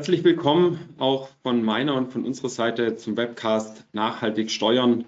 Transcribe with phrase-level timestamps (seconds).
[0.00, 5.04] Herzlich willkommen auch von meiner und von unserer Seite zum Webcast Nachhaltig Steuern.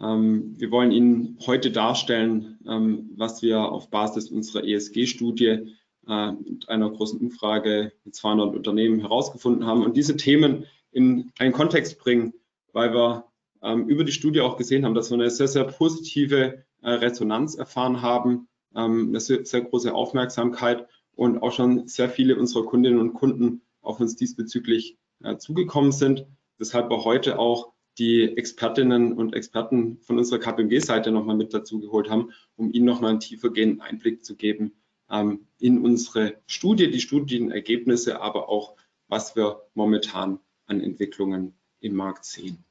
[0.00, 5.76] Ähm, wir wollen Ihnen heute darstellen, ähm, was wir auf Basis unserer ESG-Studie
[6.08, 11.52] äh, mit einer großen Umfrage mit 200 Unternehmen herausgefunden haben und diese Themen in einen
[11.52, 12.32] Kontext bringen,
[12.72, 13.26] weil wir
[13.62, 17.54] ähm, über die Studie auch gesehen haben, dass wir eine sehr, sehr positive äh, Resonanz
[17.54, 23.12] erfahren haben, eine sehr, sehr große Aufmerksamkeit und auch schon sehr viele unserer Kundinnen und
[23.12, 26.26] Kunden auf uns diesbezüglich äh, zugekommen sind.
[26.58, 32.08] Deshalb wir heute auch die Expertinnen und Experten von unserer KPMG-Seite nochmal mit dazu geholt
[32.08, 34.72] haben, um Ihnen nochmal einen tiefergehenden Einblick zu geben
[35.10, 38.76] ähm, in unsere Studie, die Studienergebnisse, aber auch,
[39.08, 42.64] was wir momentan an Entwicklungen im Markt sehen.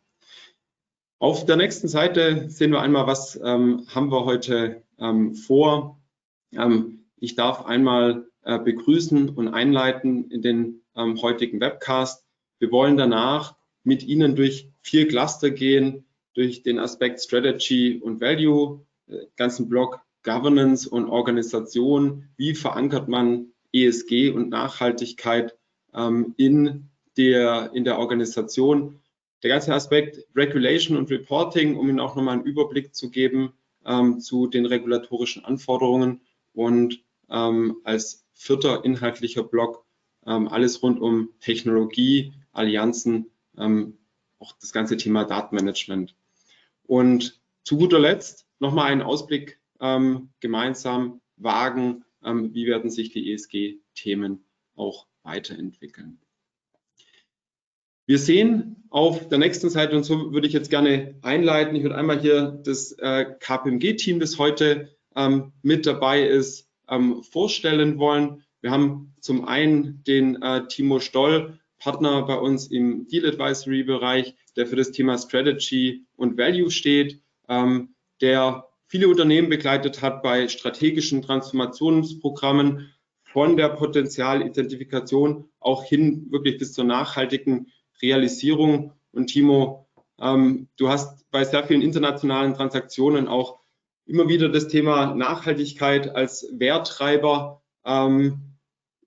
[1.20, 6.01] Auf der nächsten Seite sehen wir einmal, was ähm, haben wir heute ähm, vor.
[6.51, 12.25] Ähm, ich darf einmal äh, begrüßen und einleiten in den ähm, heutigen Webcast.
[12.59, 18.85] Wir wollen danach mit Ihnen durch vier Cluster gehen, durch den Aspekt Strategy und Value,
[19.07, 22.29] äh, ganzen Block Governance und Organisation.
[22.37, 25.57] Wie verankert man ESG und Nachhaltigkeit
[25.93, 28.99] ähm, in, der, in der Organisation?
[29.43, 33.53] Der ganze Aspekt Regulation und Reporting, um Ihnen auch nochmal einen Überblick zu geben
[33.85, 36.21] ähm, zu den regulatorischen Anforderungen
[36.53, 39.85] und ähm, als vierter inhaltlicher Block
[40.23, 43.97] alles rund um Technologie, Allianzen, ähm,
[44.39, 46.15] auch das ganze Thema Datenmanagement.
[46.83, 53.31] Und zu guter Letzt nochmal einen Ausblick ähm, gemeinsam wagen, ähm, wie werden sich die
[53.33, 56.19] ESG-Themen auch weiterentwickeln.
[58.05, 61.95] Wir sehen auf der nächsten Seite, und so würde ich jetzt gerne einleiten, ich würde
[61.95, 68.44] einmal hier das äh, KPMG-Team, das heute ähm, mit dabei ist, ähm, vorstellen wollen.
[68.62, 74.35] Wir haben zum einen den äh, Timo Stoll, Partner bei uns im Deal Advisory Bereich,
[74.56, 80.47] der für das Thema Strategy und Value steht, ähm, der viele Unternehmen begleitet hat bei
[80.47, 88.93] strategischen Transformationsprogrammen von der Potenzialidentifikation auch hin wirklich bis zur nachhaltigen Realisierung.
[89.11, 89.88] Und Timo,
[90.19, 93.59] ähm, du hast bei sehr vielen internationalen Transaktionen auch
[94.05, 98.50] immer wieder das Thema Nachhaltigkeit als Werttreiber ähm,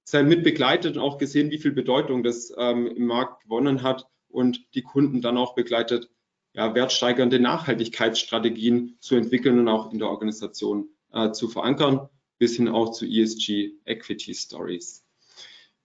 [0.04, 4.06] sein mit begleitet und auch gesehen, wie viel Bedeutung das ähm, im Markt gewonnen hat
[4.28, 6.10] und die Kunden dann auch begleitet,
[6.52, 12.68] ja, wertsteigernde Nachhaltigkeitsstrategien zu entwickeln und auch in der Organisation äh, zu verankern, bis hin
[12.68, 15.04] auch zu ESG Equity Stories.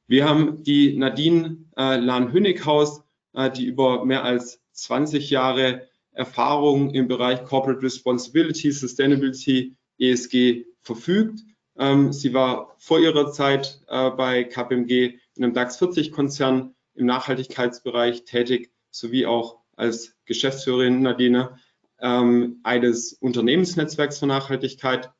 [0.07, 3.03] Wir haben die Nadine äh, Lahn-Hönighaus,
[3.33, 11.41] äh, die über mehr als 20 Jahre Erfahrung im Bereich Corporate Responsibility, Sustainability, ESG verfügt
[11.79, 17.05] ähm, sie war vor ihrer Zeit äh, bei KPMG in einem DAX 40 Konzern im
[17.05, 21.57] Nachhaltigkeitsbereich tätig, sowie auch als Geschäftsführerin Nadine
[21.99, 25.11] ähm, eines Unternehmensnetzwerks für Nachhaltigkeit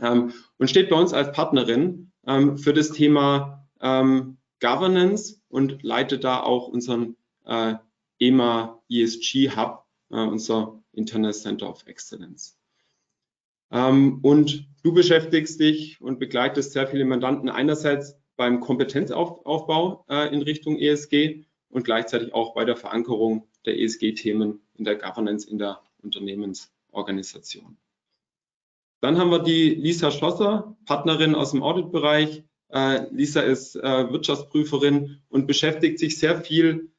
[0.00, 6.24] ähm, und steht bei uns als Partnerin ähm, für das Thema ähm, Governance und leitet
[6.24, 7.74] da auch unseren äh,
[8.18, 12.58] EMA ESG Hub, äh, unser Internet Center of Excellence.
[13.70, 20.42] Ähm, und du beschäftigst dich und begleitest sehr viele Mandanten einerseits beim Kompetenzaufbau äh, in
[20.42, 25.80] Richtung ESG und gleichzeitig auch bei der Verankerung der ESG-Themen in der Governance in der
[26.02, 27.78] Unternehmensorganisation.
[29.00, 32.44] Dann haben wir die Lisa Schlosser, Partnerin aus dem Auditbereich.
[32.68, 36.90] Äh, Lisa ist äh, Wirtschaftsprüferin und beschäftigt sich sehr viel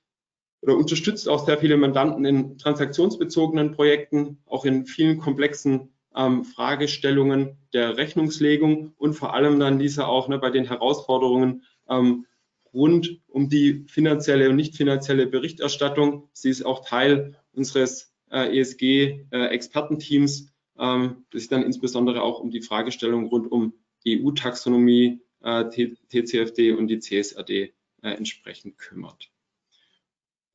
[0.62, 7.58] oder unterstützt auch sehr viele Mandanten in transaktionsbezogenen Projekten, auch in vielen komplexen ähm, Fragestellungen
[7.74, 12.26] der Rechnungslegung und vor allem dann diese auch ne, bei den Herausforderungen ähm,
[12.74, 16.30] rund um die finanzielle und nicht finanzielle Berichterstattung.
[16.34, 20.42] Sie ist auch Teil unseres äh, ESG-Expertenteams,
[20.78, 23.74] äh, ähm, das sich dann insbesondere auch um die Fragestellung rund um
[24.08, 25.66] EU-Taxonomie, äh,
[26.10, 29.30] TCFD und die CSRD äh, entsprechend kümmert.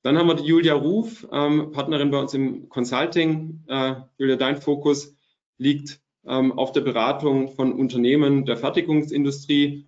[0.02, 3.62] Dann haben wir die Julia Ruf, ähm, Partnerin bei uns im Consulting.
[3.68, 5.16] Äh, Julia, dein Fokus
[5.58, 9.86] liegt ähm, auf der Beratung von Unternehmen der Fertigungsindustrie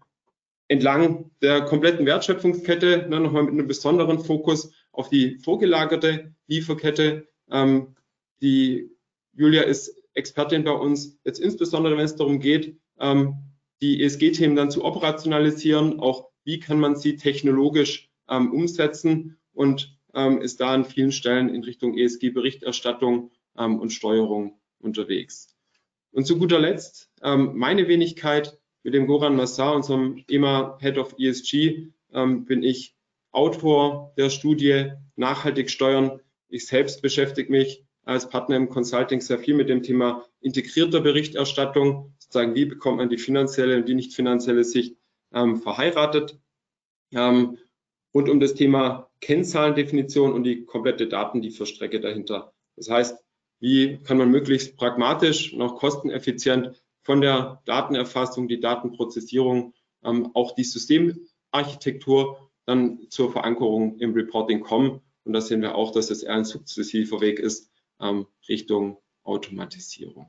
[0.69, 7.29] entlang der kompletten Wertschöpfungskette, ne, nochmal mit einem besonderen Fokus auf die vorgelagerte Lieferkette.
[7.51, 7.95] Ähm,
[8.41, 8.91] die
[9.35, 13.35] Julia ist Expertin bei uns, jetzt insbesondere wenn es darum geht, ähm,
[13.83, 20.41] die ESG-Themen dann zu operationalisieren, auch wie kann man sie technologisch ähm, umsetzen und ähm,
[20.41, 25.54] ist da an vielen Stellen in Richtung ESG-Berichterstattung ähm, und Steuerung unterwegs.
[26.15, 31.17] Und zu guter Letzt ähm, meine Wenigkeit mit dem Goran Massar, unserem EMA Head of
[31.19, 32.95] ESG, ähm, bin ich
[33.33, 36.21] Autor der Studie Nachhaltig steuern.
[36.49, 42.15] Ich selbst beschäftige mich als Partner im Consulting sehr viel mit dem Thema integrierter Berichterstattung,
[42.19, 44.97] sozusagen wie bekommt man die finanzielle und die nicht finanzielle Sicht
[45.33, 46.39] ähm, verheiratet.
[47.13, 47.59] Ähm,
[48.13, 52.53] und um das Thema Kennzahlendefinition und die komplette Datenlieferstrecke dahinter.
[52.77, 53.24] Das heißt,
[53.65, 59.73] wie kann man möglichst pragmatisch, noch kosteneffizient von der Datenerfassung, die Datenprozessierung,
[60.03, 65.01] ähm, auch die Systemarchitektur dann zur Verankerung im Reporting kommen.
[65.25, 67.71] Und da sehen wir auch, dass es eher ein sukzessiver Weg ist
[68.01, 70.29] ähm, Richtung Automatisierung.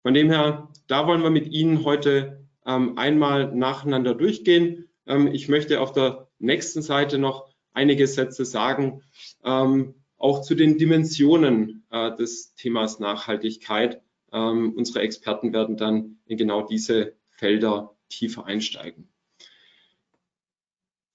[0.00, 4.88] Von dem her, da wollen wir mit Ihnen heute ähm, einmal nacheinander durchgehen.
[5.04, 9.02] Ähm, ich möchte auf der nächsten Seite noch einige Sätze sagen,
[9.44, 14.02] ähm, auch zu den Dimensionen äh, des Themas Nachhaltigkeit.
[14.32, 19.08] Ähm, unsere Experten werden dann in genau diese Felder tiefer einsteigen.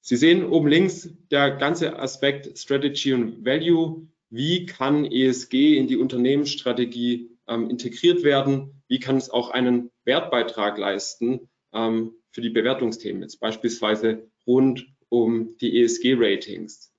[0.05, 4.07] Sie sehen oben links der ganze Aspekt Strategy und Value.
[4.29, 8.81] Wie kann ESG in die Unternehmensstrategie ähm, integriert werden?
[8.87, 15.55] Wie kann es auch einen Wertbeitrag leisten ähm, für die Bewertungsthemen, jetzt beispielsweise rund um
[15.59, 16.91] die ESG-Ratings?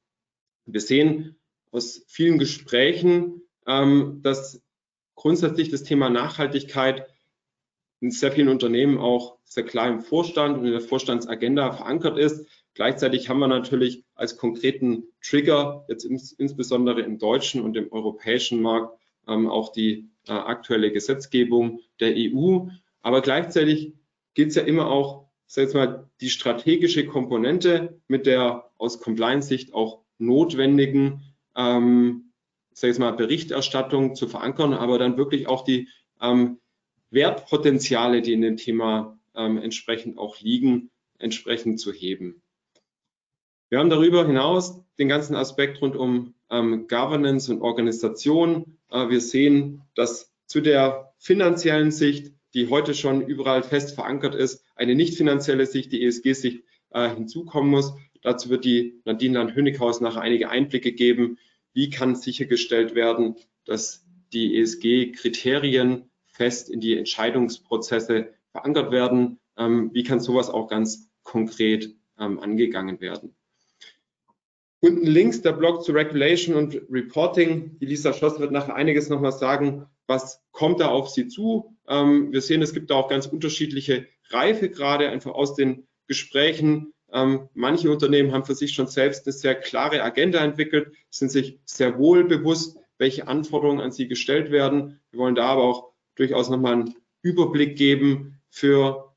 [0.66, 1.36] Wir sehen
[1.74, 4.62] aus vielen Gesprächen, ähm, dass
[5.16, 7.06] grundsätzlich das Thema Nachhaltigkeit
[8.00, 12.46] in sehr vielen Unternehmen auch sehr klar im Vorstand und in der Vorstandsagenda verankert ist.
[12.74, 18.62] Gleichzeitig haben wir natürlich als konkreten Trigger jetzt ins, insbesondere im deutschen und im europäischen
[18.62, 22.68] Markt ähm, auch die äh, aktuelle Gesetzgebung der EU.
[23.02, 23.94] Aber gleichzeitig
[24.34, 29.74] gilt es ja immer auch, sag ich mal, die strategische Komponente mit der aus Compliance-Sicht
[29.74, 32.32] auch notwendigen, ähm,
[32.72, 35.88] sag ich mal, Berichterstattung zu verankern, aber dann wirklich auch die
[36.20, 36.58] ähm,
[37.10, 42.42] Wertpotenziale, die in dem Thema ähm, entsprechend auch liegen, entsprechend zu heben.
[43.70, 48.78] Wir haben darüber hinaus den ganzen Aspekt rund um ähm, Governance und Organisation.
[48.90, 54.64] Äh, wir sehen, dass zu der finanziellen Sicht, die heute schon überall fest verankert ist,
[54.76, 57.94] eine nicht finanzielle Sicht, die ESG-Sicht äh, hinzukommen muss.
[58.24, 61.38] Dazu wird die Nadine Land-Hönighaus nachher einige Einblicke geben.
[61.74, 63.36] Wie kann sichergestellt werden,
[63.66, 69.38] dass die ESG-Kriterien fest in die Entscheidungsprozesse verankert werden?
[69.58, 73.36] Ähm, wie kann sowas auch ganz konkret ähm, angegangen werden?
[74.80, 77.78] Unten links der Blog zu Regulation und Reporting.
[77.78, 81.76] Die Lisa Schoss wird nachher einiges nochmal sagen, was kommt da auf Sie zu.
[81.86, 86.93] Ähm, wir sehen, es gibt da auch ganz unterschiedliche Reifegrade, einfach aus den Gesprächen.
[87.14, 91.60] Ähm, manche Unternehmen haben für sich schon selbst eine sehr klare Agenda entwickelt, sind sich
[91.64, 95.00] sehr wohl bewusst, welche Anforderungen an sie gestellt werden.
[95.12, 99.14] Wir wollen da aber auch durchaus nochmal einen Überblick geben für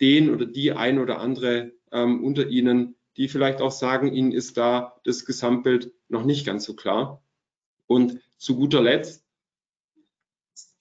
[0.00, 4.56] den oder die ein oder andere ähm, unter Ihnen, die vielleicht auch sagen, ihnen ist
[4.56, 7.22] da das Gesamtbild noch nicht ganz so klar.
[7.86, 9.24] Und zu guter Letzt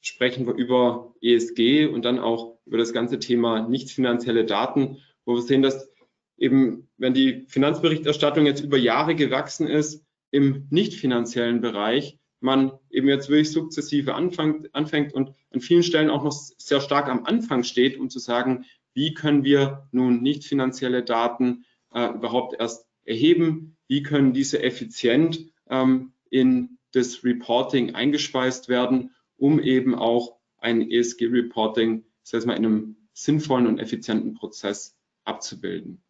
[0.02, 5.36] sprechen wir über ESG und dann auch über das ganze Thema nicht finanzielle Daten, wo
[5.36, 5.92] wir sehen, dass
[6.38, 13.08] eben, wenn die Finanzberichterstattung jetzt über Jahre gewachsen ist, im nicht finanziellen Bereich, man eben
[13.08, 17.64] jetzt wirklich sukzessive anfängt, anfängt und an vielen Stellen auch noch sehr stark am Anfang
[17.64, 23.76] steht, um zu sagen, wie können wir nun nicht finanzielle Daten äh, überhaupt erst erheben,
[23.88, 32.06] wie können diese effizient ähm, in das Reporting eingespeist werden, um eben auch ein ESG-Reporting,
[32.24, 36.02] das heißt mal in einem sinnvollen und effizienten Prozess abzubilden.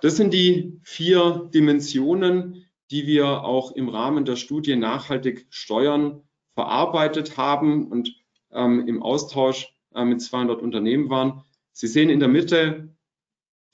[0.00, 6.22] Das sind die vier Dimensionen, die wir auch im Rahmen der Studie nachhaltig steuern
[6.54, 8.14] verarbeitet haben und
[8.52, 11.42] ähm, im Austausch äh, mit 200 Unternehmen waren.
[11.72, 12.94] Sie sehen in der Mitte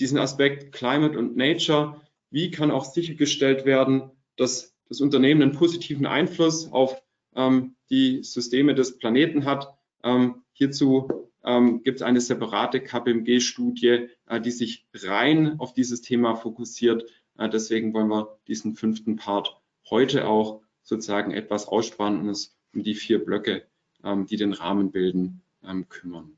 [0.00, 2.00] diesen Aspekt Climate und Nature.
[2.31, 7.00] Wie kann auch sichergestellt werden, dass das Unternehmen einen positiven Einfluss auf
[7.35, 9.69] ähm, die Systeme des Planeten hat?
[10.02, 16.35] Ähm, hierzu ähm, gibt es eine separate KPMG-Studie, äh, die sich rein auf dieses Thema
[16.37, 17.05] fokussiert.
[17.39, 22.95] Äh, deswegen wollen wir diesen fünften Part heute auch sozusagen etwas aussparen und um die
[22.95, 23.67] vier Blöcke,
[24.05, 26.37] ähm, die den Rahmen bilden, ähm, kümmern.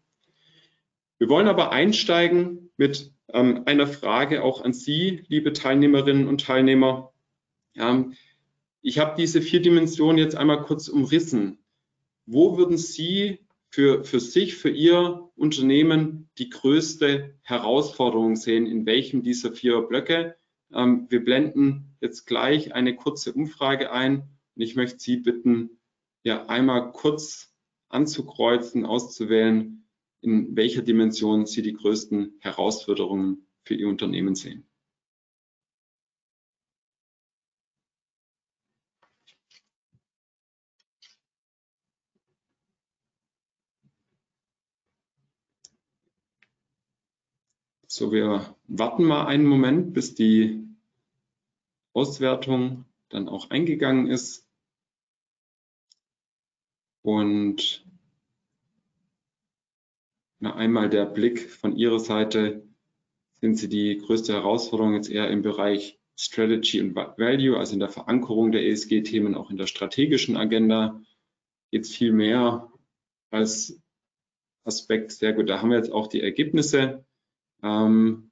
[1.18, 7.12] Wir wollen aber einsteigen mit ähm, einer Frage auch an Sie, liebe Teilnehmerinnen und Teilnehmer.
[7.74, 8.14] Ähm,
[8.82, 11.58] ich habe diese vier Dimensionen jetzt einmal kurz umrissen.
[12.26, 13.43] Wo würden Sie
[13.74, 18.66] für, für sich, für Ihr Unternehmen die größte Herausforderung sehen?
[18.66, 20.36] In welchem dieser vier Blöcke?
[20.72, 25.80] Ähm, wir blenden jetzt gleich eine kurze Umfrage ein und ich möchte Sie bitten,
[26.22, 27.52] ja einmal kurz
[27.88, 29.88] anzukreuzen, auszuwählen,
[30.20, 34.68] in welcher Dimension Sie die größten Herausforderungen für Ihr Unternehmen sehen.
[47.96, 50.66] So, wir warten mal einen Moment, bis die
[51.92, 54.48] Auswertung dann auch eingegangen ist.
[57.02, 57.86] Und
[60.40, 62.66] na, einmal der Blick von Ihrer Seite.
[63.40, 67.90] Sind Sie die größte Herausforderung jetzt eher im Bereich Strategy und Value, also in der
[67.90, 71.00] Verankerung der ESG-Themen, auch in der strategischen Agenda?
[71.70, 72.72] Es viel mehr
[73.30, 73.80] als
[74.64, 75.12] Aspekt?
[75.12, 77.03] Sehr gut, da haben wir jetzt auch die Ergebnisse.
[77.64, 78.30] Ähm,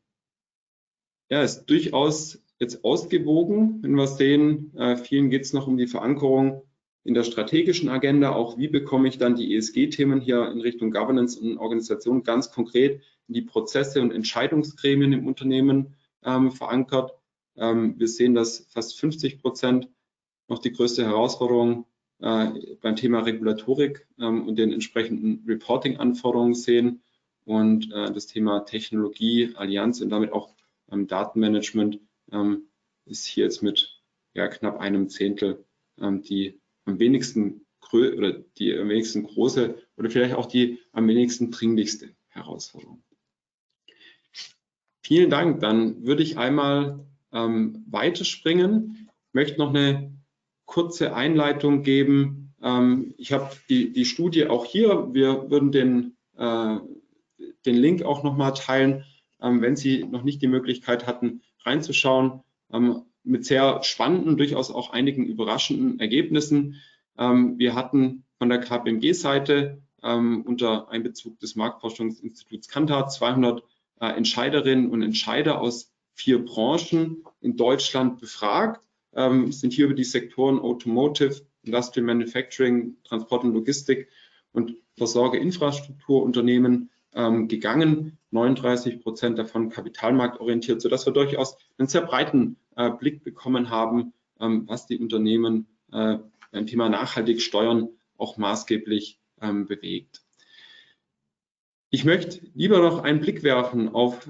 [1.30, 5.86] ja, ist durchaus jetzt ausgewogen, wenn wir sehen, äh, vielen geht es noch um die
[5.86, 6.62] Verankerung
[7.04, 11.40] in der strategischen Agenda, auch wie bekomme ich dann die ESG-Themen hier in Richtung Governance
[11.40, 17.12] und Organisation ganz konkret in die Prozesse und Entscheidungsgremien im Unternehmen ähm, verankert.
[17.56, 19.88] Ähm, wir sehen, dass fast 50 Prozent
[20.46, 21.86] noch die größte Herausforderung
[22.20, 27.02] äh, beim Thema Regulatorik ähm, und den entsprechenden Reporting-Anforderungen sehen
[27.44, 30.54] und äh, das Thema Technologie, Allianz und damit auch
[30.90, 32.68] ähm, Datenmanagement ähm,
[33.04, 34.00] ist hier jetzt mit
[34.34, 35.64] ja, knapp einem Zehntel
[36.00, 41.50] ähm, die am wenigsten oder die am wenigsten große oder vielleicht auch die am wenigsten
[41.50, 43.02] dringlichste Herausforderung.
[45.02, 45.60] Vielen Dank.
[45.60, 49.10] Dann würde ich einmal ähm, weiterspringen.
[49.28, 50.10] Ich möchte noch eine
[50.64, 52.54] kurze Einleitung geben.
[52.62, 55.12] Ähm, ich habe die, die Studie auch hier.
[55.12, 56.76] Wir würden den, äh,
[57.66, 59.04] den Link auch nochmal teilen,
[59.40, 62.42] ähm, wenn Sie noch nicht die Möglichkeit hatten, reinzuschauen.
[62.72, 66.80] Ähm, mit sehr spannenden, durchaus auch einigen überraschenden Ergebnissen.
[67.16, 73.62] Ähm, wir hatten von der KPMG-Seite unter Einbezug des Marktforschungsinstituts Kantar 200
[74.00, 80.58] äh, Entscheiderinnen und Entscheider aus vier Branchen in Deutschland befragt, sind hier über die Sektoren
[80.58, 84.08] Automotive, Industrial Manufacturing, Transport und Logistik
[84.50, 88.18] und Versorgerinfrastrukturunternehmen ähm, gegangen.
[88.30, 94.66] 39 Prozent davon kapitalmarktorientiert, sodass wir durchaus einen sehr breiten äh, Blick bekommen haben, ähm,
[94.66, 96.18] was die Unternehmen äh,
[96.50, 100.22] beim Thema nachhaltig steuern auch maßgeblich ähm, bewegt.
[101.90, 104.28] Ich möchte lieber noch einen Blick werfen auf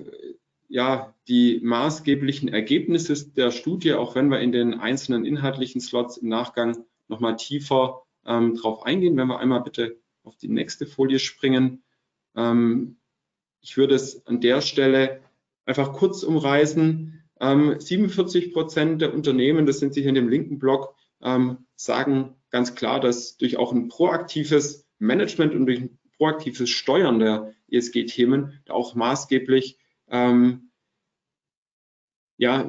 [0.68, 6.28] ja, die maßgeblichen Ergebnisse der Studie, auch wenn wir in den einzelnen inhaltlichen Slots im
[6.28, 9.16] Nachgang nochmal tiefer ähm, drauf eingehen.
[9.18, 11.82] Wenn wir einmal bitte auf die nächste Folie springen.
[12.36, 12.96] Ähm,
[13.60, 15.20] ich würde es an der Stelle
[15.64, 17.22] einfach kurz umreißen.
[17.40, 22.36] Ähm, 47 Prozent der Unternehmen, das sind Sie hier in dem linken Block, ähm, sagen
[22.50, 28.60] ganz klar, dass durch auch ein proaktives Management und durch ein proaktives Steuern der ESG-Themen
[28.68, 30.70] auch maßgeblich ähm,
[32.36, 32.68] ja,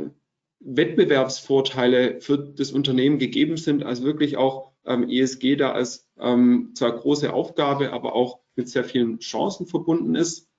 [0.59, 6.95] Wettbewerbsvorteile für das Unternehmen gegeben sind, also wirklich auch ähm, ESG da als ähm, zwar
[6.95, 10.49] große Aufgabe, aber auch mit sehr vielen Chancen verbunden ist.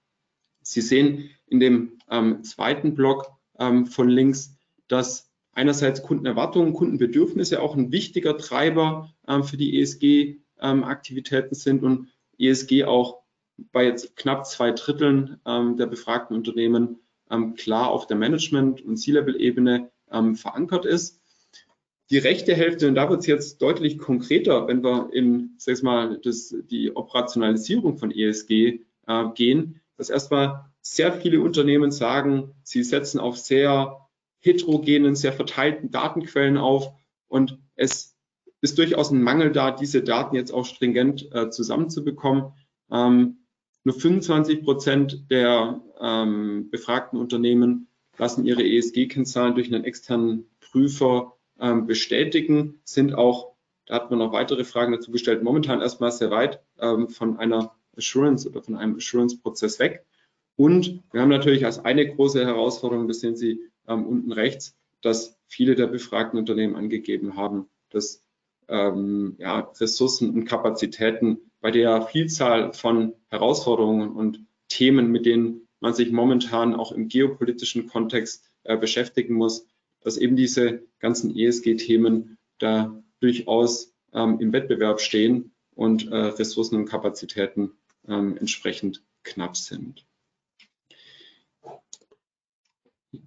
[0.62, 4.56] Sie sehen in dem ähm, zweiten Block ähm, von links,
[4.88, 12.08] dass einerseits Kundenerwartungen, Kundenbedürfnisse auch ein wichtiger Treiber ähm, für die ESG-Aktivitäten ähm, sind und
[12.38, 13.22] ESG auch
[13.72, 18.96] bei jetzt knapp zwei Dritteln ähm, der befragten Unternehmen ähm, klar auf der Management- und
[18.96, 19.90] C-Level-Ebene
[20.34, 21.23] verankert ist.
[22.10, 25.82] Die rechte Hälfte, und da wird es jetzt deutlich konkreter, wenn wir in, sag ich
[25.82, 32.82] mal, das, die Operationalisierung von ESG äh, gehen, dass erstmal sehr viele Unternehmen sagen, sie
[32.82, 34.06] setzen auf sehr
[34.40, 36.92] heterogenen, sehr verteilten Datenquellen auf
[37.28, 38.14] und es
[38.60, 42.52] ist durchaus ein Mangel da, diese Daten jetzt auch stringent äh, zusammenzubekommen.
[42.90, 43.38] Ähm,
[43.82, 51.86] nur 25 Prozent der ähm, befragten Unternehmen lassen ihre ESG-Kennzahlen durch einen externen Prüfer ähm,
[51.86, 53.52] bestätigen, sind auch,
[53.86, 57.74] da hat man noch weitere Fragen dazu gestellt, momentan erstmal sehr weit ähm, von einer
[57.96, 60.04] Assurance oder von einem Assurance-Prozess weg.
[60.56, 65.36] Und wir haben natürlich als eine große Herausforderung, das sehen Sie ähm, unten rechts, dass
[65.46, 68.22] viele der befragten Unternehmen angegeben haben, dass
[68.68, 75.94] ähm, ja, Ressourcen und Kapazitäten bei der Vielzahl von Herausforderungen und Themen, mit denen man
[75.94, 79.66] sich momentan auch im geopolitischen Kontext äh, beschäftigen muss,
[80.04, 86.84] dass eben diese ganzen ESG-Themen da durchaus ähm, im Wettbewerb stehen und äh, Ressourcen und
[86.84, 87.72] Kapazitäten
[88.06, 90.06] ähm, entsprechend knapp sind.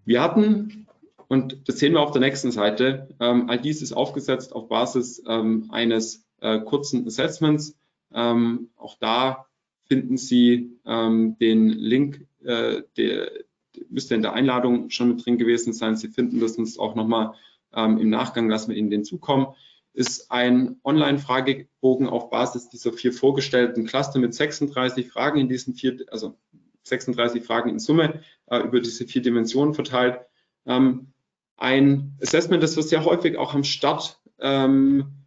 [0.05, 0.87] Wir hatten,
[1.27, 5.21] und das sehen wir auf der nächsten Seite, ähm, all dies ist aufgesetzt auf Basis
[5.27, 7.75] ähm, eines äh, kurzen Assessments.
[8.13, 9.47] Ähm, auch da
[9.85, 13.46] finden Sie ähm, den Link, äh, der, der
[13.89, 15.95] müsste in der Einladung schon mit drin gewesen sein.
[15.95, 17.33] Sie finden das uns auch nochmal
[17.73, 19.47] ähm, im Nachgang, lassen wir Ihnen den zukommen.
[19.93, 26.05] Ist ein Online-Fragebogen auf Basis dieser vier vorgestellten Cluster mit 36 Fragen in diesen vier,
[26.11, 26.37] also
[26.83, 30.19] 36 Fragen in Summe äh, über diese vier Dimensionen verteilt.
[30.65, 31.13] Ähm,
[31.57, 35.25] ein Assessment, das wir sehr häufig auch am Start ähm,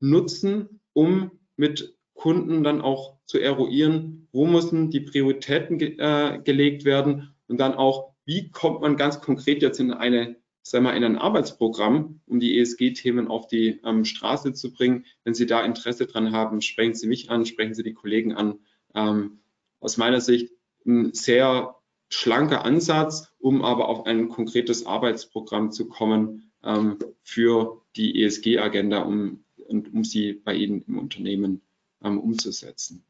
[0.00, 6.84] nutzen, um mit Kunden dann auch zu eruieren, wo müssen die Prioritäten ge äh, gelegt
[6.84, 11.04] werden und dann auch, wie kommt man ganz konkret jetzt in eine sagen wir, in
[11.04, 15.04] ein Arbeitsprogramm, um die ESG-Themen auf die ähm, Straße zu bringen.
[15.24, 18.60] Wenn Sie da Interesse dran haben, sprechen Sie mich an, sprechen Sie die Kollegen an.
[18.94, 19.40] Ähm,
[19.80, 20.52] aus meiner Sicht
[20.86, 21.76] ein sehr
[22.08, 29.44] schlanker Ansatz, um aber auf ein konkretes Arbeitsprogramm zu kommen ähm, für die ESG-Agenda, um,
[29.66, 31.62] und um sie bei Ihnen im Unternehmen
[32.04, 33.04] ähm, umzusetzen.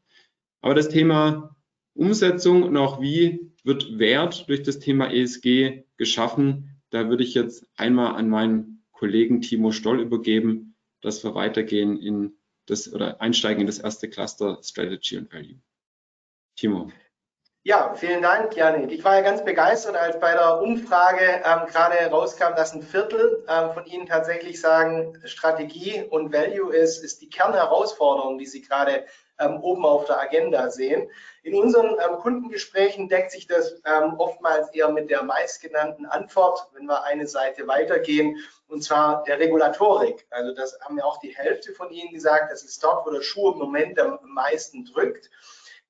[0.61, 1.55] Aber das Thema
[1.93, 7.65] Umsetzung und auch wie wird Wert durch das Thema ESG geschaffen, da würde ich jetzt
[7.75, 13.67] einmal an meinen Kollegen Timo Stoll übergeben, dass wir weitergehen in das oder einsteigen in
[13.67, 15.59] das erste Cluster Strategy and Value.
[16.55, 16.91] Timo.
[17.65, 18.91] Ja, vielen Dank, Janik.
[18.91, 23.45] Ich war ja ganz begeistert, als bei der Umfrage ähm, gerade rauskam, dass ein Viertel
[23.47, 29.05] ähm, von Ihnen tatsächlich sagen, Strategie und Value ist, ist die Kernherausforderung, die Sie gerade
[29.39, 31.09] ähm, oben auf der Agenda sehen.
[31.43, 36.85] In unseren ähm, Kundengesprächen deckt sich das ähm, oftmals eher mit der meistgenannten Antwort, wenn
[36.85, 38.37] wir eine Seite weitergehen,
[38.67, 40.25] und zwar der Regulatorik.
[40.29, 43.21] Also das haben ja auch die Hälfte von Ihnen gesagt, das ist dort, wo der
[43.21, 45.29] Schuh im Moment am meisten drückt.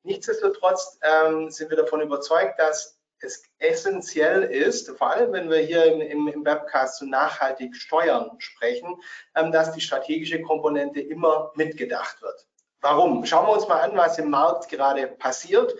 [0.03, 5.85] Nichtsdestotrotz ähm, sind wir davon überzeugt, dass es essentiell ist, vor allem wenn wir hier
[5.85, 9.01] im, im Webcast zu nachhaltig Steuern sprechen,
[9.35, 12.47] ähm, dass die strategische Komponente immer mitgedacht wird.
[12.83, 13.25] Warum?
[13.25, 15.73] Schauen wir uns mal an, was im Markt gerade passiert.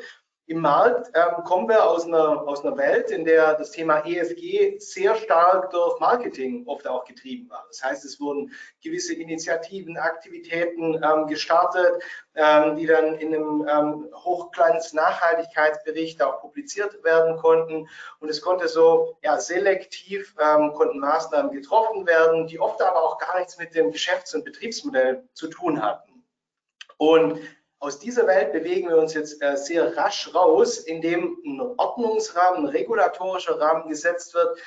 [0.45, 4.79] Im Markt ähm, kommen wir aus einer, aus einer Welt, in der das Thema ESG
[4.79, 7.65] sehr stark durch Marketing oft auch getrieben war.
[7.67, 12.01] Das heißt, es wurden gewisse Initiativen, Aktivitäten ähm, gestartet,
[12.36, 17.89] ähm, die dann in einem ähm, Hochglanz-Nachhaltigkeitsbericht auch publiziert werden konnten.
[18.21, 23.17] Und es konnte so ja, selektiv ähm, konnten Maßnahmen getroffen werden, die oft aber auch
[23.17, 26.12] gar nichts mit dem Geschäfts- und Betriebsmodell zu tun hatten.
[26.97, 27.39] Und
[27.79, 32.69] aus dieser Welt bewegen wir uns jetzt äh, sehr rasch raus, indem ein Ordnungsrahmen, ein
[32.69, 34.58] regulatorischer Rahmen gesetzt wird,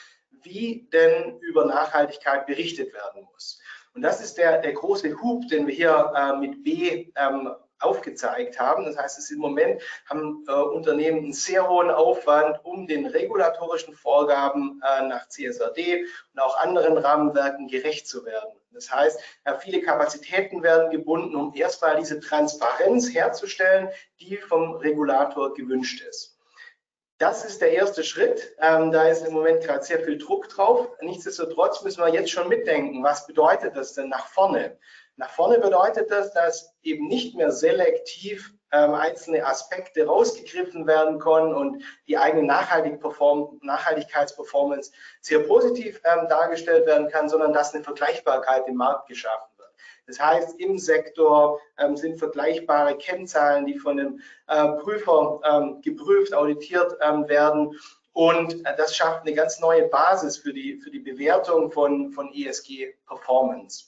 [0.43, 3.59] wie denn über Nachhaltigkeit berichtet werden muss.
[3.95, 8.59] Und das ist der, der große Hub, den wir hier äh, mit B ähm, aufgezeigt
[8.59, 8.85] haben.
[8.85, 13.95] Das heißt, es im Moment haben äh, Unternehmen einen sehr hohen Aufwand, um den regulatorischen
[13.95, 18.53] Vorgaben äh, nach CSRD und auch anderen Rahmenwerken gerecht zu werden.
[18.77, 19.19] Das heißt,
[19.61, 23.89] viele Kapazitäten werden gebunden, um erstmal diese Transparenz herzustellen,
[24.21, 26.37] die vom Regulator gewünscht ist.
[27.19, 28.55] Das ist der erste Schritt.
[28.61, 30.89] Ähm, da ist im Moment gerade sehr viel Druck drauf.
[31.01, 34.79] Nichtsdestotrotz müssen wir jetzt schon mitdenken, was bedeutet das denn nach vorne?
[35.17, 41.55] Nach vorne bedeutet das, dass eben nicht mehr selektiv ähm, einzelne Aspekte rausgegriffen werden können
[41.55, 47.85] und die eigene Nachhaltig Perform Nachhaltigkeitsperformance sehr positiv ähm, dargestellt werden kann, sondern dass eine
[47.85, 49.71] Vergleichbarkeit im Markt geschaffen wird.
[50.07, 56.35] Das heißt, im Sektor ähm, sind vergleichbare Kennzahlen, die von einem äh, Prüfer ähm, geprüft,
[56.35, 57.79] auditiert ähm, werden.
[58.13, 62.33] Und äh, das schafft eine ganz neue Basis für die, für die Bewertung von, von
[62.33, 63.87] ESG-Performance.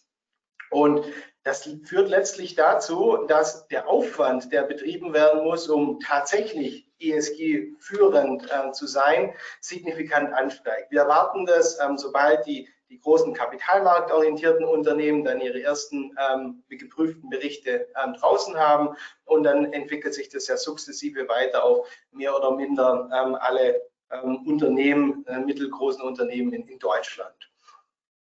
[0.71, 1.05] Und
[1.49, 8.51] das führt letztlich dazu, dass der Aufwand, der betrieben werden muss, um tatsächlich ESG führend
[8.53, 9.33] äh, zu sein,
[9.63, 10.91] signifikant ansteigt.
[10.91, 17.31] Wir erwarten das, ähm, sobald die, die großen kapitalmarktorientierten Unternehmen dann ihre ersten ähm, geprüften
[17.31, 22.51] Berichte ähm, draußen haben und dann entwickelt sich das ja sukzessive weiter auf mehr oder
[22.51, 23.81] minder ähm, alle
[24.11, 27.48] ähm, Unternehmen, äh, mittelgroßen Unternehmen in, in Deutschland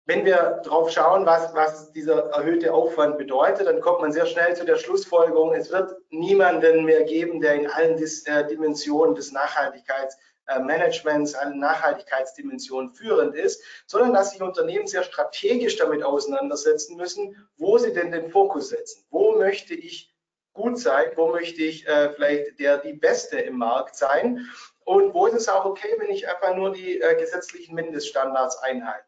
[0.08, 4.56] wenn wir drauf schauen, was, was dieser erhöhte Aufwand bedeutet, dann kommt man sehr schnell
[4.56, 9.32] zu der Schlussfolgerung, es wird niemanden mehr geben, der in allen Dis äh, Dimensionen des
[9.32, 17.36] Nachhaltigkeitsmanagements, äh, allen Nachhaltigkeitsdimensionen führend ist, sondern dass sich Unternehmen sehr strategisch damit auseinandersetzen müssen,
[17.58, 19.04] wo sie denn den Fokus setzen.
[19.10, 20.16] Wo möchte ich
[20.54, 21.12] gut sein?
[21.16, 24.48] Wo möchte ich äh, vielleicht der, die Beste im Markt sein?
[24.86, 29.07] Und wo ist es auch okay, wenn ich einfach nur die äh, gesetzlichen Mindeststandards einhalte?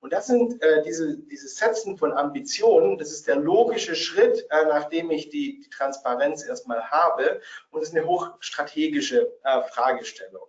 [0.00, 4.64] Und das sind äh, diese, diese Setzen von Ambitionen, das ist der logische Schritt, äh,
[4.64, 7.40] nachdem ich die, die, Transparenz erstmal habe.
[7.70, 10.46] Und das ist eine hochstrategische äh, Fragestellung.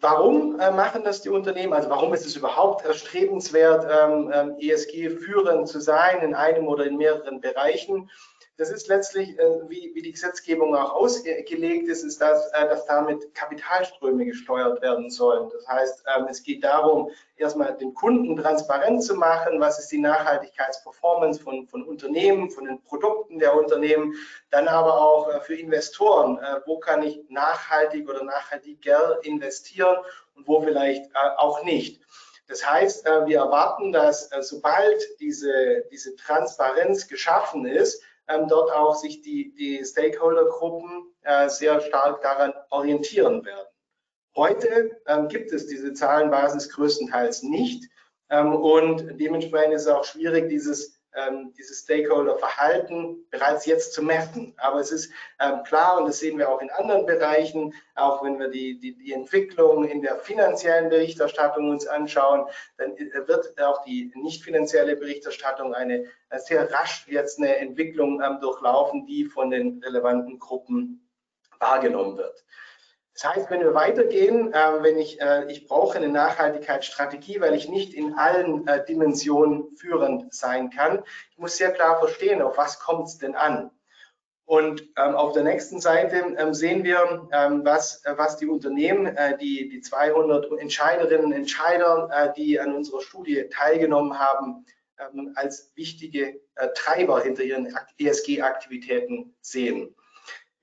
[0.00, 1.72] Warum äh, machen das die Unternehmen?
[1.72, 6.84] Also warum ist es überhaupt erstrebenswert, ähm, ähm, ESG führend zu sein in einem oder
[6.84, 8.10] in mehreren Bereichen?
[8.56, 12.86] Das ist letztlich, äh, wie, wie, die Gesetzgebung auch ausgelegt ist, ist, dass, äh, dass
[12.86, 15.50] damit Kapitalströme gesteuert werden sollen.
[15.52, 19.98] Das heißt, ähm, es geht darum, erstmal den Kunden transparent zu machen, was ist die
[19.98, 24.14] Nachhaltigkeitsperformance von, von Unternehmen, von den Produkten der Unternehmen,
[24.50, 29.96] dann aber auch äh, für Investoren, wo kann ich nachhaltig oder nachhaltiger investieren
[30.36, 32.02] und wo vielleicht auch nicht.
[32.46, 39.22] Das heißt, wir erwarten, dass sobald diese, diese Transparenz geschaffen ist, ähm, dort auch sich
[39.22, 43.68] die, die Stakeholder-Gruppen äh, sehr stark daran orientieren werden.
[44.36, 47.88] Heute ähm, gibt es diese Zahlenbasis größtenteils nicht
[48.30, 50.98] ähm, und dementsprechend ist es auch schwierig, dieses
[51.56, 54.54] dieses Stakeholder-Verhalten bereits jetzt zu messen.
[54.56, 58.38] Aber es ist ähm, klar, und das sehen wir auch in anderen Bereichen, auch wenn
[58.38, 62.46] wir die, die, die Entwicklung in der finanziellen Berichterstattung uns anschauen,
[62.78, 68.40] dann wird auch die nicht finanzielle Berichterstattung eine äh, sehr rasch jetzt eine Entwicklung ähm,
[68.40, 71.08] durchlaufen, die von den relevanten Gruppen
[71.60, 72.44] wahrgenommen wird.
[73.14, 77.68] Das heißt, wenn wir weitergehen, äh, wenn ich, äh, ich brauche eine Nachhaltigkeitsstrategie, weil ich
[77.68, 81.02] nicht in allen äh, Dimensionen führend sein kann.
[81.30, 83.70] Ich muss sehr klar verstehen, auf was kommt es denn an.
[84.46, 89.06] Und ähm, auf der nächsten Seite ähm, sehen wir, ähm, was, äh, was die Unternehmen,
[89.06, 94.66] äh, die, die 200 Entscheiderinnen und Entscheider, äh, die an unserer Studie teilgenommen haben,
[94.98, 96.40] ähm, als wichtige
[96.74, 99.94] Treiber hinter ihren ESG-Aktivitäten sehen.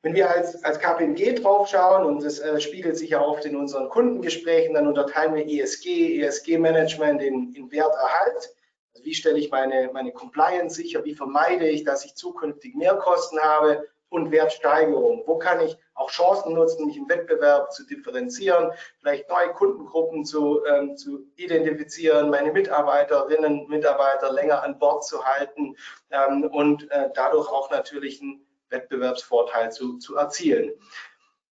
[0.03, 3.87] Wenn wir als, als KPMG draufschauen, und das äh, spiegelt sich ja oft in unseren
[3.89, 8.55] Kundengesprächen, dann unterteilen wir ESG, ESG-Management in, in Werterhalt.
[8.93, 11.03] Also wie stelle ich meine, meine Compliance sicher?
[11.03, 13.87] Wie vermeide ich, dass ich zukünftig Mehrkosten habe?
[14.09, 15.23] Und Wertsteigerung.
[15.25, 20.65] Wo kann ich auch Chancen nutzen, mich im Wettbewerb zu differenzieren, vielleicht neue Kundengruppen zu,
[20.65, 25.77] ähm, zu identifizieren, meine Mitarbeiterinnen, Mitarbeiter länger an Bord zu halten
[26.09, 30.73] ähm, und äh, dadurch auch natürlich ein Wettbewerbsvorteil zu, zu erzielen.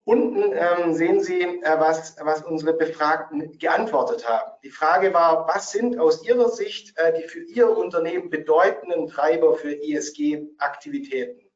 [0.04, 4.52] Unten ähm, sehen Sie, äh, was, was unsere Befragten geantwortet haben.
[4.62, 9.54] Die Frage war, was sind aus Ihrer Sicht äh, die für Ihr Unternehmen bedeutenden Treiber
[9.54, 11.50] für ESG-Aktivitäten?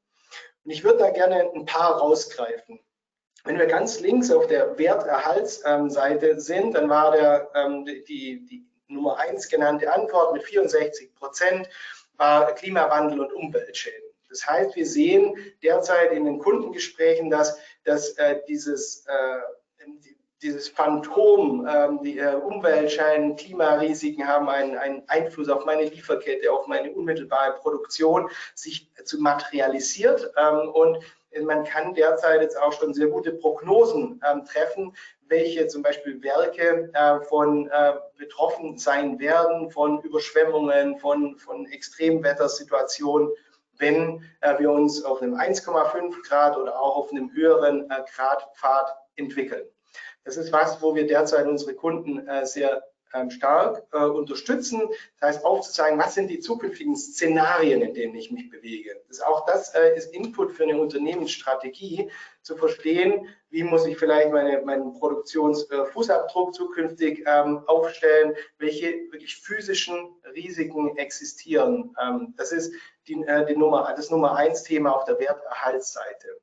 [0.65, 2.81] Und ich würde da gerne ein paar rausgreifen.
[3.45, 8.67] Wenn wir ganz links auf der Werterhaltsseite ähm, sind, dann war der, ähm, die, die
[8.89, 11.69] Nummer eins genannte Antwort mit 64 Prozent
[12.17, 14.10] war Klimawandel und Umweltschäden.
[14.31, 19.85] Das heißt, wir sehen derzeit in den Kundengesprächen, dass, dass äh, dieses, äh,
[20.41, 26.93] dieses Phantom, äh, die Umweltschein, Klimarisiken haben einen, einen Einfluss auf meine Lieferkette, auf meine
[26.93, 30.33] unmittelbare Produktion, sich zu materialisiert.
[30.37, 30.99] Ähm, und
[31.45, 34.95] man kann derzeit jetzt auch schon sehr gute Prognosen ähm, treffen,
[35.29, 43.31] welche zum Beispiel Werke äh, von äh, betroffen sein werden von Überschwemmungen, von, von Extremwettersituationen
[43.81, 48.97] wenn äh, wir uns auf einem 1,5 Grad oder auch auf einem höheren äh, Gradpfad
[49.17, 49.67] entwickeln.
[50.25, 52.83] Das ist was, wo wir derzeit unsere Kunden äh, sehr
[53.29, 54.83] stark äh, unterstützen.
[55.19, 59.01] Das heißt, aufzuzeigen, was sind die zukünftigen Szenarien, in denen ich mich bewege.
[59.09, 62.11] Das, auch das äh, ist Input für eine Unternehmensstrategie,
[62.43, 70.17] zu verstehen, wie muss ich vielleicht meine, meinen Produktionsfußabdruck zukünftig ähm, aufstellen, welche wirklich physischen
[70.35, 71.95] Risiken existieren.
[72.01, 72.73] Ähm, das ist
[73.09, 76.41] die, äh, die Nummer, das Nummer eins Thema auf der Werterhaltsseite.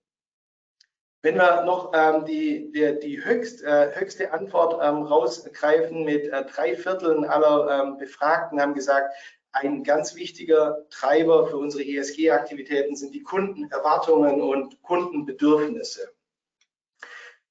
[1.28, 6.46] Wenn wir noch ähm, die, die, die höchst, äh, höchste Antwort ähm, rausgreifen mit äh,
[6.46, 9.14] drei Vierteln aller ähm, Befragten haben gesagt,
[9.52, 16.14] ein ganz wichtiger Treiber für unsere ESG-Aktivitäten sind die Kundenerwartungen und Kundenbedürfnisse.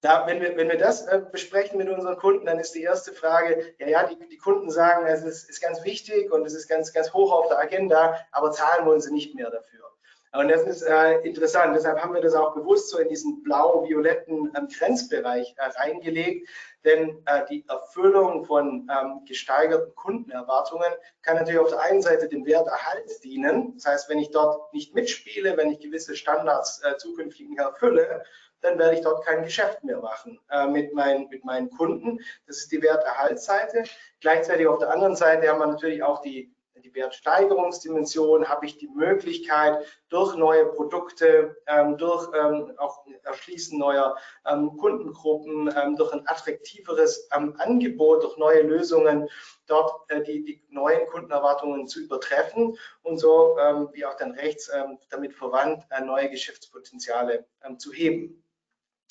[0.01, 3.13] Da, wenn, wir, wenn wir das äh, besprechen mit unseren Kunden, dann ist die erste
[3.13, 6.67] Frage, ja, ja, die, die Kunden sagen, es ist, ist ganz wichtig und es ist
[6.67, 9.96] ganz, ganz hoch auf der Agenda, aber zahlen wollen sie nicht mehr dafür.
[10.33, 11.75] Und das ist äh, interessant.
[11.75, 16.49] Deshalb haben wir das auch bewusst so in diesen blau-violetten ähm, Grenzbereich äh, reingelegt.
[16.85, 22.47] Denn äh, die Erfüllung von ähm, gesteigerten Kundenerwartungen kann natürlich auf der einen Seite dem
[22.47, 23.75] Werterhalt dienen.
[23.75, 28.25] Das heißt, wenn ich dort nicht mitspiele, wenn ich gewisse Standards äh, zukünftig erfülle,
[28.61, 32.21] dann werde ich dort kein Geschäft mehr machen äh, mit, mein, mit meinen Kunden.
[32.47, 33.85] Das ist die Werterhaltsseite.
[34.21, 38.89] Gleichzeitig auf der anderen Seite haben wir natürlich auch die die Wertsteigerungsdimension, habe ich die
[38.89, 47.31] Möglichkeit, durch neue Produkte, ähm, durch ähm, auch Erschließen neuer ähm, Kundengruppen, durch ein attraktiveres
[47.31, 49.29] Angebot, durch neue Lösungen,
[49.67, 53.57] dort äh, die, die, neuen Kundenerwartungen zu übertreffen und so,
[53.93, 54.71] wie auch dann rechts
[55.09, 57.47] damit verwandt, äh, neue Geschäftspotenziale
[57.79, 58.46] zu heben.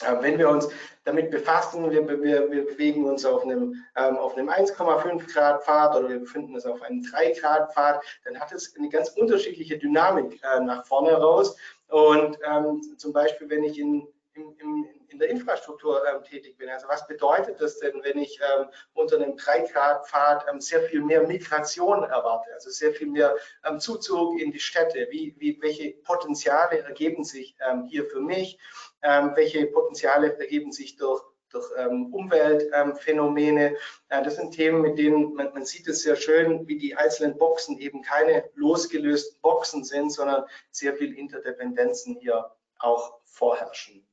[0.01, 0.67] Wenn wir uns
[1.05, 6.09] damit befassen, wir, wir, wir bewegen uns auf einem, ähm, einem 1,5 Grad Pfad oder
[6.09, 10.41] wir befinden uns auf einem 3 Grad Pfad, dann hat es eine ganz unterschiedliche Dynamik
[10.43, 11.55] äh, nach vorne raus.
[11.87, 16.69] Und ähm, zum Beispiel, wenn ich in, in, in, in der Infrastruktur ähm, tätig bin,
[16.69, 20.81] also was bedeutet das denn, wenn ich ähm, unter einem 3 Grad Pfad ähm, sehr
[20.81, 25.57] viel mehr Migration erwarte, also sehr viel mehr ähm, Zuzug in die Städte, wie, wie,
[25.61, 27.55] welche Potenziale ergeben sich
[27.87, 28.59] hier für mich?
[29.07, 33.67] Ähm, welche Potenziale ergeben sich durch, durch ähm, Umweltphänomene.
[33.69, 33.75] Ähm,
[34.09, 37.37] äh, das sind Themen, mit denen man, man sieht es sehr schön, wie die einzelnen
[37.37, 44.07] Boxen eben keine losgelösten Boxen sind, sondern sehr viel Interdependenzen hier auch vorherrschen.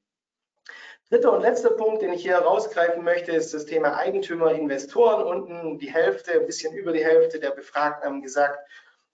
[1.09, 5.23] Dritter und letzter Punkt, den ich hier herausgreifen möchte, ist das Thema Eigentümer, Investoren.
[5.23, 8.59] Unten die Hälfte, ein bisschen über die Hälfte der Befragten haben gesagt,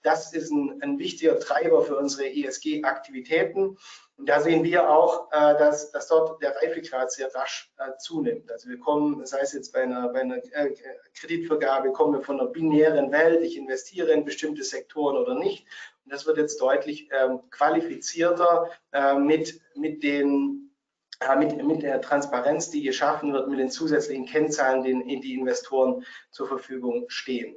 [0.02, 3.76] das ist ein, ein wichtiger Treiber für unsere ESG-Aktivitäten.
[4.16, 8.50] Und da sehen wir auch, äh, dass, dass dort der Reifegrad sehr rasch äh, zunimmt.
[8.50, 10.74] Also wir kommen, sei es jetzt bei einer, bei einer äh,
[11.14, 15.66] Kreditvergabe, kommen wir von einer binären Welt, ich investiere in bestimmte Sektoren oder nicht.
[16.04, 18.70] Und das wird jetzt deutlich ähm, qualifizierter
[19.18, 20.68] mit, mit den
[21.38, 26.46] mit, mit der Transparenz, die geschaffen wird, mit den zusätzlichen Kennzahlen, die die Investoren zur
[26.46, 27.56] Verfügung stehen.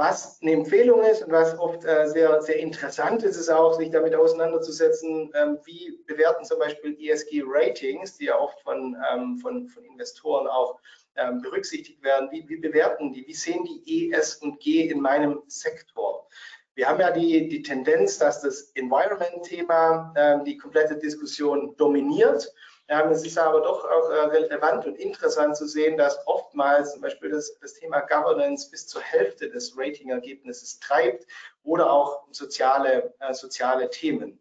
[0.00, 3.90] Was eine Empfehlung ist und was oft äh, sehr, sehr interessant ist, ist auch, sich
[3.90, 9.84] damit auseinanderzusetzen, ähm, wie bewerten zum Beispiel ESG-Ratings, die ja oft von, ähm, von, von
[9.84, 10.78] Investoren auch
[11.16, 12.28] ähm, berücksichtigt werden.
[12.30, 13.26] Wie, wie bewerten die?
[13.26, 16.28] Wie sehen die E, und G in meinem Sektor?
[16.76, 22.54] Wir haben ja die, die Tendenz, dass das Environment-Thema äh, die komplette Diskussion dominiert
[22.88, 27.30] es ist aber doch auch äh, relevant und interessant zu sehen, dass oftmals zum Beispiel
[27.30, 31.26] das, das Thema Governance bis zur Hälfte des Ratingergebnisses treibt
[31.64, 34.40] oder auch soziale, äh, soziale Themen.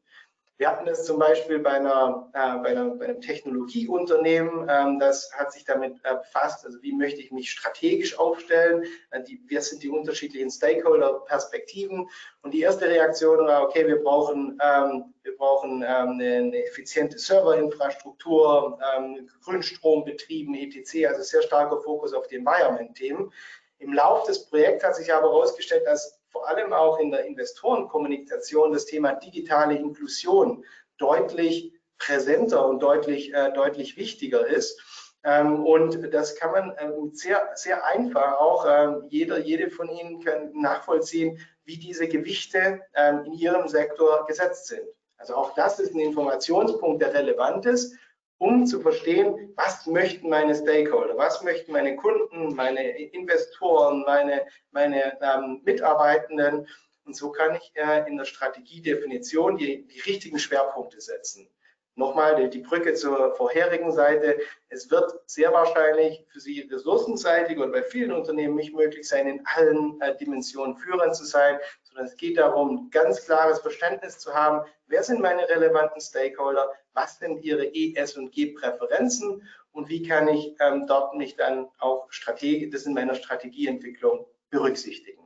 [0.59, 5.31] Wir hatten es zum Beispiel bei, einer, äh, bei, einer, bei einem Technologieunternehmen, ähm, das
[5.33, 9.61] hat sich damit äh, befasst, also wie möchte ich mich strategisch aufstellen, äh, die, wir
[9.61, 12.09] sind die unterschiedlichen Stakeholder-Perspektiven
[12.41, 17.19] und die erste Reaktion war, okay, wir brauchen, ähm, wir brauchen ähm, eine, eine, effiziente
[17.19, 23.31] Serverinfrastruktur, ähm, Grünstrombetrieben, etc., also sehr starker Fokus auf die Environment-Themen.
[23.77, 28.71] Im Lauf des Projekts hat sich aber herausgestellt, dass vor allem auch in der Investorenkommunikation
[28.71, 30.63] das Thema digitale Inklusion
[30.97, 34.79] deutlich präsenter und deutlich, äh, deutlich wichtiger ist.
[35.23, 40.23] Ähm, und das kann man äh, sehr, sehr einfach auch, äh, jeder, jede von Ihnen
[40.23, 44.87] kann nachvollziehen, wie diese Gewichte ähm, in Ihrem Sektor gesetzt sind.
[45.17, 47.95] Also auch das ist ein Informationspunkt, der relevant ist
[48.39, 55.17] um zu verstehen, was möchten meine Stakeholder, was möchten meine Kunden, meine Investoren, meine, meine
[55.21, 56.67] ähm, Mitarbeitenden.
[57.05, 61.49] Und so kann ich äh, in der Strategiedefinition die, die richtigen Schwerpunkte setzen.
[61.95, 64.37] Nochmal die Brücke zur vorherigen Seite.
[64.69, 69.43] Es wird sehr wahrscheinlich für Sie ressourcenseitig und bei vielen Unternehmen nicht möglich sein, in
[69.55, 74.63] allen äh, Dimensionen führend zu sein, sondern es geht darum, ganz klares Verständnis zu haben,
[74.85, 80.01] wer sind meine relevanten Stakeholder, was sind ihre E, S und G Präferenzen und wie
[80.01, 85.23] kann ich ähm, dort mich dann auch Strategie, das in meiner Strategieentwicklung berücksichtigen.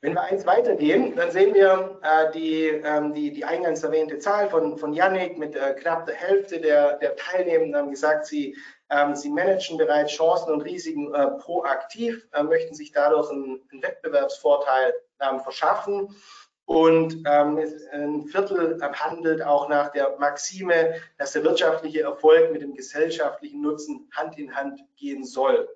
[0.00, 4.50] Wenn wir eins weitergehen, dann sehen wir äh, die, ähm, die, die eingangs erwähnte Zahl
[4.50, 8.56] von, von Yannick mit äh, knapp der Hälfte der, der Teilnehmenden haben gesagt, sie,
[8.90, 13.82] ähm, sie managen bereits Chancen und Risiken äh, proaktiv, äh, möchten sich dadurch einen, einen
[13.82, 16.16] Wettbewerbsvorteil ähm, verschaffen.
[16.72, 17.58] Und ähm,
[17.92, 24.08] ein Viertel handelt auch nach der Maxime, dass der wirtschaftliche Erfolg mit dem gesellschaftlichen Nutzen
[24.12, 25.68] Hand in Hand gehen soll.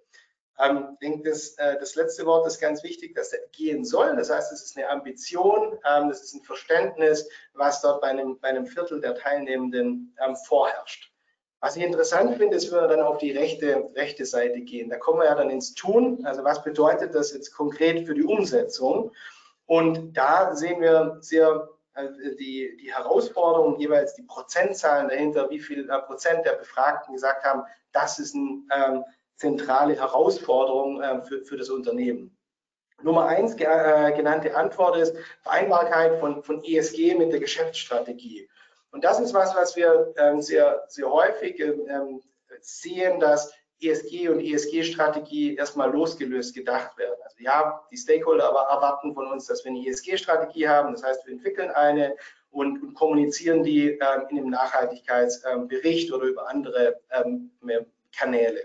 [0.58, 4.16] Ähm, ich denke, das, äh, das letzte Wort ist ganz wichtig, dass er gehen soll.
[4.16, 8.40] Das heißt, es ist eine Ambition, ähm, das ist ein Verständnis, was dort bei einem,
[8.40, 11.12] bei einem Viertel der Teilnehmenden ähm, vorherrscht.
[11.60, 14.88] Was ich interessant finde, ist, wenn wir dann auf die rechte, rechte Seite gehen.
[14.88, 16.24] Da kommen wir ja dann ins Tun.
[16.24, 19.12] Also was bedeutet das jetzt konkret für die Umsetzung?
[19.66, 25.88] Und da sehen wir sehr äh, die, die Herausforderungen, jeweils die Prozentzahlen dahinter, wie viel
[25.90, 29.04] äh, Prozent der Befragten gesagt haben, das ist ein ähm,
[29.36, 32.36] zentrale Herausforderung äh, für, für das Unternehmen.
[33.02, 38.48] Nummer eins genannte Antwort ist Vereinbarkeit von, von ESG mit der Geschäftsstrategie.
[38.90, 42.22] Und das ist was, was wir ähm, sehr, sehr häufig ähm,
[42.62, 47.16] sehen, dass ESG und ESG-Strategie erstmal losgelöst gedacht werden.
[47.22, 50.92] Also ja, die Stakeholder aber erwarten von uns, dass wir eine ESG-Strategie haben.
[50.92, 52.16] Das heißt, wir entwickeln eine
[52.50, 57.50] und, und kommunizieren die ähm, in einem Nachhaltigkeitsbericht oder über andere ähm,
[58.16, 58.60] Kanäle.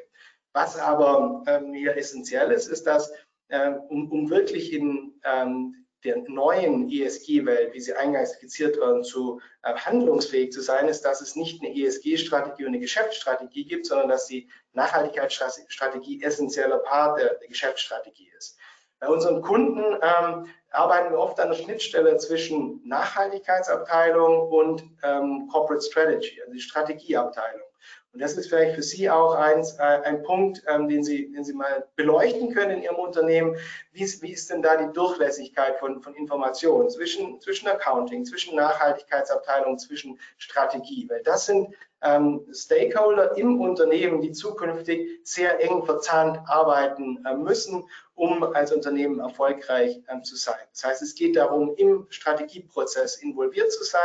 [0.53, 3.11] Was aber ähm, hier essentiell ist, ist, dass
[3.49, 9.39] äh, um, um, wirklich in, ähm, der neuen ESG-Welt, wie sie eingangs skizziert werden, zu
[9.63, 14.09] äh, handlungsfähig zu sein, ist, dass es nicht eine ESG-Strategie und eine Geschäftsstrategie gibt, sondern
[14.09, 18.57] dass die Nachhaltigkeitsstrategie essentieller Part der, der Geschäftsstrategie ist.
[18.99, 25.83] Bei unseren Kunden ähm, arbeiten wir oft an der Schnittstelle zwischen Nachhaltigkeitsabteilung und ähm, Corporate
[25.83, 27.70] Strategy, also die Strategieabteilung.
[28.13, 31.45] Und das ist vielleicht für Sie auch ein, äh, ein Punkt, ähm, den, Sie, den
[31.45, 33.55] Sie mal beleuchten können in Ihrem Unternehmen.
[33.93, 38.55] Wie ist, wie ist denn da die Durchlässigkeit von, von Informationen zwischen, zwischen Accounting, zwischen
[38.55, 41.07] Nachhaltigkeitsabteilung, zwischen Strategie?
[41.09, 47.87] Weil das sind ähm, Stakeholder im Unternehmen, die zukünftig sehr eng verzahnt arbeiten äh, müssen,
[48.15, 50.59] um als Unternehmen erfolgreich ähm, zu sein.
[50.73, 54.01] Das heißt, es geht darum, im Strategieprozess involviert zu sein,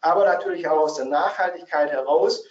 [0.00, 2.44] aber natürlich auch aus der Nachhaltigkeit heraus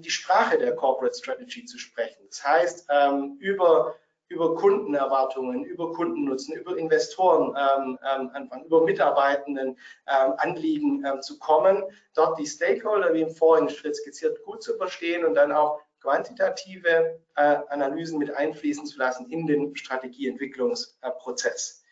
[0.00, 2.22] die Sprache der Corporate Strategy zu sprechen.
[2.28, 3.94] Das heißt, ähm, über,
[4.28, 12.46] über Kundenerwartungen, über Kundennutzen, über Investoren ähm, anfangen, über Mitarbeitenden Anliegen zu kommen, dort die
[12.46, 18.18] Stakeholder, wie im vorigen Schritt skizziert, gut zu verstehen und dann auch quantitative äh, Analysen
[18.18, 21.84] mit einfließen zu lassen in den Strategieentwicklungsprozess.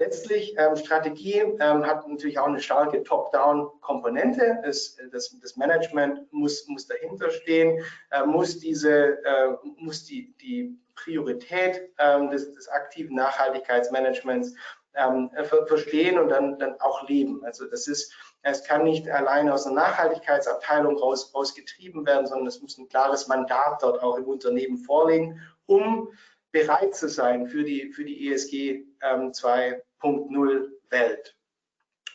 [0.00, 4.58] Letztlich, ähm, Strategie ähm, hat natürlich auch eine starke Top-Down-Komponente.
[4.64, 11.90] Das, das, Management muss, muss dahinter stehen, äh, muss, diese, äh, muss die, die Priorität
[11.98, 14.54] ähm, des, des, aktiven Nachhaltigkeitsmanagements
[14.94, 17.44] ähm, ver verstehen und dann, dann auch leben.
[17.44, 18.10] Also das ist,
[18.40, 23.28] es kann nicht allein aus einer Nachhaltigkeitsabteilung raus, rausgetrieben werden, sondern es muss ein klares
[23.28, 26.08] Mandat dort auch im Unternehmen vorliegen, um
[26.52, 29.34] bereit zu sein für die, für die ESG ähm,
[30.02, 31.36] 2.0 Welt.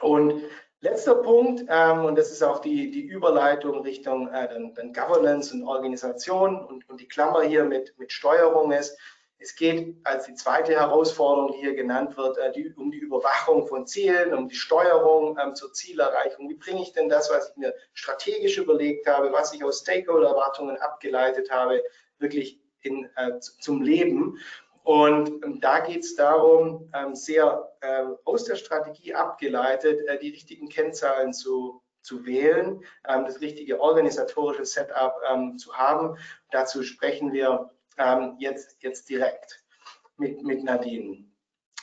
[0.02, 0.44] Und
[0.82, 5.54] letzter Punkt, ähm, und das ist auch die, die Überleitung Richtung äh, dann, dann Governance
[5.54, 8.98] und Organisation und, und die Klammer hier mit, mit Steuerung ist,
[9.38, 13.68] es geht als die zweite Herausforderung, die hier genannt wird, äh, die, um die Überwachung
[13.68, 16.50] von Zielen, um die Steuerung ähm, zur Zielerreichung.
[16.50, 20.78] Wie bringe ich denn das, was ich mir strategisch überlegt habe, was ich aus Stakeholder-Erwartungen
[20.78, 21.84] abgeleitet habe,
[22.18, 24.40] wirklich in, äh, zum Leben.
[24.86, 30.30] Und ähm, da geht es darum, ähm, sehr äh, aus der Strategie abgeleitet, äh, die
[30.30, 36.18] richtigen Kennzahlen zu, zu wählen, ähm, das richtige organisatorische Setup ähm, zu haben.
[36.52, 39.64] Dazu sprechen wir ähm, jetzt, jetzt direkt
[40.18, 41.26] mit, mit Nadine.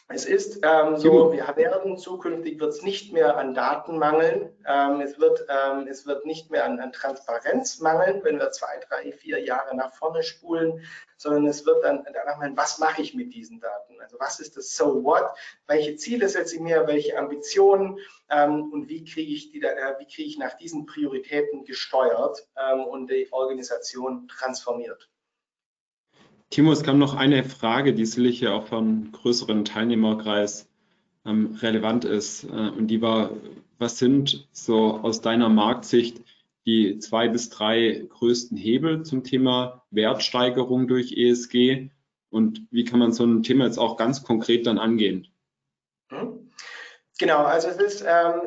[0.09, 5.01] Es ist ähm, so, wir werden zukünftig wird es nicht mehr an Daten mangeln, ähm,
[5.01, 9.13] es, wird, ähm, es wird nicht mehr an, an, Transparenz mangeln, wenn wir zwei, drei,
[9.13, 10.85] vier Jahre nach vorne spulen,
[11.17, 14.01] sondern es wird dann danach mangeln, was mache ich mit diesen Daten?
[14.01, 15.31] Also was ist das So What?
[15.67, 16.87] Welche Ziele setze ich mir?
[16.87, 17.99] Welche Ambitionen?
[18.29, 22.85] Ähm, und wie kriege ich, die, äh, wie kriege ich nach diesen Prioritäten gesteuert ähm,
[22.85, 25.09] und die Organisation transformiert?
[26.53, 30.69] Timo, es kam noch eine Frage, die sicherlich auch vom größeren Teilnehmerkreis
[31.25, 32.45] ähm, relevant ist.
[32.45, 33.31] Äh, und die war,
[33.79, 36.21] was sind so aus deiner Marktsicht
[36.67, 41.89] die zwei bis drei größten Hebel zum Thema Wertsteigerung durch ESG?
[42.29, 45.29] Und wie kann man so ein Thema jetzt auch ganz konkret dann angehen?
[46.11, 46.51] Hm?
[47.19, 48.43] Genau, also es ist ähm,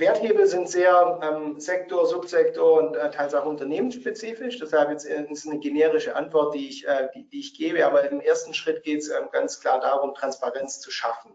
[0.00, 4.58] Werthebel sind sehr ähm, Sektor, Subsektor und äh, teils auch unternehmensspezifisch.
[4.58, 7.86] Deshalb jetzt äh, ist eine generische Antwort, die ich, äh, die, die, ich gebe.
[7.86, 11.32] Aber im ersten Schritt geht es ähm, ganz klar darum, Transparenz zu schaffen.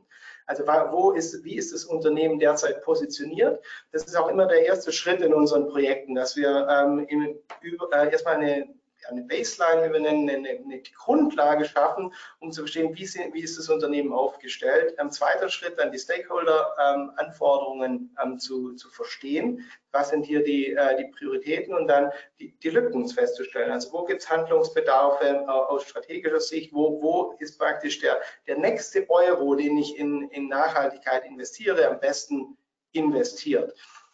[0.48, 3.64] Also wo ist, wie ist das Unternehmen derzeit positioniert?
[3.92, 7.90] Das ist auch immer der erste Schritt in unseren Projekten, dass wir ähm, im, über,
[7.92, 8.68] äh, erstmal eine
[9.10, 13.42] eine Baseline, wie wir nennen, eine, eine Grundlage schaffen, um zu verstehen, wie, sind, wie
[13.42, 14.98] ist das Unternehmen aufgestellt.
[15.00, 19.64] Ein zweiter Schritt, dann die Stakeholder-Anforderungen ähm, ähm, zu, zu verstehen.
[19.92, 23.72] Was sind hier die, äh, die Prioritäten und dann die, die Lücken festzustellen.
[23.72, 26.74] Also wo gibt es Handlungsbedarfe äh, aus strategischer Sicht?
[26.74, 32.00] Wo, wo ist praktisch der, der nächste Euro, den ich in, in Nachhaltigkeit investiere, am
[32.00, 32.58] besten
[32.92, 33.74] investiert?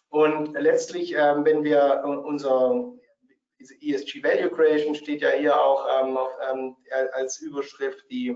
[0.09, 2.91] Und letztlich, ähm, wenn wir unser
[3.61, 6.75] diese ESG Value Creation steht ja hier auch ähm, auf, ähm,
[7.13, 8.03] als Überschrift.
[8.09, 8.35] Die,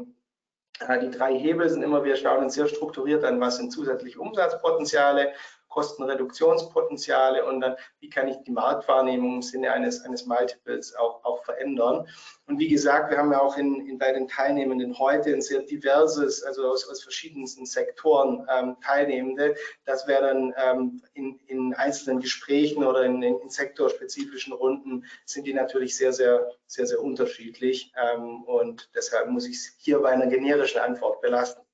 [0.79, 4.19] äh, die drei Hebel sind immer, wir schauen uns sehr strukturiert an, was sind zusätzliche
[4.19, 5.33] Umsatzpotenziale,
[5.75, 11.43] Kostenreduktionspotenziale und dann, wie kann ich die Marktwahrnehmung im Sinne eines, eines Multiples auch, auch
[11.43, 12.07] verändern.
[12.47, 15.63] Und wie gesagt, wir haben ja auch in, in bei den Teilnehmenden heute ein sehr
[15.63, 19.55] diverses, also aus, aus verschiedensten Sektoren ähm, Teilnehmende.
[19.83, 25.54] Das wäre dann ähm, in, in einzelnen Gesprächen oder in, in, sektorspezifischen Runden sind die
[25.54, 27.91] natürlich sehr, sehr, sehr, sehr unterschiedlich.
[28.02, 31.64] Ähm, und deshalb muss ich es hier bei einer generischen Antwort belassen.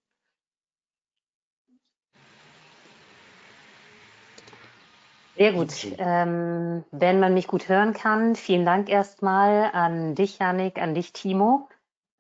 [5.42, 5.88] Sehr gut.
[5.98, 11.14] Ähm, wenn man mich gut hören kann, vielen Dank erstmal an dich, Janik, an dich,
[11.14, 11.68] Timo,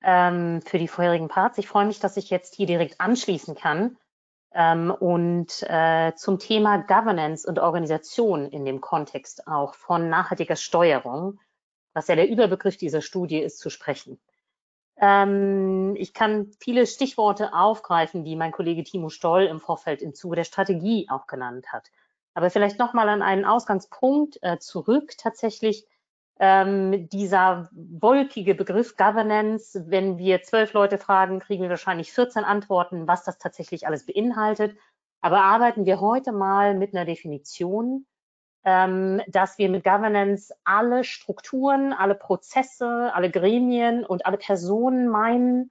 [0.01, 1.59] ähm, für die vorherigen Parts.
[1.59, 3.97] Ich freue mich, dass ich jetzt hier direkt anschließen kann
[4.53, 11.39] Ähm, und äh, zum Thema Governance und Organisation in dem Kontext auch von nachhaltiger Steuerung,
[11.93, 14.19] was ja der Überbegriff dieser Studie ist, zu sprechen.
[14.97, 20.37] Ähm, ich kann viele Stichworte aufgreifen, die mein Kollege Timo Stoll im Vorfeld im Zuge
[20.37, 21.91] der Strategie auch genannt hat.
[22.33, 25.85] Aber vielleicht nochmal an einen Ausgangspunkt äh, zurück tatsächlich.
[26.39, 33.07] Ähm, dieser wolkige Begriff Governance, wenn wir zwölf Leute fragen, kriegen wir wahrscheinlich 14 Antworten,
[33.07, 34.75] was das tatsächlich alles beinhaltet.
[35.21, 38.07] Aber arbeiten wir heute mal mit einer Definition,
[38.63, 45.69] ähm, dass wir mit Governance alle Strukturen, alle Prozesse, alle Gremien und alle Personen meinen,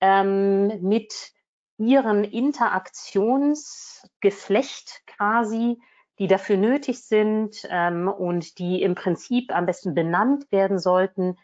[0.00, 1.36] ähm, mit
[1.78, 5.78] ihren Interaktionsgeflecht quasi
[6.18, 11.38] die dafür nötig sind ähm, und die im Prinzip am besten benannt werden sollten,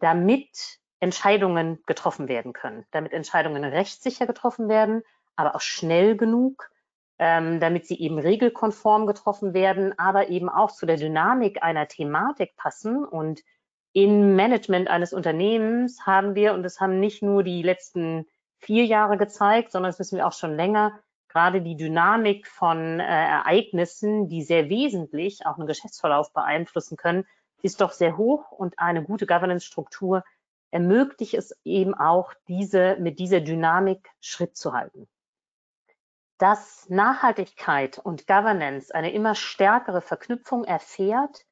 [0.00, 5.02] damit Entscheidungen getroffen werden können, damit Entscheidungen rechtssicher getroffen werden,
[5.36, 6.70] aber auch schnell genug,
[7.18, 12.56] ähm, damit sie eben regelkonform getroffen werden, aber eben auch zu der Dynamik einer Thematik
[12.56, 13.04] passen.
[13.04, 13.42] Und
[13.92, 18.26] im Management eines Unternehmens haben wir, und das haben nicht nur die letzten
[18.58, 20.98] vier Jahre gezeigt, sondern das wissen wir auch schon länger,
[21.28, 27.26] gerade die Dynamik von äh, Ereignissen, die sehr wesentlich auch einen Geschäftsverlauf beeinflussen können,
[27.62, 30.24] ist doch sehr hoch und eine gute Governance-Struktur
[30.70, 35.08] ermöglicht es eben auch, diese, mit dieser Dynamik Schritt zu halten.
[36.38, 41.46] Dass Nachhaltigkeit und Governance eine immer stärkere Verknüpfung erfährt,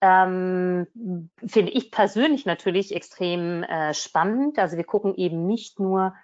[0.00, 0.86] ähm,
[1.46, 4.58] finde ich persönlich natürlich extrem äh, spannend.
[4.58, 6.14] Also wir gucken eben nicht nur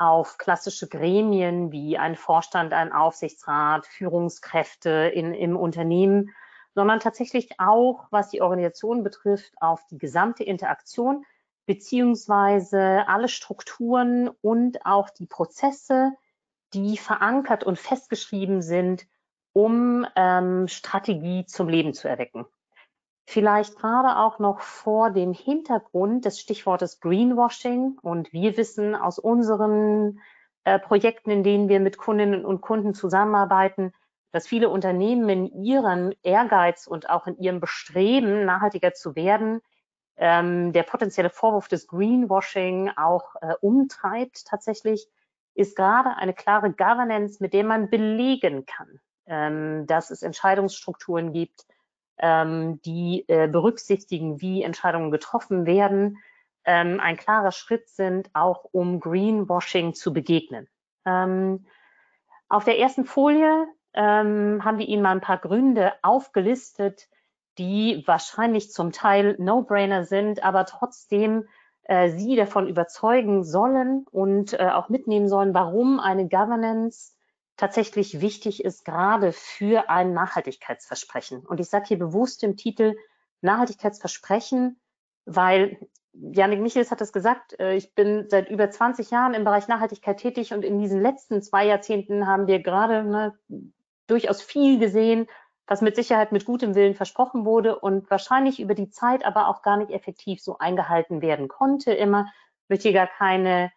[0.00, 6.30] auf klassische Gremien wie ein Vorstand, ein Aufsichtsrat, Führungskräfte in, im Unternehmen,
[6.74, 11.24] sondern tatsächlich auch, was die Organisation betrifft, auf die gesamte Interaktion
[11.66, 16.12] beziehungsweise alle Strukturen und auch die Prozesse,
[16.72, 19.06] die verankert und festgeschrieben sind,
[19.52, 22.46] um ähm, Strategie zum Leben zu erwecken.
[23.32, 27.96] Vielleicht gerade auch noch vor dem Hintergrund des Stichwortes Greenwashing.
[28.02, 30.18] Und wir wissen aus unseren
[30.64, 33.92] äh, Projekten, in denen wir mit Kundinnen und Kunden zusammenarbeiten,
[34.32, 39.60] dass viele Unternehmen in ihrem Ehrgeiz und auch in ihrem Bestreben, nachhaltiger zu werden,
[40.16, 45.06] ähm, der potenzielle Vorwurf des Greenwashing auch äh, umtreibt tatsächlich,
[45.54, 51.64] ist gerade eine klare Governance, mit der man belegen kann, ähm, dass es Entscheidungsstrukturen gibt,
[52.20, 56.18] ähm, die äh, berücksichtigen, wie Entscheidungen getroffen werden,
[56.64, 60.68] ähm, ein klarer Schritt sind, auch um Greenwashing zu begegnen.
[61.06, 61.66] Ähm,
[62.48, 67.08] auf der ersten Folie ähm, haben wir Ihnen mal ein paar Gründe aufgelistet,
[67.58, 71.48] die wahrscheinlich zum Teil No-Brainer sind, aber trotzdem
[71.84, 77.14] äh, Sie davon überzeugen sollen und äh, auch mitnehmen sollen, warum eine Governance
[77.60, 81.46] tatsächlich wichtig ist, gerade für ein Nachhaltigkeitsversprechen.
[81.46, 82.96] Und ich sage hier bewusst im Titel
[83.42, 84.80] Nachhaltigkeitsversprechen,
[85.26, 85.78] weil
[86.12, 90.16] Janik Michels hat es gesagt, äh, ich bin seit über 20 Jahren im Bereich Nachhaltigkeit
[90.16, 93.38] tätig und in diesen letzten zwei Jahrzehnten haben wir gerade ne,
[94.06, 95.26] durchaus viel gesehen,
[95.66, 99.62] was mit Sicherheit mit gutem Willen versprochen wurde und wahrscheinlich über die Zeit aber auch
[99.62, 101.92] gar nicht effektiv so eingehalten werden konnte.
[101.92, 102.26] Immer
[102.68, 103.70] wird hier gar keine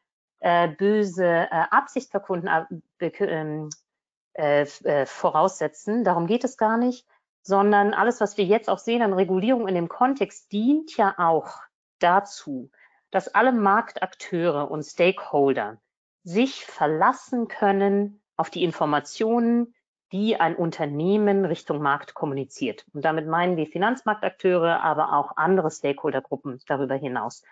[0.44, 2.50] äh, böse äh, Absicht verkunden,
[3.00, 3.70] äh, ähm,
[4.34, 6.04] äh, äh, voraussetzen.
[6.04, 7.08] Darum geht es gar nicht,
[7.42, 11.62] sondern alles, was wir jetzt auch sehen an Regulierung in dem Kontext, dient ja auch
[12.00, 12.70] dazu,
[13.10, 15.78] dass alle Marktakteure und Stakeholder
[16.24, 19.74] sich verlassen können auf die Informationen,
[20.12, 22.86] die ein Unternehmen Richtung Markt kommuniziert.
[22.94, 27.44] Und damit meinen wir Finanzmarktakteure, aber auch andere Stakeholdergruppen darüber hinaus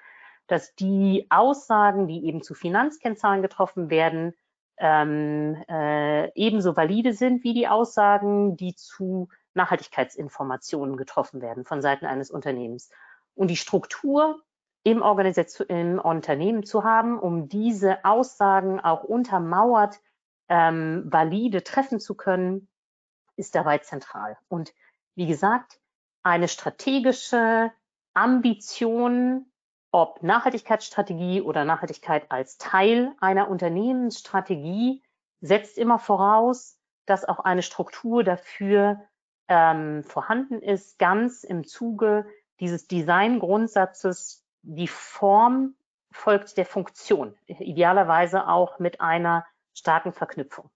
[0.48, 4.34] dass die Aussagen, die eben zu Finanzkennzahlen getroffen werden,
[4.78, 12.06] ähm, äh, ebenso valide sind wie die Aussagen, die zu Nachhaltigkeitsinformationen getroffen werden von Seiten
[12.06, 12.90] eines Unternehmens.
[13.36, 14.42] Und die Struktur
[14.84, 15.04] im,
[15.68, 20.00] im Unternehmen zu haben, um diese Aussagen auch untermauert
[20.50, 22.68] ähm, valide treffen zu können,
[23.36, 24.38] ist dabei zentral.
[24.48, 24.74] Und
[25.16, 25.80] wie gesagt,
[26.24, 27.72] eine strategische
[28.14, 29.51] Ambition
[29.92, 35.04] ob Nachhaltigkeitsstrategie oder Nachhaltigkeit als Teil einer Unternehmensstrategie
[35.42, 39.02] setzt immer voraus, dass auch eine Struktur dafür
[39.48, 42.26] ähm, vorhanden ist, ganz im Zuge
[42.60, 45.76] dieses Designgrundsatzes, die Form
[46.12, 50.70] folgt der Funktion, idealerweise auch mit einer starken Verknüpfung.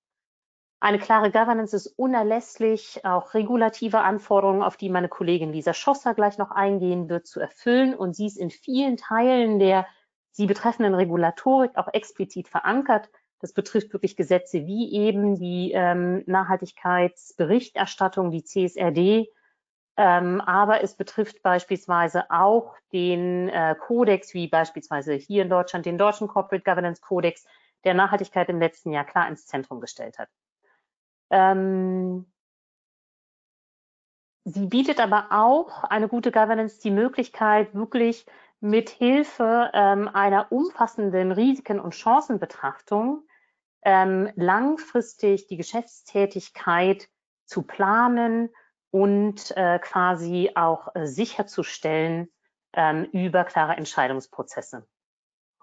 [0.80, 6.38] Eine klare Governance ist unerlässlich, auch regulative Anforderungen, auf die meine Kollegin Lisa Schosser gleich
[6.38, 7.95] noch eingehen wird, zu erfüllen.
[7.95, 9.88] Und sie ist in vielen Teilen der
[10.36, 13.09] sie betreffenden Regulatorik auch explizit verankert.
[13.39, 19.30] Das betrifft wirklich Gesetze wie eben die ähm, Nachhaltigkeitsberichterstattung, die CSRD,
[19.97, 25.97] ähm, aber es betrifft beispielsweise auch den äh, Kodex, wie beispielsweise hier in Deutschland den
[25.97, 27.45] deutschen Corporate Governance Kodex,
[27.86, 30.28] der Nachhaltigkeit im letzten Jahr klar ins Zentrum gestellt hat.
[31.30, 32.32] Ähm,
[34.43, 38.26] sie bietet aber auch eine gute Governance die Möglichkeit, wirklich
[38.59, 43.23] mit Hilfe ähm, einer umfassenden Risiken- und Chancenbetrachtung
[43.84, 47.07] ähm, langfristig die Geschäftstätigkeit
[47.45, 48.49] zu planen
[48.89, 52.30] und äh, quasi auch äh, sicherzustellen
[52.73, 54.88] ähm, über klare Entscheidungsprozesse.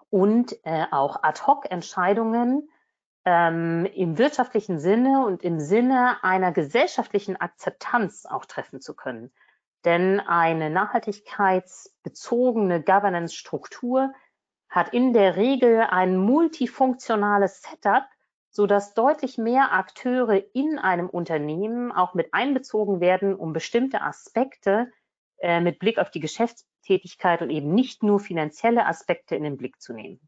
[0.09, 2.69] Und äh, auch Ad-hoc-Entscheidungen
[3.25, 9.31] ähm, im wirtschaftlichen Sinne und im Sinne einer gesellschaftlichen Akzeptanz auch treffen zu können.
[9.85, 14.13] Denn eine nachhaltigkeitsbezogene Governance-Struktur
[14.69, 18.03] hat in der Regel ein multifunktionales Setup,
[18.49, 24.91] so dass deutlich mehr Akteure in einem Unternehmen auch mit einbezogen werden, um bestimmte Aspekte
[25.37, 29.81] äh, mit Blick auf die Geschäftstätigkeit und eben nicht nur finanzielle Aspekte in den Blick
[29.81, 30.19] zu nehmen.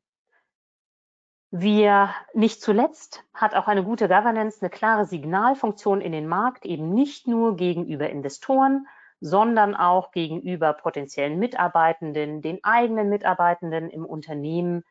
[1.52, 6.94] Wir nicht zuletzt hat auch eine gute Governance eine klare Signalfunktion in den Markt, eben
[6.94, 8.88] nicht nur gegenüber Investoren,
[9.22, 14.84] sondern auch gegenüber potenziellen Mitarbeitenden, den eigenen Mitarbeitenden im Unternehmen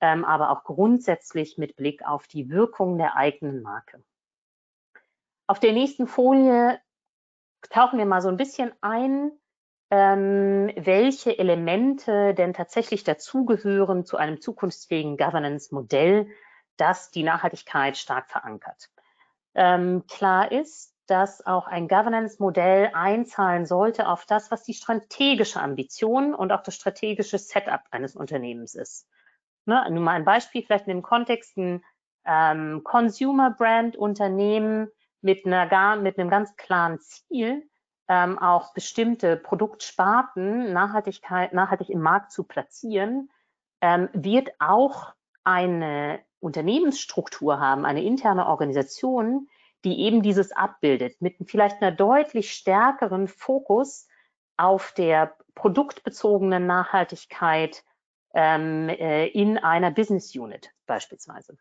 [0.00, 4.02] ähm, aber auch grundsätzlich mit Blick auf die Wirkung der eigenen Marke.
[5.46, 6.80] Auf der nächsten Folie
[7.70, 9.32] tauchen wir mal so ein bisschen ein,
[9.96, 16.28] ähm, welche Elemente denn tatsächlich dazugehören zu einem zukunftsfähigen Governance-Modell,
[16.76, 18.90] das die Nachhaltigkeit stark verankert.
[19.54, 26.34] Ähm, klar ist, dass auch ein Governance-Modell einzahlen sollte auf das, was die strategische Ambition
[26.34, 29.08] und auch das strategische Setup eines Unternehmens ist.
[29.64, 31.82] Ne, nur mal ein Beispiel, vielleicht in dem Kontext ein
[32.26, 34.88] ähm, Consumer Brand Unternehmen
[35.22, 37.66] mit mit einem ganz klaren Ziel,
[38.08, 43.30] ähm, auch bestimmte Produktsparten Nachhaltigkeit, nachhaltig im Markt zu platzieren,
[43.80, 45.12] ähm, wird auch
[45.44, 49.48] eine Unternehmensstruktur haben, eine interne Organisation,
[49.84, 54.08] die eben dieses abbildet, mit vielleicht einer deutlich stärkeren Fokus
[54.56, 57.84] auf der produktbezogenen Nachhaltigkeit,
[58.34, 61.56] ähm, äh, in einer Business Unit beispielsweise.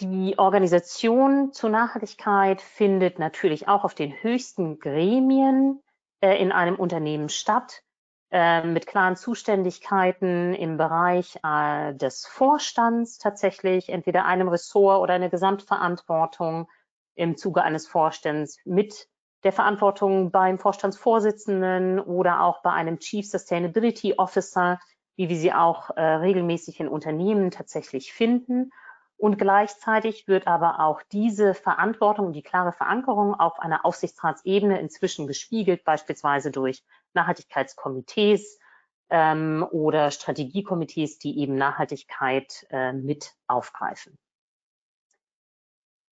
[0.00, 5.82] Die Organisation zur Nachhaltigkeit findet natürlich auch auf den höchsten Gremien
[6.20, 7.82] äh, in einem Unternehmen statt,
[8.30, 15.30] äh, mit klaren Zuständigkeiten im Bereich äh, des Vorstands tatsächlich, entweder einem Ressort oder eine
[15.30, 16.68] Gesamtverantwortung
[17.14, 19.08] im Zuge eines Vorstands mit
[19.44, 24.78] der Verantwortung beim Vorstandsvorsitzenden oder auch bei einem Chief Sustainability Officer,
[25.16, 28.72] wie wir sie auch äh, regelmäßig in Unternehmen tatsächlich finden.
[29.18, 35.84] Und gleichzeitig wird aber auch diese Verantwortung die klare Verankerung auf einer Aufsichtsratsebene inzwischen gespiegelt,
[35.84, 38.58] beispielsweise durch Nachhaltigkeitskomitees
[39.08, 44.18] ähm, oder Strategiekomitees, die eben Nachhaltigkeit äh, mit aufgreifen.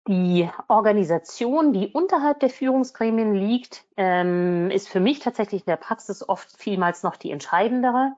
[0.07, 6.27] Die Organisation, die unterhalb der Führungsgremien liegt, ähm, ist für mich tatsächlich in der Praxis
[6.27, 8.15] oft vielmals noch die entscheidendere.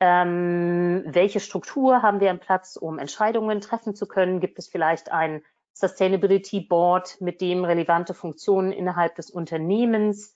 [0.00, 4.40] Ähm, welche Struktur haben wir im Platz, um Entscheidungen treffen zu können?
[4.40, 5.42] Gibt es vielleicht ein
[5.72, 10.34] Sustainability Board, mit dem relevante Funktionen innerhalb des Unternehmens,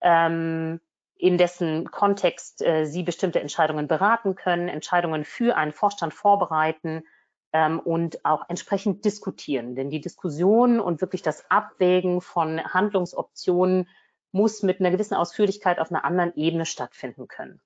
[0.00, 0.80] ähm,
[1.16, 7.04] in dessen Kontext äh, Sie bestimmte Entscheidungen beraten können, Entscheidungen für einen Vorstand vorbereiten
[7.52, 9.76] ähm, und auch entsprechend diskutieren.
[9.76, 13.88] Denn die Diskussion und wirklich das Abwägen von Handlungsoptionen
[14.32, 17.60] muss mit einer gewissen Ausführlichkeit auf einer anderen Ebene stattfinden können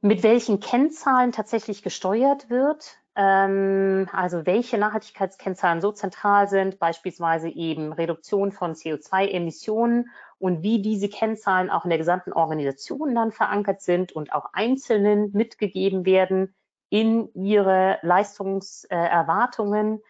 [0.00, 7.92] mit welchen Kennzahlen tatsächlich gesteuert wird, ähm, also welche Nachhaltigkeitskennzahlen so zentral sind, beispielsweise eben
[7.92, 14.12] Reduktion von CO2-Emissionen und wie diese Kennzahlen auch in der gesamten Organisation dann verankert sind
[14.12, 16.54] und auch Einzelnen mitgegeben werden
[16.90, 20.00] in ihre Leistungserwartungen,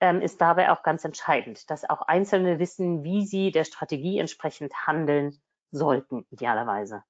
[0.00, 4.74] ähm, ist dabei auch ganz entscheidend, dass auch Einzelne wissen, wie sie der Strategie entsprechend
[4.86, 5.40] handeln
[5.70, 7.02] sollten, idealerweise.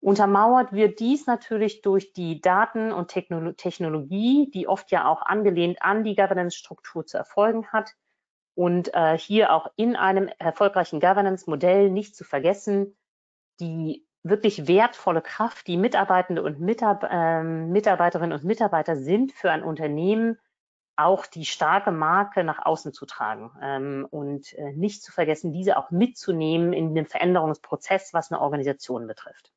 [0.00, 6.04] Untermauert wird dies natürlich durch die Daten- und Technologie, die oft ja auch angelehnt an
[6.04, 7.94] die Governance-Struktur zu erfolgen hat.
[8.54, 12.96] Und äh, hier auch in einem erfolgreichen Governance-Modell nicht zu vergessen,
[13.60, 19.62] die wirklich wertvolle Kraft, die Mitarbeitende und Mitab äh, Mitarbeiterinnen und Mitarbeiter sind für ein
[19.62, 20.38] Unternehmen,
[20.96, 25.76] auch die starke Marke nach außen zu tragen ähm, und äh, nicht zu vergessen, diese
[25.76, 29.52] auch mitzunehmen in den Veränderungsprozess, was eine Organisation betrifft.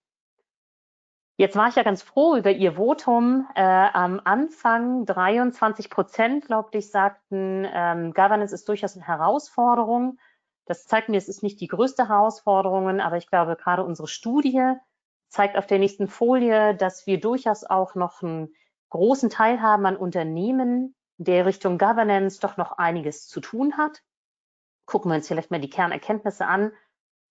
[1.42, 3.48] Jetzt war ich ja ganz froh über Ihr Votum.
[3.56, 10.20] Äh, am Anfang 23 Prozent, glaube ich, sagten, ähm, Governance ist durchaus eine Herausforderung.
[10.68, 14.76] Das zeigt mir, es ist nicht die größte Herausforderung, aber ich glaube, gerade unsere Studie
[15.30, 18.54] zeigt auf der nächsten Folie, dass wir durchaus auch noch einen
[18.92, 24.04] großen Teil haben an Unternehmen, der Richtung Governance doch noch einiges zu tun hat.
[24.86, 26.72] Gucken wir uns vielleicht mal die Kernerkenntnisse an.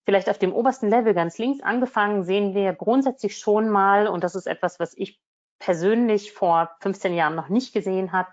[0.05, 4.35] Vielleicht auf dem obersten Level ganz links angefangen sehen wir grundsätzlich schon mal, und das
[4.35, 5.21] ist etwas, was ich
[5.59, 8.29] persönlich vor 15 Jahren noch nicht gesehen habe,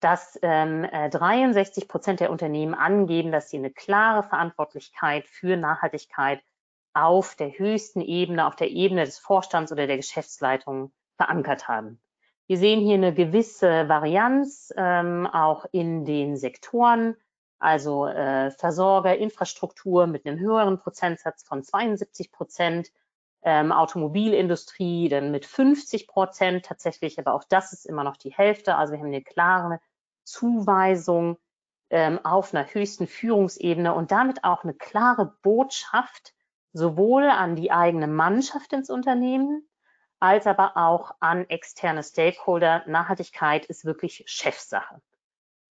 [0.00, 6.42] dass ähm, 63 äh, Prozent der Unternehmen angeben, dass sie eine klare Verantwortlichkeit für Nachhaltigkeit
[6.92, 12.00] auf der höchsten Ebene, auf der Ebene des Vorstands oder der Geschäftsleitung verankert haben.
[12.46, 17.16] Wir sehen hier eine gewisse Varianz ähm, auch in den Sektoren,
[17.58, 22.92] also äh, Versorger, Infrastruktur mit einem höheren Prozentsatz von 72 Prozent,
[23.42, 28.76] ähm, Automobilindustrie dann mit 50 Prozent tatsächlich, aber auch das ist immer noch die Hälfte.
[28.76, 29.80] Also wir haben eine klare
[30.24, 31.38] Zuweisung
[31.90, 36.34] ähm, auf einer höchsten Führungsebene und damit auch eine klare Botschaft
[36.72, 39.66] sowohl an die eigene Mannschaft ins Unternehmen
[40.18, 42.82] als aber auch an externe Stakeholder.
[42.86, 45.00] Nachhaltigkeit ist wirklich Chefsache.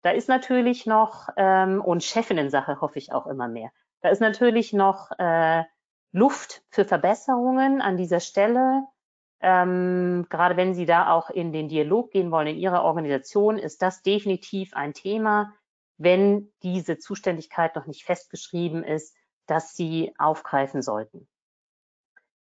[0.06, 4.72] Da ist natürlich noch, ähm, und Chefinnensache hoffe ich auch immer mehr, da ist natürlich
[4.72, 5.64] noch äh,
[6.12, 8.84] Luft für Verbesserungen an dieser Stelle.
[9.40, 13.82] Ähm, gerade wenn Sie da auch in den Dialog gehen wollen in Ihrer Organisation, ist
[13.82, 15.56] das definitiv ein Thema,
[15.98, 19.16] wenn diese Zuständigkeit noch nicht festgeschrieben ist,
[19.48, 21.28] dass Sie aufgreifen sollten.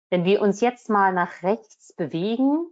[0.10, 2.66] Wenn wir uns jetzt mal nach rechts bewegen,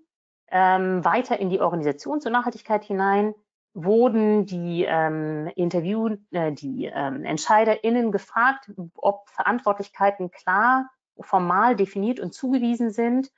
[0.47, 3.35] ähm, weiter in die Organisation zur Nachhaltigkeit hinein,
[3.73, 10.89] wurden die ähm, Interview, äh, die ähm, EntscheiderInnen gefragt, ob Verantwortlichkeiten klar,
[11.19, 13.31] formal definiert und zugewiesen sind.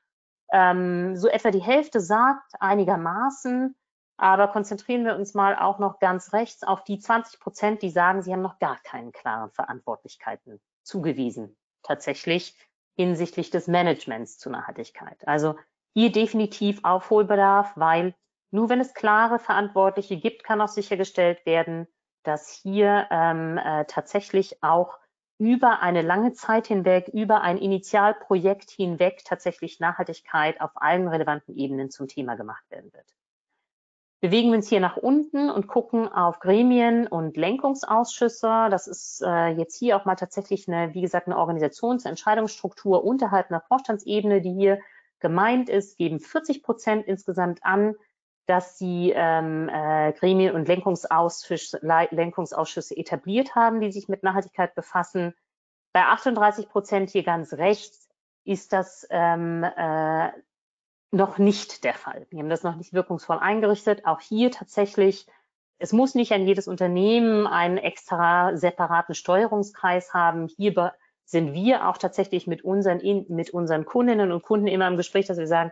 [0.51, 3.75] Ähm, so etwa die Hälfte sagt einigermaßen,
[4.17, 8.21] aber konzentrieren wir uns mal auch noch ganz rechts auf die 20 Prozent, die sagen,
[8.21, 11.57] sie haben noch gar keine klaren Verantwortlichkeiten zugewiesen.
[11.83, 12.55] Tatsächlich
[12.95, 15.27] hinsichtlich des Managements zu Nachhaltigkeit.
[15.27, 15.55] Also
[15.93, 18.13] hier definitiv Aufholbedarf, weil
[18.51, 21.87] nur wenn es klare Verantwortliche gibt, kann auch sichergestellt werden,
[22.23, 24.99] dass hier ähm, äh, tatsächlich auch
[25.37, 31.89] über eine lange Zeit hinweg, über ein Initialprojekt hinweg tatsächlich Nachhaltigkeit auf allen relevanten Ebenen
[31.89, 33.07] zum Thema gemacht werden wird
[34.21, 38.67] bewegen wir uns hier nach unten und gucken auf Gremien und Lenkungsausschüsse.
[38.69, 43.61] Das ist äh, jetzt hier auch mal tatsächlich eine, wie gesagt, eine Organisationsentscheidungsstruktur unterhalb einer
[43.61, 44.79] Vorstandsebene, die hier
[45.19, 47.95] gemeint ist, geben 40 Prozent insgesamt an,
[48.45, 55.33] dass sie ähm, äh, Gremien und Lenkungsausschüsse, Lenkungsausschüsse etabliert haben, die sich mit Nachhaltigkeit befassen.
[55.93, 58.09] Bei 38 Prozent hier ganz rechts
[58.43, 60.29] ist das ähm, äh,
[61.11, 62.25] noch nicht der Fall.
[62.29, 64.05] Wir haben das noch nicht wirkungsvoll eingerichtet.
[64.05, 65.27] Auch hier tatsächlich,
[65.77, 70.47] es muss nicht an jedes Unternehmen einen extra separaten Steuerungskreis haben.
[70.47, 70.93] Hier
[71.25, 75.37] sind wir auch tatsächlich mit unseren, mit unseren Kundinnen und Kunden immer im Gespräch, dass
[75.37, 75.71] wir sagen,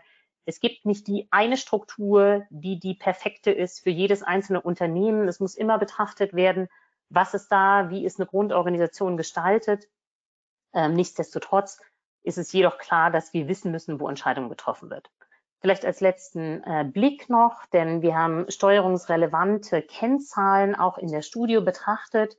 [0.49, 5.27] es gibt nicht die eine Struktur, die die perfekte ist für jedes einzelne Unternehmen.
[5.27, 6.69] Es muss immer betrachtet werden,
[7.09, 9.87] was ist da, wie ist eine Grundorganisation gestaltet.
[10.73, 11.79] Ähm, nichtsdestotrotz
[12.23, 15.11] ist es jedoch klar, dass wir wissen müssen, wo Entscheidungen getroffen wird.
[15.59, 21.59] Vielleicht als letzten äh, Blick noch, denn wir haben steuerungsrelevante Kennzahlen auch in der Studie
[21.59, 22.37] betrachtet.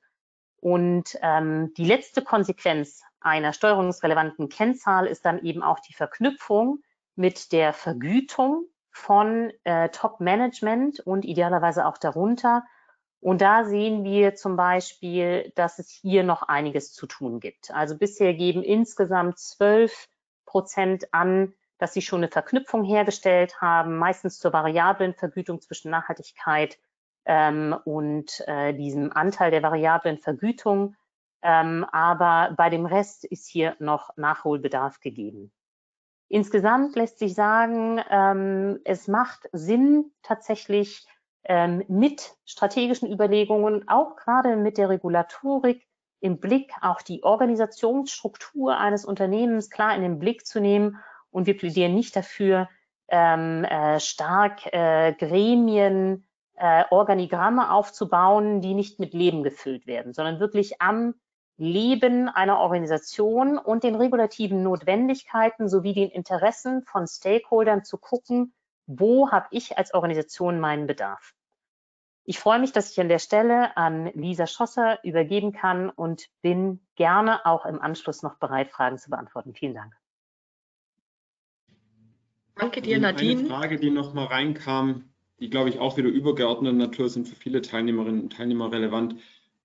[0.61, 6.83] Und ähm, die letzte Konsequenz einer steuerungsrelevanten Kennzahl ist dann eben auch die Verknüpfung
[7.17, 12.65] mit der Vergütung von äh, Top-Management und idealerweise auch darunter.
[13.21, 17.71] Und da sehen wir zum Beispiel, dass es hier noch einiges zu tun gibt.
[17.71, 20.09] Also bisher geben insgesamt zwölf
[20.47, 26.79] Prozent an, dass sie schon eine Verknüpfung hergestellt haben, meistens zur variablen Vergütung zwischen Nachhaltigkeit
[27.27, 30.97] ähm, und äh, diesem Anteil der variablen Vergütung.
[31.43, 35.53] Ähm, aber bei dem Rest ist hier noch Nachholbedarf gegeben.
[36.33, 41.05] Insgesamt lässt sich sagen, ähm, es macht Sinn, tatsächlich
[41.43, 45.85] ähm, mit strategischen Überlegungen, auch gerade mit der Regulatorik,
[46.21, 50.99] im Blick auch die Organisationsstruktur eines Unternehmens klar in den Blick zu nehmen.
[51.33, 52.69] Und wir plädieren nicht dafür,
[53.09, 60.39] ähm, äh, stark äh, Gremien, äh, Organigramme aufzubauen, die nicht mit Leben gefüllt werden, sondern
[60.39, 61.15] wirklich am
[61.61, 68.55] Leben einer Organisation und den regulativen Notwendigkeiten sowie den Interessen von Stakeholdern zu gucken,
[68.87, 71.35] wo habe ich als Organisation meinen Bedarf.
[72.25, 76.81] Ich freue mich, dass ich an der Stelle an Lisa Schosser übergeben kann und bin
[76.95, 79.53] gerne auch im Anschluss noch bereit, Fragen zu beantworten.
[79.53, 79.95] Vielen Dank.
[82.55, 83.41] Danke dir, Nadine.
[83.41, 87.37] Eine Frage, die noch mal reinkam, die, glaube ich, auch wieder übergeordneter Natur sind für
[87.37, 89.17] viele Teilnehmerinnen und Teilnehmer relevant.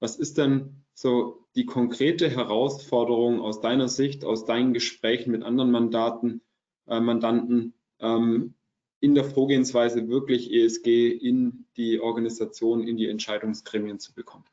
[0.02, 5.70] Was ist denn so die konkrete Herausforderung aus deiner Sicht, aus deinen Gesprächen mit anderen
[5.70, 6.42] Mandaten,
[6.88, 8.56] äh, Mandanten ähm,
[9.02, 14.46] in der Vorgehensweise wirklich ESG in die Organisation, in die Entscheidungsgremien zu bekommen?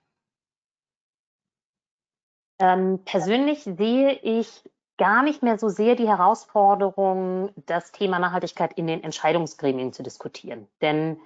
[2.59, 4.63] Ähm, persönlich sehe ich
[4.99, 10.69] gar nicht mehr so sehr die Herausforderung, das Thema Nachhaltigkeit in den Entscheidungsgremien zu diskutieren.
[10.81, 11.19] Denn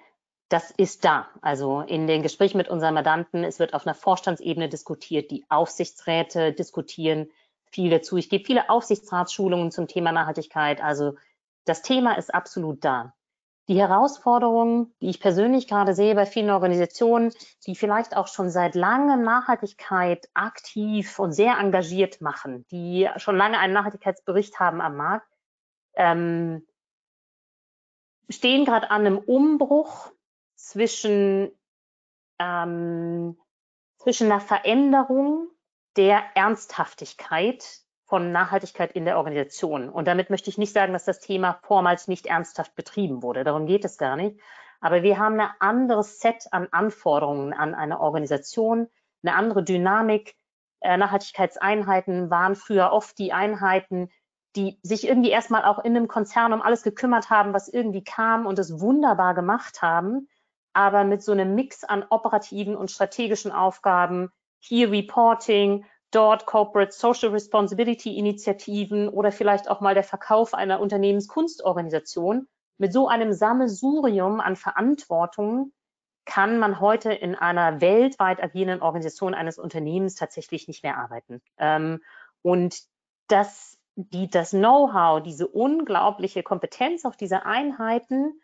[0.48, 1.28] das ist da.
[1.40, 6.52] Also in den Gesprächen mit unseren Mandanten, es wird auf einer Vorstandsebene diskutiert, die Aufsichtsräte
[6.52, 7.30] diskutieren
[7.70, 8.16] viel dazu.
[8.16, 10.80] Ich gebe viele Aufsichtsratsschulungen zum Thema Nachhaltigkeit.
[10.80, 11.16] Also
[11.64, 13.12] das Thema ist absolut da.
[13.68, 17.32] Die Herausforderungen, die ich persönlich gerade sehe bei vielen Organisationen,
[17.66, 23.58] die vielleicht auch schon seit langem Nachhaltigkeit aktiv und sehr engagiert machen, die schon lange
[23.58, 25.26] einen Nachhaltigkeitsbericht haben am Markt,
[25.94, 26.64] ähm,
[28.28, 30.12] stehen gerade an einem Umbruch
[30.66, 31.52] zwischen,
[32.40, 33.38] ähm,
[33.98, 35.48] zwischen einer Veränderung
[35.96, 37.64] der Ernsthaftigkeit
[38.04, 39.88] von Nachhaltigkeit in der Organisation.
[39.88, 43.44] Und damit möchte ich nicht sagen, dass das Thema vormals nicht ernsthaft betrieben wurde.
[43.44, 44.40] Darum geht es gar nicht.
[44.80, 48.88] Aber wir haben ein anderes Set an Anforderungen an eine Organisation,
[49.22, 50.36] eine andere Dynamik.
[50.80, 54.10] Äh, Nachhaltigkeitseinheiten waren früher oft die Einheiten,
[54.56, 58.46] die sich irgendwie erstmal auch in einem Konzern um alles gekümmert haben, was irgendwie kam
[58.46, 60.28] und es wunderbar gemacht haben,
[60.76, 67.30] aber mit so einem Mix an operativen und strategischen Aufgaben, hier Reporting, dort Corporate Social
[67.30, 72.46] Responsibility Initiativen oder vielleicht auch mal der Verkauf einer Unternehmenskunstorganisation.
[72.78, 75.72] Mit so einem Sammelsurium an Verantwortung
[76.26, 81.40] kann man heute in einer weltweit agierenden Organisation eines Unternehmens tatsächlich nicht mehr arbeiten.
[81.56, 82.02] Ähm,
[82.42, 82.82] und
[83.28, 88.40] das, die, das Know-how, diese unglaubliche Kompetenz auf diese Einheiten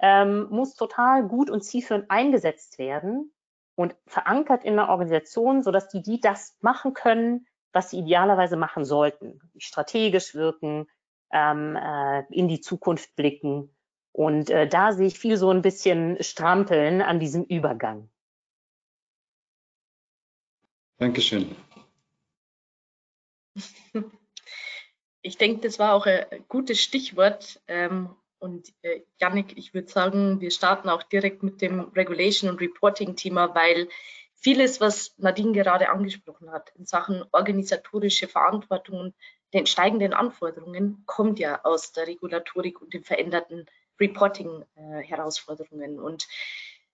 [0.00, 3.32] ähm, muss total gut und zielführend eingesetzt werden
[3.74, 8.84] und verankert in der Organisation, sodass die, die das machen können, was sie idealerweise machen
[8.84, 9.40] sollten.
[9.58, 10.86] Strategisch wirken,
[11.32, 13.74] ähm, äh, in die Zukunft blicken.
[14.12, 18.10] Und äh, da sehe ich viel so ein bisschen Strampeln an diesem Übergang.
[20.98, 21.54] Dankeschön.
[25.22, 28.08] Ich denke, das war auch ein gutes Stichwort, ähm,
[28.40, 33.54] und äh, Yannick, ich würde sagen, wir starten auch direkt mit dem Regulation- und Reporting-Thema,
[33.54, 33.88] weil
[34.34, 39.14] vieles, was Nadine gerade angesprochen hat, in Sachen organisatorische Verantwortung und
[39.52, 43.66] den steigenden Anforderungen, kommt ja aus der Regulatorik und den veränderten
[44.00, 45.96] Reporting-Herausforderungen.
[45.96, 46.26] Äh, und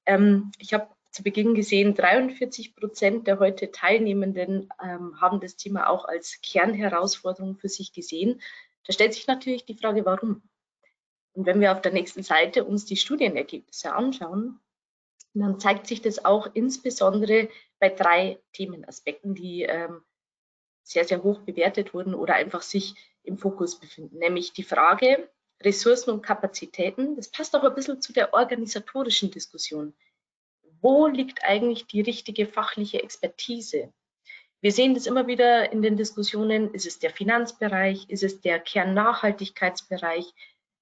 [0.06, 5.88] ähm, ich habe zu Beginn gesehen, 43 Prozent der heute Teilnehmenden ähm, haben das Thema
[5.88, 8.42] auch als Kernherausforderung für sich gesehen.
[8.84, 10.42] Da stellt sich natürlich die Frage, warum?
[11.36, 14.58] Und wenn wir auf der nächsten Seite uns die Studienergebnisse anschauen,
[15.34, 20.02] dann zeigt sich das auch insbesondere bei drei Themenaspekten, die ähm,
[20.82, 25.28] sehr, sehr hoch bewertet wurden oder einfach sich im Fokus befinden, nämlich die Frage
[25.62, 27.16] Ressourcen und Kapazitäten.
[27.16, 29.94] Das passt auch ein bisschen zu der organisatorischen Diskussion.
[30.80, 33.92] Wo liegt eigentlich die richtige fachliche Expertise?
[34.62, 36.72] Wir sehen das immer wieder in den Diskussionen.
[36.72, 38.08] Ist es der Finanzbereich?
[38.08, 40.32] Ist es der Kernnachhaltigkeitsbereich?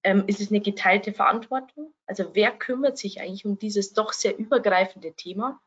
[0.05, 1.95] Ähm, ist es eine geteilte Verantwortung?
[2.07, 5.61] Also wer kümmert sich eigentlich um dieses doch sehr übergreifende Thema?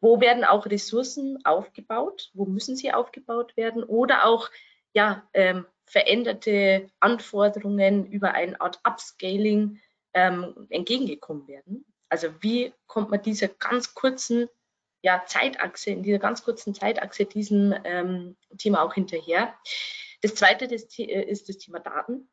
[0.00, 2.30] Wo werden auch Ressourcen aufgebaut?
[2.34, 3.84] Wo müssen sie aufgebaut werden?
[3.84, 4.50] Oder auch
[4.92, 9.80] ja, ähm, veränderte Anforderungen über eine Art Upscaling
[10.12, 11.84] ähm, entgegengekommen werden?
[12.08, 14.48] Also wie kommt man dieser ganz kurzen
[15.02, 19.54] ja, Zeitachse, in dieser ganz kurzen Zeitachse diesem ähm, Thema auch hinterher?
[20.20, 22.28] Das zweite das, äh, ist das Thema Daten.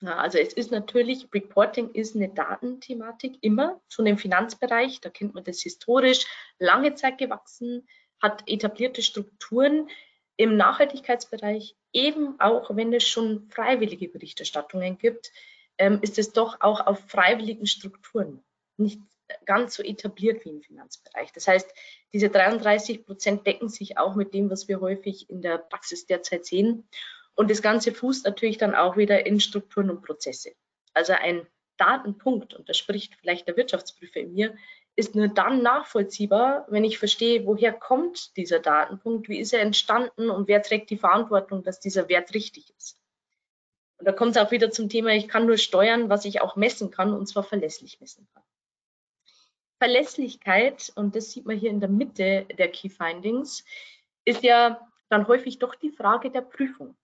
[0.00, 5.34] Ja, also es ist natürlich, Reporting ist eine Datenthematik immer, schon im Finanzbereich, da kennt
[5.34, 6.26] man das historisch,
[6.58, 7.88] lange Zeit gewachsen,
[8.20, 9.88] hat etablierte Strukturen
[10.36, 15.30] im Nachhaltigkeitsbereich, eben auch wenn es schon freiwillige Berichterstattungen gibt,
[15.78, 18.42] ähm, ist es doch auch auf freiwilligen Strukturen,
[18.76, 19.00] nicht
[19.46, 21.32] ganz so etabliert wie im Finanzbereich.
[21.32, 21.72] Das heißt,
[22.12, 26.44] diese 33 Prozent decken sich auch mit dem, was wir häufig in der Praxis derzeit
[26.44, 26.88] sehen.
[27.34, 30.52] Und das Ganze fußt natürlich dann auch wieder in Strukturen und Prozesse.
[30.92, 34.56] Also ein Datenpunkt, und das spricht vielleicht der Wirtschaftsprüfer in mir,
[34.96, 40.30] ist nur dann nachvollziehbar, wenn ich verstehe, woher kommt dieser Datenpunkt, wie ist er entstanden
[40.30, 43.00] und wer trägt die Verantwortung, dass dieser Wert richtig ist.
[43.98, 46.54] Und da kommt es auch wieder zum Thema, ich kann nur steuern, was ich auch
[46.54, 48.44] messen kann, und zwar verlässlich messen kann.
[49.78, 53.64] Verlässlichkeit, und das sieht man hier in der Mitte der Key Findings,
[54.24, 56.96] ist ja dann häufig doch die Frage der Prüfung.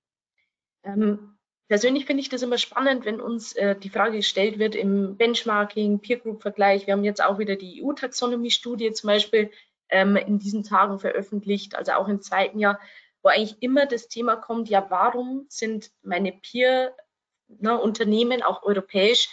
[0.83, 5.17] Ähm, persönlich finde ich das immer spannend, wenn uns äh, die Frage gestellt wird im
[5.17, 6.87] Benchmarking, Peer Group Vergleich.
[6.87, 9.51] Wir haben jetzt auch wieder die EU-Taxonomie-Studie zum Beispiel
[9.91, 12.81] ähm, in diesen Tagen veröffentlicht, also auch im zweiten Jahr,
[13.23, 19.29] wo eigentlich immer das Thema kommt, ja, warum sind meine Peer-Unternehmen, ne, auch europäisch,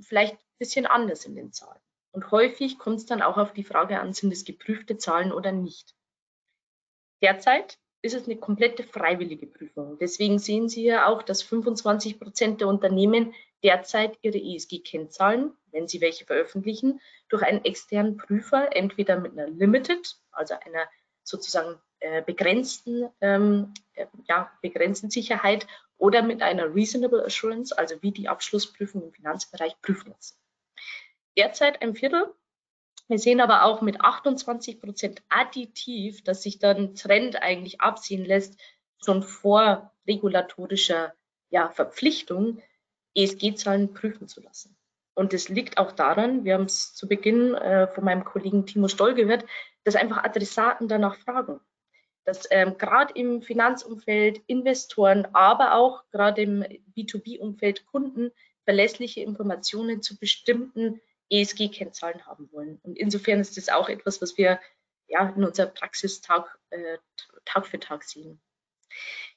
[0.00, 1.80] vielleicht ein bisschen anders in den Zahlen?
[2.12, 5.52] Und häufig kommt es dann auch auf die Frage an, sind es geprüfte Zahlen oder
[5.52, 5.94] nicht?
[7.22, 9.98] Derzeit ist es eine komplette freiwillige Prüfung.
[9.98, 16.00] Deswegen sehen Sie hier auch, dass 25 Prozent der Unternehmen derzeit ihre ESG-Kennzahlen, wenn sie
[16.00, 20.88] welche veröffentlichen, durch einen externen Prüfer, entweder mit einer Limited, also einer
[21.24, 25.66] sozusagen äh, begrenzten, ähm, äh, ja, begrenzten Sicherheit
[25.98, 30.36] oder mit einer Reasonable Assurance, also wie die Abschlussprüfung im Finanzbereich prüfen lassen.
[31.36, 32.34] Derzeit ein Viertel
[33.10, 38.58] wir sehen aber auch mit 28 Prozent additiv, dass sich dann Trend eigentlich absehen lässt,
[39.04, 41.12] schon vor regulatorischer
[41.50, 42.62] ja, Verpflichtung,
[43.16, 44.76] ESG-Zahlen prüfen zu lassen.
[45.14, 48.86] Und das liegt auch daran, wir haben es zu Beginn äh, von meinem Kollegen Timo
[48.86, 49.44] Stoll gehört,
[49.82, 51.60] dass einfach Adressaten danach fragen.
[52.24, 56.64] Dass ähm, gerade im Finanzumfeld Investoren, aber auch gerade im
[56.96, 58.30] B2B-Umfeld Kunden
[58.62, 61.00] verlässliche Informationen zu bestimmten
[61.30, 62.78] ESG-Kennzahlen haben wollen.
[62.82, 64.60] Und insofern ist das auch etwas, was wir
[65.06, 66.98] ja, in unserer Praxis Tag, äh,
[67.44, 68.40] Tag für Tag sehen.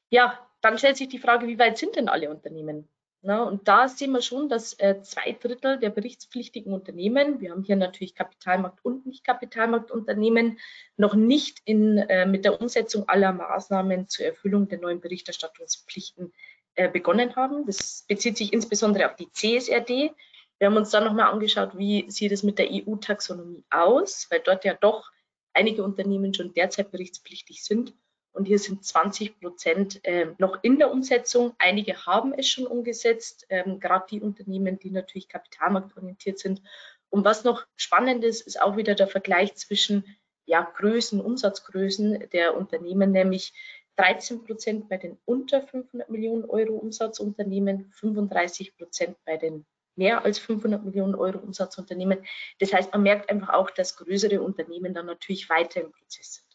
[0.10, 2.88] Ja, dann stellt sich die Frage, wie weit sind denn alle Unternehmen?
[3.26, 7.64] Na, und da sehen wir schon, dass äh, zwei Drittel der berichtspflichtigen Unternehmen, wir haben
[7.64, 10.60] hier natürlich Kapitalmarkt- und Nicht-Kapitalmarktunternehmen,
[10.98, 16.34] noch nicht in, äh, mit der Umsetzung aller Maßnahmen zur Erfüllung der neuen Berichterstattungspflichten
[16.76, 17.66] äh, begonnen haben.
[17.66, 20.12] Das bezieht sich insbesondere auf die CSRD,
[20.60, 24.66] wir haben uns dann nochmal angeschaut, wie sieht es mit der EU-Taxonomie aus, weil dort
[24.66, 25.12] ja doch
[25.54, 27.94] einige Unternehmen schon derzeit berichtspflichtig sind.
[28.32, 31.54] Und hier sind 20 Prozent äh, noch in der Umsetzung.
[31.60, 36.62] Einige haben es schon umgesetzt, ähm, gerade die Unternehmen, die natürlich kapitalmarktorientiert sind.
[37.10, 40.04] Und was noch spannend ist, ist auch wieder der Vergleich zwischen
[40.46, 43.54] ja, Größen, Umsatzgrößen der Unternehmen, nämlich
[43.98, 49.66] 13 Prozent bei den unter 500 Millionen Euro Umsatzunternehmen, 35 Prozent bei den
[49.96, 52.26] mehr als 500 Millionen Euro Umsatzunternehmen.
[52.60, 56.54] Das heißt, man merkt einfach auch, dass größere Unternehmen dann natürlich weiter im Prozess sind.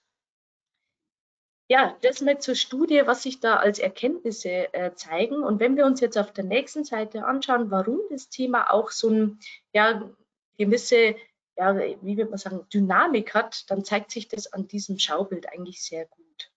[1.70, 5.42] Ja, das mal zur Studie, was sich da als Erkenntnisse äh, zeigen.
[5.42, 9.10] Und wenn wir uns jetzt auf der nächsten Seite anschauen, warum das Thema auch so
[9.10, 9.38] ein,
[9.74, 10.10] ja,
[10.56, 11.14] gewisse,
[11.56, 15.82] ja, wie würde man sagen, Dynamik hat, dann zeigt sich das an diesem Schaubild eigentlich
[15.82, 16.50] sehr gut.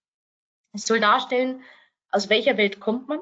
[0.73, 1.61] Es soll darstellen,
[2.09, 3.19] aus welcher Welt kommt man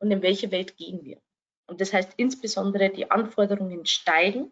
[0.00, 1.20] und in welche Welt gehen wir.
[1.68, 4.50] Und das heißt insbesondere, die Anforderungen steigen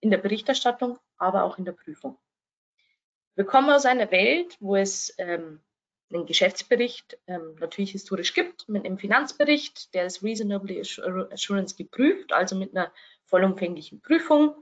[0.00, 2.18] in der Berichterstattung, aber auch in der Prüfung.
[3.34, 5.60] Wir kommen aus einer Welt, wo es ähm,
[6.10, 12.56] einen Geschäftsbericht ähm, natürlich historisch gibt, mit einem Finanzbericht, der ist Reasonably Assurance geprüft, also
[12.56, 12.90] mit einer
[13.24, 14.54] vollumfänglichen Prüfung.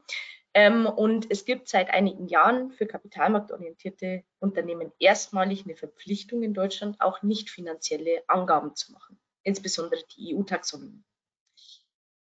[0.55, 7.01] Ähm, und es gibt seit einigen Jahren für kapitalmarktorientierte Unternehmen erstmalig eine Verpflichtung in Deutschland,
[7.01, 11.05] auch nicht finanzielle Angaben zu machen, insbesondere die EU-Taxonomie.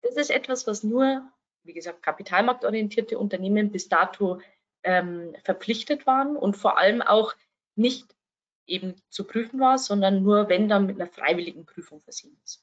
[0.04, 1.26] Das ist etwas, was nur,
[1.64, 4.40] wie gesagt, kapitalmarktorientierte Unternehmen bis dato
[4.82, 7.34] ähm, verpflichtet waren und vor allem auch
[7.74, 8.14] nicht
[8.66, 12.62] eben zu prüfen war, sondern nur, wenn dann mit einer freiwilligen Prüfung versehen ist.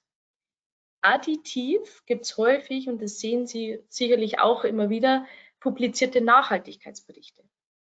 [1.02, 5.26] Additiv gibt es häufig, und das sehen Sie sicherlich auch immer wieder,
[5.60, 7.44] publizierte Nachhaltigkeitsberichte.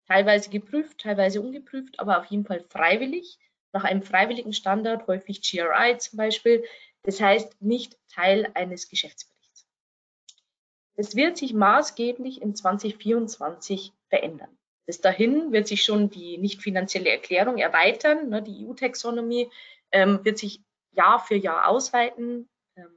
[0.06, 3.38] Teilweise geprüft, teilweise ungeprüft, aber auf jeden Fall freiwillig,
[3.72, 6.64] nach einem freiwilligen Standard, häufig GRI zum Beispiel.
[7.02, 9.33] Das heißt, nicht Teil eines Geschäftsberichts.
[10.96, 14.56] Es wird sich maßgeblich in 2024 verändern.
[14.86, 18.28] Bis dahin wird sich schon die nicht finanzielle Erklärung erweitern.
[18.28, 18.42] Ne?
[18.42, 19.50] Die EU-Taxonomie
[19.92, 20.60] ähm, wird sich
[20.92, 22.48] Jahr für Jahr ausweiten.
[22.76, 22.90] Ähm,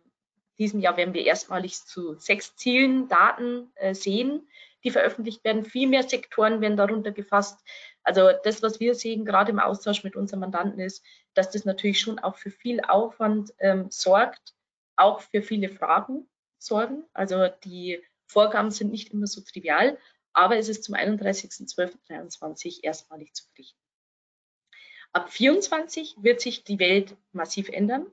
[0.60, 4.48] diesem Jahr werden wir erstmalig zu sechs Zielen Daten äh, sehen,
[4.84, 5.64] die veröffentlicht werden.
[5.64, 7.60] Viel mehr Sektoren werden darunter gefasst.
[8.04, 12.00] Also das, was wir sehen, gerade im Austausch mit unseren Mandanten, ist, dass das natürlich
[12.00, 14.54] schon auch für viel Aufwand ähm, sorgt,
[14.98, 16.28] auch für viele Fragen
[16.60, 17.04] sorgen.
[17.14, 19.98] Also die Vorgaben sind nicht immer so trivial,
[20.34, 23.80] aber es ist zum 31.12.23 erstmalig zu berichten.
[25.14, 28.06] Ab 24 wird sich die Welt massiv ändern.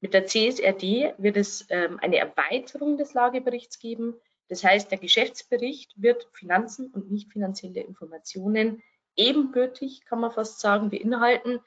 [0.00, 4.14] Mit der CSRD wird es ähm, eine Erweiterung des Lageberichts geben.
[4.48, 8.82] Das heißt, der Geschäftsbericht wird Finanzen und nicht finanzielle Informationen
[9.16, 11.60] ebenbürtig, kann man fast sagen, beinhalten.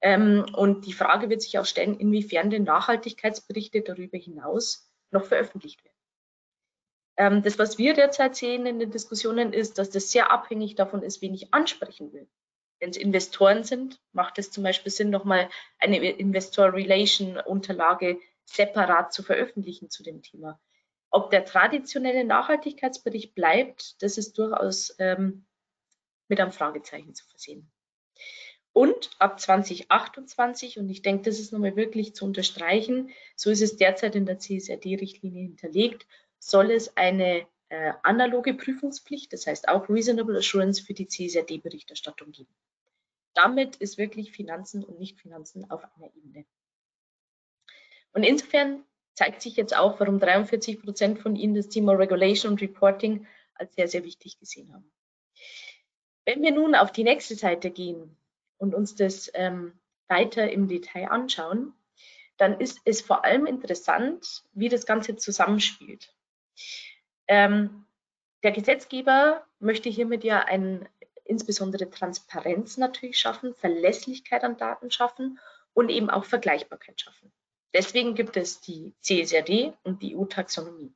[0.00, 5.82] Ähm, und die Frage wird sich auch stellen, inwiefern denn Nachhaltigkeitsberichte darüber hinaus noch veröffentlicht
[5.84, 5.94] werden.
[7.16, 11.02] Ähm, das, was wir derzeit sehen in den Diskussionen, ist, dass das sehr abhängig davon
[11.02, 12.28] ist, wen ich ansprechen will.
[12.80, 15.48] Wenn es Investoren sind, macht es zum Beispiel Sinn, nochmal
[15.78, 20.60] eine Investor Relation Unterlage separat zu veröffentlichen zu dem Thema.
[21.10, 25.46] Ob der traditionelle Nachhaltigkeitsbericht bleibt, das ist durchaus ähm,
[26.28, 27.70] mit einem Fragezeichen zu versehen.
[28.74, 33.76] Und ab 2028, und ich denke, das ist nochmal wirklich zu unterstreichen, so ist es
[33.76, 36.08] derzeit in der CSRD-Richtlinie hinterlegt,
[36.40, 42.52] soll es eine äh, analoge Prüfungspflicht, das heißt auch Reasonable Assurance für die CSRD-Berichterstattung geben.
[43.32, 46.44] Damit ist wirklich Finanzen und Nicht-Finanzen auf einer Ebene.
[48.12, 48.82] Und insofern
[49.14, 53.76] zeigt sich jetzt auch, warum 43 Prozent von Ihnen das Thema Regulation und Reporting als
[53.76, 54.90] sehr, sehr wichtig gesehen haben.
[56.24, 58.16] Wenn wir nun auf die nächste Seite gehen
[58.58, 59.72] und uns das ähm,
[60.08, 61.74] weiter im Detail anschauen,
[62.36, 66.12] dann ist es vor allem interessant, wie das Ganze zusammenspielt.
[67.28, 67.86] Ähm,
[68.42, 70.88] der Gesetzgeber möchte hiermit ja ein,
[71.24, 75.38] insbesondere Transparenz natürlich schaffen, Verlässlichkeit an Daten schaffen
[75.72, 77.32] und eben auch Vergleichbarkeit schaffen.
[77.72, 80.92] Deswegen gibt es die CSRD und die EU-Taxonomie.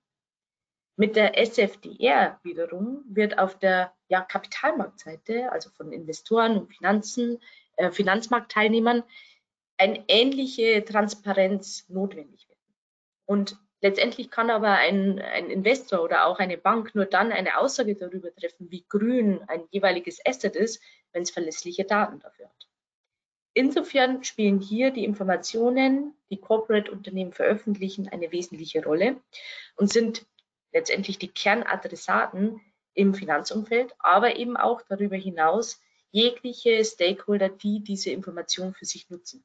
[0.98, 7.38] Mit der SFDR wiederum wird auf der ja, Kapitalmarktseite, also von Investoren und Finanzen,
[7.76, 9.04] äh, Finanzmarktteilnehmern,
[9.76, 12.74] eine ähnliche Transparenz notwendig werden.
[13.26, 17.94] Und letztendlich kann aber ein, ein Investor oder auch eine Bank nur dann eine Aussage
[17.94, 20.82] darüber treffen, wie grün ein jeweiliges Asset ist,
[21.12, 22.68] wenn es verlässliche Daten dafür hat.
[23.54, 29.20] Insofern spielen hier die Informationen, die Corporate-Unternehmen veröffentlichen, eine wesentliche Rolle
[29.76, 30.26] und sind
[30.72, 32.60] letztendlich die Kernadressaten
[32.94, 39.44] im Finanzumfeld, aber eben auch darüber hinaus jegliche Stakeholder, die diese Information für sich nutzen.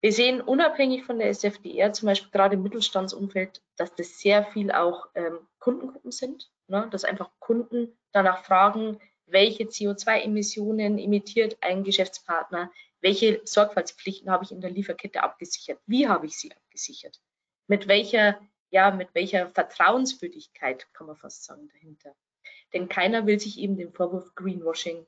[0.00, 4.70] Wir sehen unabhängig von der SFDR, zum Beispiel gerade im Mittelstandsumfeld, dass das sehr viel
[4.70, 6.86] auch ähm, Kundengruppen sind, ne?
[6.90, 14.60] dass einfach Kunden danach fragen, welche CO2-Emissionen emittiert ein Geschäftspartner, welche Sorgfaltspflichten habe ich in
[14.60, 17.20] der Lieferkette abgesichert, wie habe ich sie abgesichert,
[17.66, 18.38] mit welcher
[18.74, 22.12] ja, mit welcher Vertrauenswürdigkeit, kann man fast sagen, dahinter.
[22.72, 25.06] Denn keiner will sich eben dem Vorwurf Greenwashing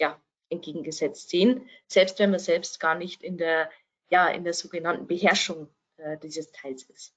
[0.00, 0.18] ja,
[0.48, 3.70] entgegengesetzt sehen, selbst wenn man selbst gar nicht in der,
[4.08, 5.68] ja, in der sogenannten Beherrschung
[5.98, 7.14] äh, dieses Teils ist.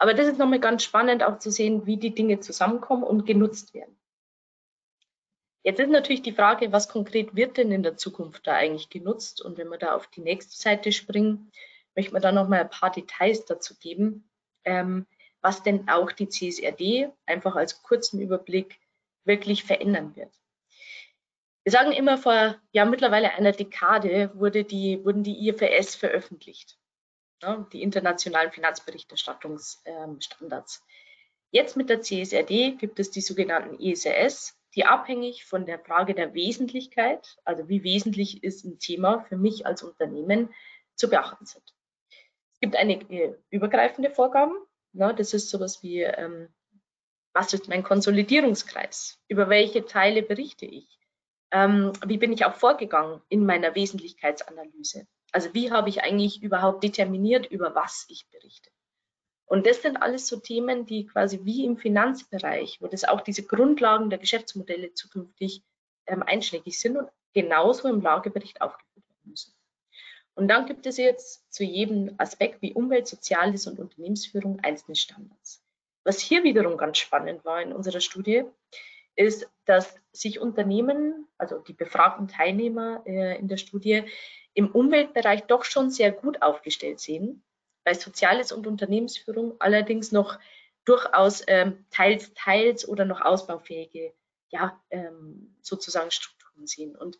[0.00, 3.74] Aber das ist nochmal ganz spannend auch zu sehen, wie die Dinge zusammenkommen und genutzt
[3.74, 3.96] werden.
[5.62, 9.42] Jetzt ist natürlich die Frage, was konkret wird denn in der Zukunft da eigentlich genutzt?
[9.42, 11.52] Und wenn wir da auf die nächste Seite springen,
[11.94, 14.28] möchte man da nochmal ein paar Details dazu geben,
[14.64, 15.06] ähm,
[15.42, 18.78] was denn auch die CSRD einfach als kurzen Überblick
[19.24, 20.32] wirklich verändern wird.
[21.64, 26.76] Wir sagen immer, vor ja, mittlerweile einer Dekade wurde die, wurden die IFRS veröffentlicht,
[27.42, 30.84] ja, die internationalen Finanzberichterstattungsstandards.
[31.50, 36.32] Jetzt mit der CSRD gibt es die sogenannten ISRS, die abhängig von der Frage der
[36.34, 40.48] Wesentlichkeit, also wie wesentlich ist ein Thema für mich als Unternehmen,
[40.94, 41.74] zu beachten sind
[42.62, 44.54] gibt einige übergreifende Vorgaben.
[44.92, 45.14] Ne?
[45.14, 46.48] Das ist sowas wie, ähm,
[47.34, 49.18] was ist mein Konsolidierungskreis?
[49.28, 50.98] Über welche Teile berichte ich?
[51.50, 55.06] Ähm, wie bin ich auch vorgegangen in meiner Wesentlichkeitsanalyse?
[55.32, 58.70] Also wie habe ich eigentlich überhaupt determiniert, über was ich berichte?
[59.46, 63.42] Und das sind alles so Themen, die quasi wie im Finanzbereich, wo das auch diese
[63.42, 65.62] Grundlagen der Geschäftsmodelle zukünftig
[66.06, 69.52] ähm, einschlägig sind und genauso im Lagebericht aufgeführt werden müssen.
[70.34, 75.62] Und dann gibt es jetzt zu jedem Aspekt wie Umwelt, Soziales und Unternehmensführung einzelne Standards.
[76.04, 78.44] Was hier wiederum ganz spannend war in unserer Studie,
[79.14, 84.04] ist, dass sich Unternehmen, also die befragten Teilnehmer äh, in der Studie,
[84.54, 87.42] im Umweltbereich doch schon sehr gut aufgestellt sehen,
[87.84, 90.38] bei Soziales und Unternehmensführung allerdings noch
[90.84, 94.12] durchaus ähm, teils, teils oder noch ausbaufähige,
[94.48, 96.96] ja, ähm, sozusagen Strukturen sehen.
[96.96, 97.18] Und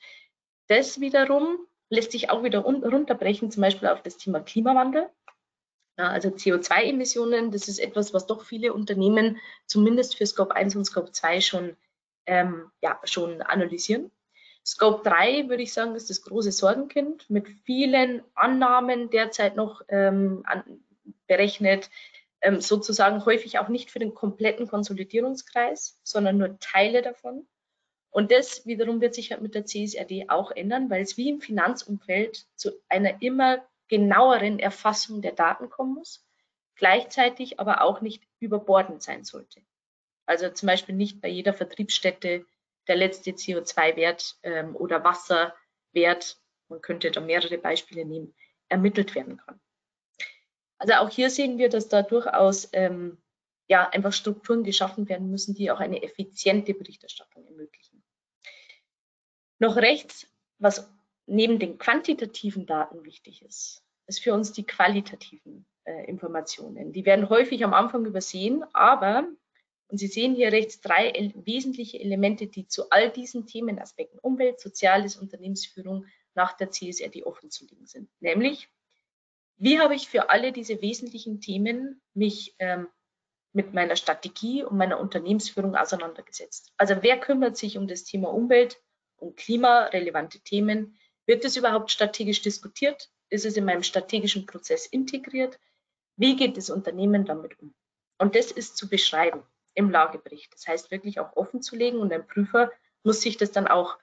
[0.69, 1.59] das wiederum
[1.93, 5.11] lässt sich auch wieder runterbrechen, zum Beispiel auf das Thema Klimawandel.
[5.99, 10.87] Ja, also CO2-Emissionen, das ist etwas, was doch viele Unternehmen zumindest für Scope 1 und
[10.87, 11.77] Scope 2 schon,
[12.25, 14.11] ähm, ja, schon analysieren.
[14.65, 20.45] Scope 3 würde ich sagen, ist das große Sorgenkind mit vielen Annahmen derzeit noch ähm,
[20.47, 20.65] an,
[21.27, 21.91] berechnet,
[22.41, 27.47] ähm, sozusagen häufig auch nicht für den kompletten Konsolidierungskreis, sondern nur Teile davon.
[28.13, 31.41] Und das wiederum wird sich halt mit der CSRD auch ändern, weil es wie im
[31.41, 36.25] Finanzumfeld zu einer immer genaueren Erfassung der Daten kommen muss,
[36.77, 39.63] gleichzeitig aber auch nicht überbordend sein sollte.
[40.27, 42.45] Also zum Beispiel nicht bei jeder Vertriebsstätte
[42.87, 46.39] der letzte CO2-Wert ähm, oder Wasserwert,
[46.69, 48.35] man könnte da mehrere Beispiele nehmen,
[48.69, 49.61] ermittelt werden kann.
[50.79, 53.23] Also auch hier sehen wir, dass da durchaus ähm,
[53.69, 57.92] ja, einfach Strukturen geschaffen werden müssen, die auch eine effiziente Berichterstattung ermöglichen.
[59.63, 60.27] Noch rechts,
[60.59, 60.91] was
[61.27, 66.93] neben den quantitativen Daten wichtig ist, ist für uns die qualitativen äh, Informationen.
[66.93, 69.29] Die werden häufig am Anfang übersehen, aber,
[69.87, 74.59] und Sie sehen hier rechts drei el wesentliche Elemente, die zu all diesen Themenaspekten Umwelt,
[74.59, 78.11] Soziales, Unternehmensführung nach der CSRD offen zu legen sind.
[78.19, 78.69] Nämlich,
[79.59, 82.89] wie habe ich für alle diese wesentlichen Themen mich ähm,
[83.53, 86.73] mit meiner Strategie und meiner Unternehmensführung auseinandergesetzt?
[86.79, 88.83] Also wer kümmert sich um das Thema Umwelt,
[89.23, 90.99] um klimarelevante Themen?
[91.27, 93.11] Wird es überhaupt strategisch diskutiert?
[93.31, 95.59] Ist es in meinem strategischen Prozess integriert?
[96.17, 97.75] Wie geht das Unternehmen damit um?
[98.19, 99.43] Und das ist zu beschreiben
[99.75, 100.53] im Lagebericht.
[100.53, 102.71] Das heißt wirklich auch offen zu legen und ein Prüfer
[103.03, 103.99] muss sich das dann auch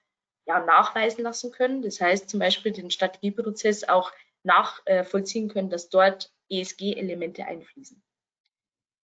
[0.48, 1.82] ja, nachweisen lassen können.
[1.82, 4.12] Das heißt zum Beispiel den Strategieprozess auch
[4.44, 8.02] nachvollziehen können, dass dort ESG-Elemente einfließen.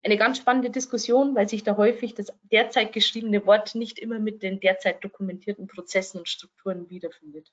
[0.05, 4.43] Eine ganz spannende Diskussion, weil sich da häufig das derzeit geschriebene Wort nicht immer mit
[4.43, 7.51] den derzeit dokumentierten Prozessen und Strukturen wiederfindet.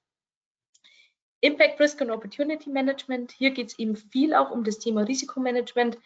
[1.39, 3.32] Impact Risk and Opportunity Management.
[3.32, 5.97] Hier geht es eben viel auch um das Thema Risikomanagement.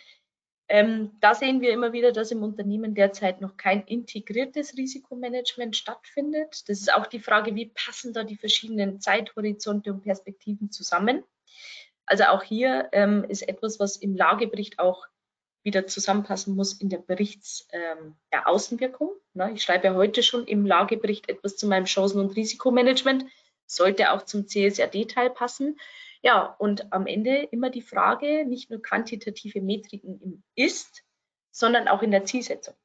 [0.67, 6.69] Ähm, da sehen wir immer wieder, dass im Unternehmen derzeit noch kein integriertes Risikomanagement stattfindet.
[6.69, 11.23] Das ist auch die Frage, wie passen da die verschiedenen Zeithorizonte und Perspektiven zusammen.
[12.05, 15.07] Also auch hier ähm, ist etwas, was im Lagebericht auch
[15.65, 19.09] wieder zusammenpassen muss in der Berichtsaußenwirkung.
[19.35, 23.25] Ähm, ich schreibe ja heute schon im Lagebericht etwas zu meinem Chancen- und Risikomanagement
[23.65, 25.79] sollte auch zum CSRD-Teil passen.
[26.21, 31.03] Ja, und am Ende immer die Frage, nicht nur quantitative Metriken im Ist,
[31.51, 32.75] sondern auch in der Zielsetzung.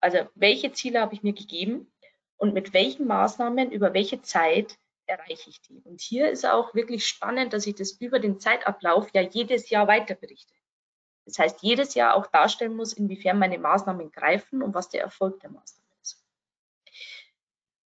[0.00, 1.90] Also welche Ziele habe ich mir gegeben
[2.36, 5.80] und mit welchen Maßnahmen über welche Zeit erreiche ich die?
[5.84, 9.88] Und hier ist auch wirklich spannend, dass ich das über den Zeitablauf ja jedes Jahr
[9.88, 10.54] weiter berichte.
[11.28, 15.40] Das heißt, jedes Jahr auch darstellen muss, inwiefern meine Maßnahmen greifen und was der Erfolg
[15.40, 15.88] der Maßnahmen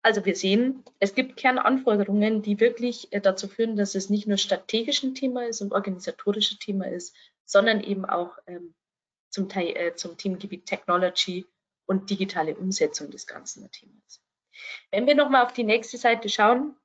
[0.02, 4.36] also wir sehen, es gibt Kernanforderungen, die wirklich äh, dazu führen, dass es nicht nur
[4.36, 7.14] strategisch ein Thema ist und organisatorisches Thema ist,
[7.44, 8.74] sondern eben auch ähm,
[9.30, 11.46] zum, Teil, äh, zum Themengebiet Technology
[11.86, 14.20] und digitale Umsetzung des ganzen Themas.
[14.90, 16.76] Wenn wir nochmal auf die nächste Seite schauen,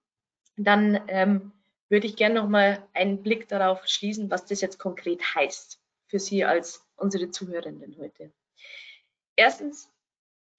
[0.56, 1.52] dann ähm,
[1.90, 6.44] würde ich gerne nochmal einen Blick darauf schließen, was das jetzt konkret heißt für Sie
[6.44, 8.32] als unsere Zuhörenden heute.
[9.36, 9.92] Erstens,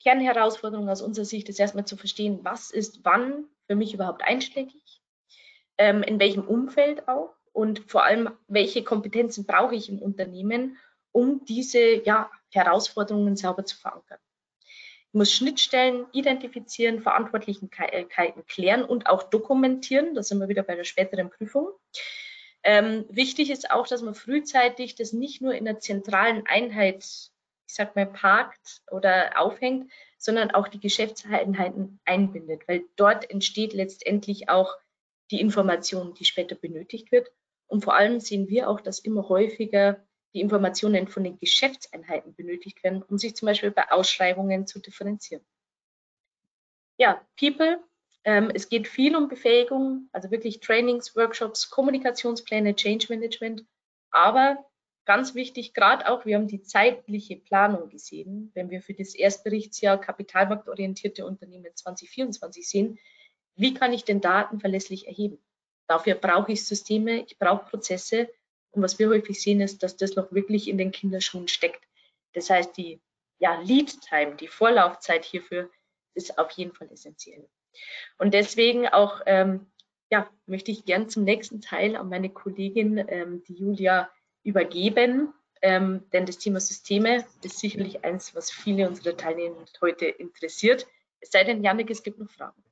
[0.03, 5.03] Kernherausforderung aus unserer Sicht ist erstmal zu verstehen, was ist wann für mich überhaupt einschlägig,
[5.76, 10.78] ähm, in welchem Umfeld auch und vor allem, welche Kompetenzen brauche ich im Unternehmen,
[11.12, 14.18] um diese ja, Herausforderungen sauber zu verankern.
[15.09, 20.14] Ich muss Schnittstellen identifizieren, Verantwortlichkeiten klären und auch dokumentieren.
[20.14, 21.70] Da sind wir wieder bei der späteren Prüfung.
[22.69, 27.31] Ähm, wichtig ist auch, dass man frühzeitig das nicht nur in der zentralen Einheit
[27.69, 34.49] ich sag mal, parkt oder aufhängt, sondern auch die Geschäftseinheiten einbindet, weil dort entsteht letztendlich
[34.49, 34.75] auch
[35.31, 37.31] die Information, die später benötigt wird.
[37.66, 40.03] Und vor allem sehen wir auch, dass immer häufiger
[40.35, 45.45] die Informationen von den Geschäftseinheiten benötigt werden, um sich zum Beispiel bei Ausschreibungen zu differenzieren.
[46.99, 47.79] Ja, People.
[48.29, 53.64] Ähm, es geht viel um Befähigung, also wirklich Trainings, Workshops, Kommunikationspläne, Change Management.
[54.11, 54.66] Aber
[55.07, 59.99] ganz wichtig, gerade auch, wir haben die zeitliche Planung gesehen, wenn wir für das Erstberichtsjahr
[59.99, 62.99] kapitalmarktorientierte Unternehmen 2024 sehen,
[63.57, 65.39] wie kann ich denn Daten verlässlich erheben?
[65.87, 68.29] Dafür brauche ich Systeme, ich brauche Prozesse
[68.72, 71.83] und was wir häufig sehen ist, dass das noch wirklich in den Kinderschuhen steckt.
[72.35, 73.01] Das heißt, die
[73.39, 75.70] ja, Lead Time, die Vorlaufzeit hierfür
[76.12, 77.49] ist auf jeden Fall essentiell.
[78.18, 79.66] Und deswegen auch ähm,
[80.11, 84.11] ja, möchte ich gern zum nächsten Teil an meine Kollegin, ähm, die Julia,
[84.43, 85.35] übergeben.
[85.61, 90.87] Ähm, denn das Thema Systeme ist sicherlich eins, was viele unserer Teilnehmer heute interessiert.
[91.20, 92.62] Es sei denn, Janik, es gibt noch Fragen.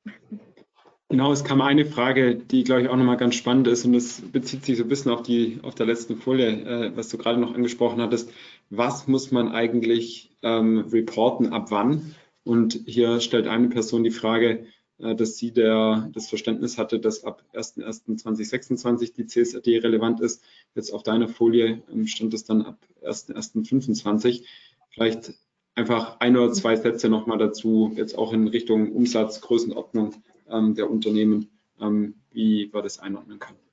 [1.08, 4.20] Genau, es kam eine Frage, die, glaube ich, auch nochmal ganz spannend ist und das
[4.20, 7.38] bezieht sich so ein bisschen auf die auf der letzten Folie, äh, was du gerade
[7.38, 8.32] noch angesprochen hattest.
[8.70, 12.14] Was muss man eigentlich ähm, reporten, ab wann?
[12.44, 14.66] Und hier stellt eine Person die Frage,
[14.98, 20.42] dass sie der, das Verständnis hatte, dass ab 1.1.2026 die CSRD relevant ist.
[20.74, 24.44] Jetzt auf deiner Folie ähm, stand es dann ab 1.1.25.
[24.90, 25.34] Vielleicht
[25.74, 30.14] einfach ein oder zwei Sätze nochmal dazu, jetzt auch in Richtung Umsatz, Größenordnung
[30.48, 31.50] ähm, der Unternehmen,
[31.80, 33.65] ähm, wie wir das einordnen können.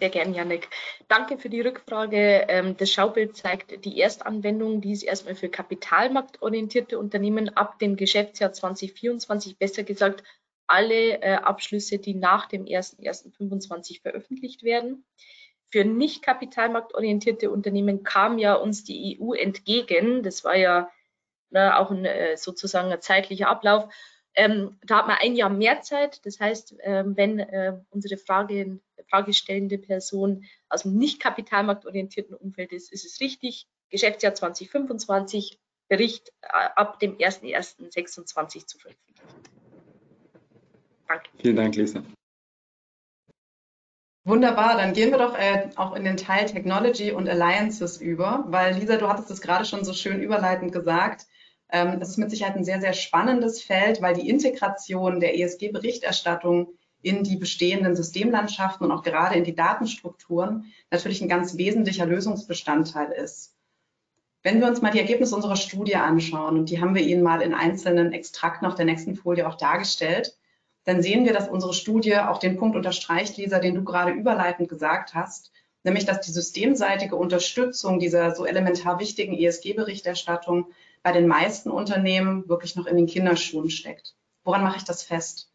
[0.00, 0.70] Sehr gern, Janik.
[1.08, 2.46] Danke für die Rückfrage.
[2.48, 8.50] Ähm, das Schaubild zeigt die Erstanwendung, die ist erstmal für kapitalmarktorientierte Unternehmen ab dem Geschäftsjahr
[8.50, 10.24] 2024, besser gesagt
[10.66, 15.04] alle äh, Abschlüsse, die nach dem 1.1.25 veröffentlicht werden.
[15.70, 20.22] Für nicht kapitalmarktorientierte Unternehmen kam ja uns die EU entgegen.
[20.22, 20.88] Das war ja
[21.52, 23.92] auch ein, äh, sozusagen ein zeitlicher Ablauf.
[24.34, 26.24] Ähm, da hat man ein Jahr mehr Zeit.
[26.24, 28.80] Das heißt, ähm, wenn äh, unsere Frage
[29.10, 33.66] fragestellende Person aus dem nicht kapitalmarktorientierten Umfeld ist, ist es richtig.
[33.90, 35.58] Geschäftsjahr 2025,
[35.88, 36.46] Bericht äh,
[36.76, 39.20] ab dem 01.01.26 zu veröffentlichen.
[41.08, 41.28] Danke.
[41.38, 42.02] Vielen Dank, Lisa.
[44.24, 48.74] Wunderbar, dann gehen wir doch äh, auch in den Teil Technology und Alliances über, weil
[48.76, 51.26] Lisa, du hattest es gerade schon so schön überleitend gesagt.
[51.72, 56.68] Ähm, das ist mit Sicherheit ein sehr, sehr spannendes Feld, weil die Integration der ESG-Berichterstattung
[57.02, 63.12] in die bestehenden Systemlandschaften und auch gerade in die Datenstrukturen natürlich ein ganz wesentlicher Lösungsbestandteil
[63.12, 63.54] ist.
[64.42, 67.42] Wenn wir uns mal die Ergebnisse unserer Studie anschauen, und die haben wir Ihnen mal
[67.42, 70.36] in einzelnen Extrakten auf der nächsten Folie auch dargestellt,
[70.84, 74.68] dann sehen wir, dass unsere Studie auch den Punkt unterstreicht, Lisa, den du gerade überleitend
[74.68, 75.52] gesagt hast,
[75.84, 80.66] nämlich dass die systemseitige Unterstützung dieser so elementar wichtigen ESG-Berichterstattung
[81.02, 84.14] bei den meisten Unternehmen wirklich noch in den Kinderschuhen steckt.
[84.42, 85.49] Woran mache ich das fest?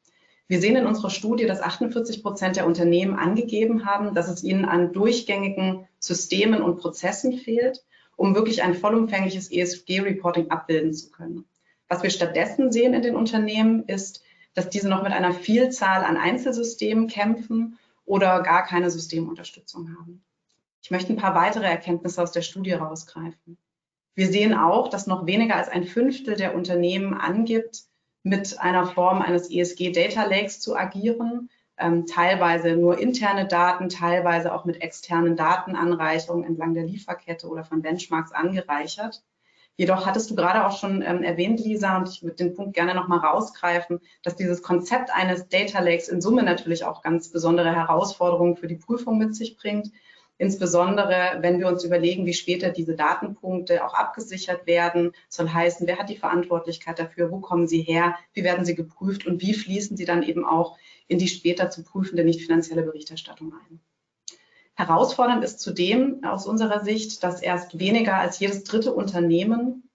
[0.47, 4.65] Wir sehen in unserer Studie, dass 48 Prozent der Unternehmen angegeben haben, dass es ihnen
[4.65, 7.83] an durchgängigen Systemen und Prozessen fehlt,
[8.15, 11.45] um wirklich ein vollumfängliches ESG-Reporting abbilden zu können.
[11.87, 14.23] Was wir stattdessen sehen in den Unternehmen ist,
[14.53, 20.23] dass diese noch mit einer Vielzahl an Einzelsystemen kämpfen oder gar keine Systemunterstützung haben.
[20.81, 23.57] Ich möchte ein paar weitere Erkenntnisse aus der Studie herausgreifen.
[24.13, 27.85] Wir sehen auch, dass noch weniger als ein Fünftel der Unternehmen angibt,
[28.25, 31.47] mit einer Form eines ESG Data Lakes zu agieren,
[31.77, 37.83] ähm, teilweise nur interne Daten, teilweise auch mit externen Datenanreicherungen entlang der Lieferkette oder von
[37.83, 39.23] Benchmarks angereichert.
[39.77, 42.95] Jedoch hattest du gerade auch schon ähm, erwähnt, Lisa, und ich würde den Punkt gerne
[42.95, 48.57] nochmal rausgreifen, dass dieses Konzept eines Data Lakes in Summe natürlich auch ganz besondere Herausforderungen
[48.57, 49.91] für die Prüfung mit sich bringt.
[50.37, 55.97] Insbesondere, wenn wir uns überlegen, wie später diese Datenpunkte auch abgesichert werden, soll heißen, wer
[55.97, 59.95] hat die Verantwortlichkeit dafür, wo kommen sie her, wie werden sie geprüft und wie fließen
[59.95, 63.79] sie dann eben auch in die später zu prüfende nicht finanzielle Berichterstattung ein.
[64.75, 69.89] Herausfordernd ist zudem aus unserer Sicht, dass erst weniger als jedes dritte Unternehmen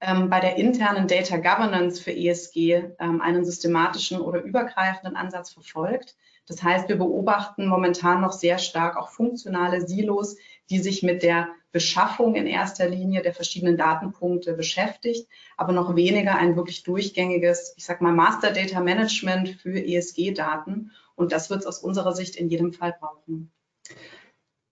[0.00, 6.14] ähm, bei der internen Data Governance für ESG ähm, einen systematischen oder übergreifenden Ansatz verfolgt.
[6.46, 10.36] Das heißt, wir beobachten momentan noch sehr stark auch funktionale Silos,
[10.70, 16.36] die sich mit der Beschaffung in erster Linie der verschiedenen Datenpunkte beschäftigt, aber noch weniger
[16.36, 20.92] ein wirklich durchgängiges, ich sag mal, Master Data Management für ESG-Daten.
[21.16, 23.52] Und das wird es aus unserer Sicht in jedem Fall brauchen.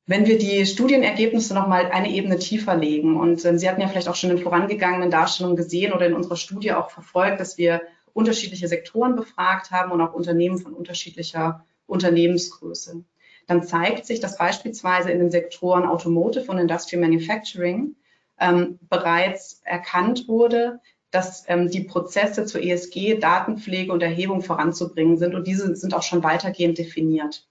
[0.06, 3.88] Wenn wir die Studienergebnisse noch mal eine Ebene tiefer legen und äh, Sie hatten ja
[3.88, 7.80] vielleicht auch schon in vorangegangenen Darstellungen gesehen oder in unserer Studie auch verfolgt, dass wir
[8.14, 13.04] unterschiedliche Sektoren befragt haben und auch Unternehmen von unterschiedlicher Unternehmensgröße.
[13.46, 17.96] Dann zeigt sich, dass beispielsweise in den Sektoren Automotive und Industrial Manufacturing
[18.40, 20.80] ähm, bereits erkannt wurde,
[21.10, 26.02] dass ähm, die Prozesse zur ESG, Datenpflege und Erhebung voranzubringen sind und diese sind auch
[26.02, 27.46] schon weitergehend definiert.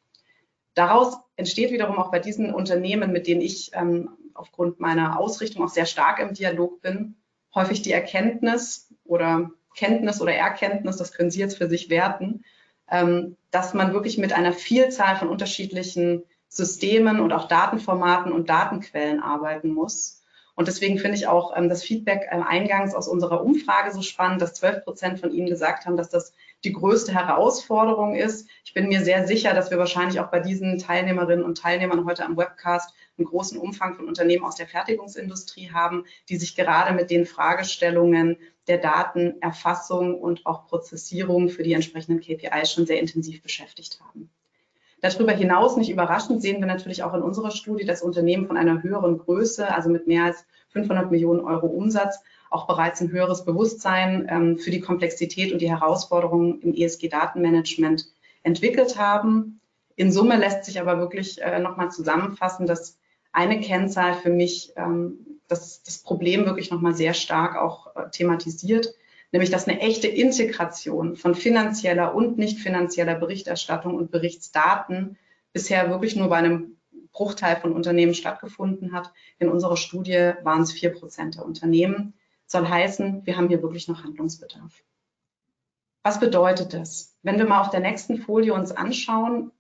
[0.74, 5.70] Daraus entsteht wiederum auch bei diesen Unternehmen, mit denen ich ähm, aufgrund meiner Ausrichtung auch
[5.70, 7.16] sehr stark im Dialog bin,
[7.54, 12.44] häufig die Erkenntnis oder Kenntnis oder Erkenntnis, das können Sie jetzt für sich werten,
[12.90, 19.22] ähm, dass man wirklich mit einer Vielzahl von unterschiedlichen Systemen und auch Datenformaten und Datenquellen
[19.22, 20.22] arbeiten muss.
[20.56, 24.42] Und deswegen finde ich auch ähm, das Feedback äh, eingangs aus unserer Umfrage so spannend,
[24.42, 26.34] dass 12 Prozent von Ihnen gesagt haben, dass das
[26.64, 28.48] die größte Herausforderung ist.
[28.64, 32.26] Ich bin mir sehr sicher, dass wir wahrscheinlich auch bei diesen Teilnehmerinnen und Teilnehmern heute
[32.26, 37.10] am Webcast einen großen Umfang von Unternehmen aus der Fertigungsindustrie haben, die sich gerade mit
[37.10, 38.38] den Fragestellungen
[38.68, 44.30] der Datenerfassung und auch Prozessierung für die entsprechenden KPIs schon sehr intensiv beschäftigt haben.
[45.02, 48.84] Darüber hinaus, nicht überraschend, sehen wir natürlich auch in unserer Studie, dass Unternehmen von einer
[48.84, 52.24] höheren Größe, also mit mehr als 500 Millionen Euro Umsatz,
[52.54, 58.06] auch bereits ein höheres Bewusstsein ähm, für die Komplexität und die Herausforderungen im ESG-Datenmanagement
[58.44, 59.60] entwickelt haben.
[59.96, 62.98] In Summe lässt sich aber wirklich äh, nochmal zusammenfassen, dass
[63.32, 68.94] eine Kennzahl für mich ähm, das, das Problem wirklich nochmal sehr stark auch äh, thematisiert,
[69.32, 75.18] nämlich dass eine echte Integration von finanzieller und nicht finanzieller Berichterstattung und Berichtsdaten
[75.54, 76.78] bisher wirklich nur bei einem
[77.14, 79.12] Bruchteil von Unternehmen stattgefunden hat.
[79.40, 82.14] In unserer Studie waren es vier Prozent der Unternehmen
[82.54, 84.84] soll heißen, wir haben hier wirklich noch Handlungsbedarf.
[86.04, 87.18] Was bedeutet das?
[87.24, 89.52] Wenn wir mal auf der nächsten Folie uns anschauen,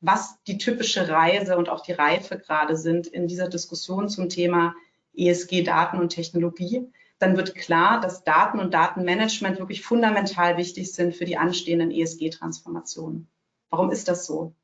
[0.00, 4.74] was die typische Reise und auch die Reife gerade sind in dieser Diskussion zum Thema
[5.14, 6.90] ESG, Daten und Technologie,
[7.20, 13.28] dann wird klar, dass Daten und Datenmanagement wirklich fundamental wichtig sind für die anstehenden ESG-Transformationen.
[13.70, 14.54] Warum ist das so?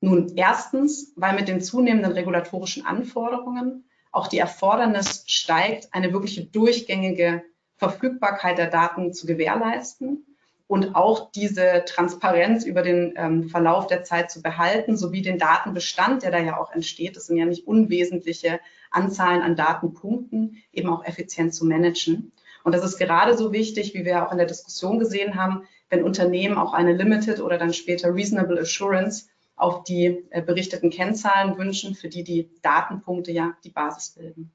[0.00, 3.84] Nun, erstens, weil mit den zunehmenden regulatorischen Anforderungen
[4.16, 7.42] auch die Erfordernis steigt, eine wirkliche durchgängige
[7.76, 10.24] Verfügbarkeit der Daten zu gewährleisten.
[10.68, 16.24] und auch diese Transparenz über den ähm, Verlauf der Zeit zu behalten, sowie den Datenbestand,
[16.24, 18.58] der da ja auch entsteht, das sind ja nicht unwesentliche
[18.90, 22.32] Anzahlen an Datenpunkten, eben auch effizient zu managen.
[22.64, 26.02] Und das ist gerade so wichtig, wie wir auch in der Diskussion gesehen haben, wenn
[26.02, 31.94] Unternehmen auch eine Limited oder dann später Reasonable Assurance auf die äh, berichteten Kennzahlen wünschen,
[31.94, 34.52] für die die Datenpunkte ja die Basis bilden.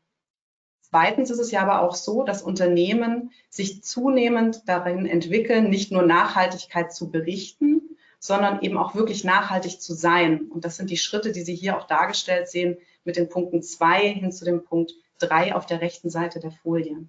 [0.82, 6.04] Zweitens ist es ja aber auch so, dass Unternehmen sich zunehmend darin entwickeln, nicht nur
[6.04, 7.82] Nachhaltigkeit zu berichten,
[8.20, 10.50] sondern eben auch wirklich nachhaltig zu sein.
[10.52, 14.08] Und das sind die Schritte, die Sie hier auch dargestellt sehen mit den Punkten zwei
[14.10, 17.08] hin zu dem Punkt drei auf der rechten Seite der Folie.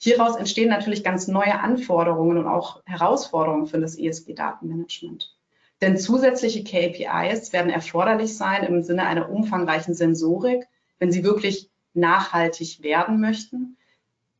[0.00, 5.37] Hieraus entstehen natürlich ganz neue Anforderungen und auch Herausforderungen für das ESG-Datenmanagement.
[5.80, 10.66] Denn zusätzliche KPIs werden erforderlich sein im Sinne einer umfangreichen Sensorik,
[10.98, 13.76] wenn Sie wirklich nachhaltig werden möchten.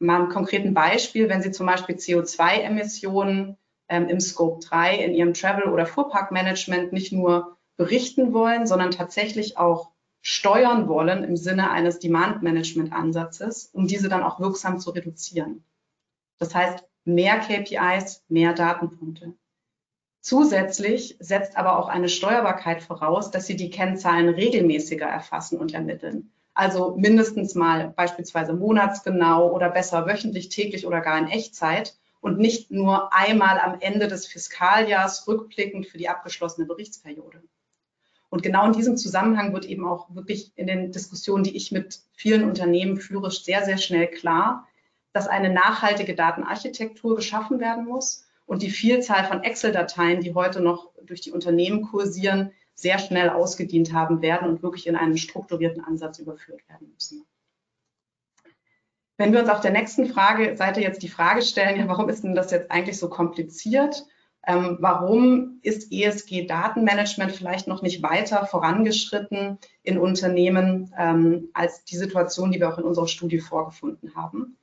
[0.00, 3.56] Mal ein konkreten Beispiel, wenn Sie zum Beispiel CO2-Emissionen
[3.88, 9.56] ähm, im Scope 3 in Ihrem Travel- oder Fuhrparkmanagement nicht nur berichten wollen, sondern tatsächlich
[9.56, 9.90] auch
[10.20, 15.64] steuern wollen im Sinne eines Demand-Management-Ansatzes, um diese dann auch wirksam zu reduzieren.
[16.38, 19.34] Das heißt, mehr KPIs, mehr Datenpunkte.
[20.20, 26.32] Zusätzlich setzt aber auch eine Steuerbarkeit voraus, dass Sie die Kennzahlen regelmäßiger erfassen und ermitteln.
[26.54, 32.70] Also mindestens mal beispielsweise monatsgenau oder besser wöchentlich, täglich oder gar in Echtzeit und nicht
[32.72, 37.42] nur einmal am Ende des Fiskaljahrs rückblickend für die abgeschlossene Berichtsperiode.
[38.28, 42.00] Und genau in diesem Zusammenhang wird eben auch wirklich in den Diskussionen, die ich mit
[42.12, 44.66] vielen Unternehmen führe, sehr, sehr schnell klar,
[45.12, 50.90] dass eine nachhaltige Datenarchitektur geschaffen werden muss und die Vielzahl von Excel-Dateien, die heute noch
[51.04, 56.18] durch die Unternehmen kursieren, sehr schnell ausgedient haben werden und wirklich in einen strukturierten Ansatz
[56.18, 57.26] überführt werden müssen.
[59.18, 62.24] Wenn wir uns auf der nächsten Frage, Seite jetzt die Frage stellen, ja, warum ist
[62.24, 64.06] denn das jetzt eigentlich so kompliziert?
[64.46, 72.50] Ähm, warum ist ESG-Datenmanagement vielleicht noch nicht weiter vorangeschritten in Unternehmen ähm, als die Situation,
[72.50, 74.56] die wir auch in unserer Studie vorgefunden haben?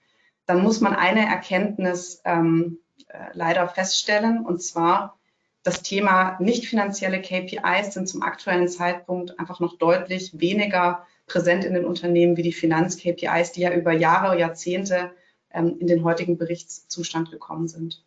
[0.48, 5.18] Dann muss man eine Erkenntnis ähm, äh, leider feststellen, und zwar,
[5.64, 11.74] das Thema nicht finanzielle KPIs sind zum aktuellen Zeitpunkt einfach noch deutlich weniger präsent in
[11.74, 15.12] den Unternehmen wie die Finanz-KPIs, die ja über Jahre, Jahrzehnte
[15.52, 18.04] ähm, in den heutigen Berichtszustand gekommen sind.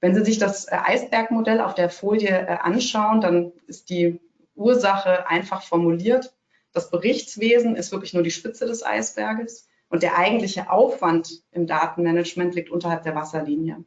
[0.00, 4.20] Wenn Sie sich das äh, Eisbergmodell auf der Folie äh, anschauen, dann ist die
[4.54, 6.32] Ursache einfach formuliert.
[6.72, 12.54] Das Berichtswesen ist wirklich nur die Spitze des Eisberges und der eigentliche Aufwand im Datenmanagement
[12.54, 13.84] liegt unterhalb der Wasserlinie.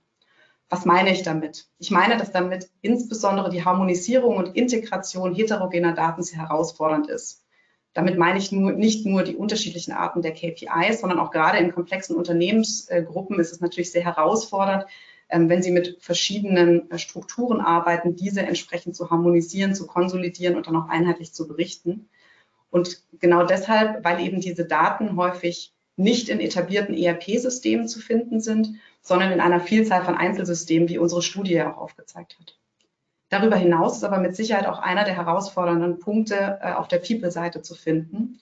[0.74, 1.68] Was meine ich damit?
[1.78, 7.46] Ich meine, dass damit insbesondere die Harmonisierung und Integration heterogener Daten sehr herausfordernd ist.
[7.94, 11.72] Damit meine ich nur, nicht nur die unterschiedlichen Arten der KPIs, sondern auch gerade in
[11.72, 14.86] komplexen Unternehmensgruppen ist es natürlich sehr herausfordernd,
[15.30, 20.66] ähm, wenn Sie mit verschiedenen äh, Strukturen arbeiten, diese entsprechend zu harmonisieren, zu konsolidieren und
[20.66, 22.10] dann auch einheitlich zu berichten.
[22.72, 28.76] Und genau deshalb, weil eben diese Daten häufig nicht in etablierten ERP-Systemen zu finden sind,
[29.02, 32.58] sondern in einer Vielzahl von Einzelsystemen, wie unsere Studie auch aufgezeigt hat.
[33.30, 37.62] Darüber hinaus ist aber mit Sicherheit auch einer der herausfordernden Punkte äh, auf der People-Seite
[37.62, 38.40] zu finden.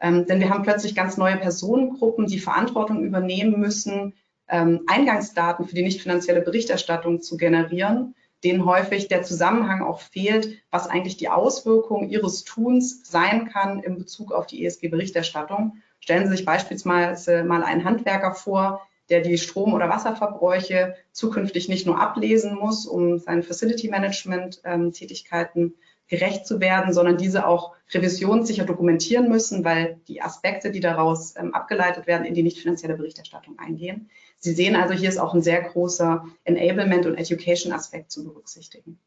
[0.00, 4.14] Ähm, denn wir haben plötzlich ganz neue Personengruppen, die Verantwortung übernehmen müssen,
[4.48, 8.14] ähm, Eingangsdaten für die nicht finanzielle Berichterstattung zu generieren,
[8.44, 13.96] denen häufig der Zusammenhang auch fehlt, was eigentlich die Auswirkung ihres Tuns sein kann in
[13.96, 15.78] Bezug auf die ESG-Berichterstattung.
[16.04, 21.86] Stellen Sie sich beispielsweise mal einen Handwerker vor, der die Strom- oder Wasserverbräuche zukünftig nicht
[21.86, 25.72] nur ablesen muss, um seinen Facility Management ähm, Tätigkeiten
[26.06, 31.54] gerecht zu werden, sondern diese auch revisionssicher dokumentieren müssen, weil die Aspekte, die daraus ähm,
[31.54, 34.10] abgeleitet werden, in die nicht finanzielle Berichterstattung eingehen.
[34.36, 38.98] Sie sehen also, hier ist auch ein sehr großer Enablement- und Education-Aspekt zu berücksichtigen.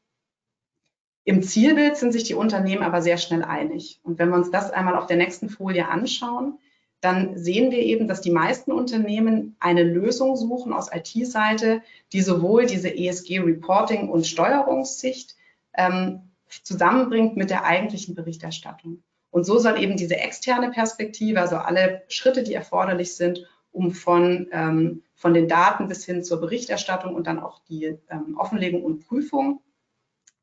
[1.25, 3.99] Im Zielbild sind sich die Unternehmen aber sehr schnell einig.
[4.01, 6.57] Und wenn wir uns das einmal auf der nächsten Folie anschauen,
[7.01, 12.65] dann sehen wir eben, dass die meisten Unternehmen eine Lösung suchen aus IT-Seite, die sowohl
[12.65, 15.35] diese ESG-Reporting- und Steuerungssicht
[15.75, 16.21] ähm,
[16.63, 19.03] zusammenbringt mit der eigentlichen Berichterstattung.
[19.29, 24.47] Und so soll eben diese externe Perspektive, also alle Schritte, die erforderlich sind, um von,
[24.51, 29.05] ähm, von den Daten bis hin zur Berichterstattung und dann auch die ähm, Offenlegung und
[29.05, 29.61] Prüfung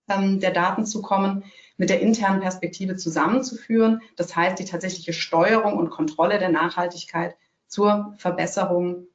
[0.09, 1.45] ähm, der Daten zu kommen,
[1.77, 4.01] mit der internen Perspektive zusammenzuführen.
[4.17, 7.37] Das heißt, die tatsächliche Steuerung und Kontrolle der Nachhaltigkeit
[7.67, 9.07] zur Verbesserung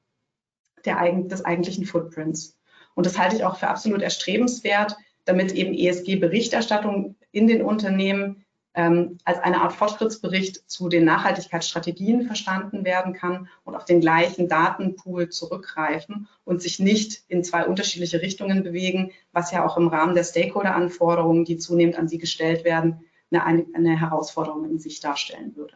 [0.86, 2.58] der, des eigentlichen Footprints.
[2.96, 8.46] Und das halte ich auch für absolut erstrebenswert, damit eben ESG-Berichterstattung in den Unternehmen
[8.80, 14.48] ähm, als eine Art Fortschrittsbericht zu den Nachhaltigkeitsstrategien verstanden werden kann und auf den gleichen
[14.48, 20.16] Datenpool zurückgreifen und sich nicht in zwei unterschiedliche Richtungen bewegen, was ja auch im Rahmen
[20.16, 23.02] der Stakeholder-Anforderungen, die zunehmend an sie gestellt werden,
[23.32, 25.74] eine, eine Herausforderung in sich darstellen würde.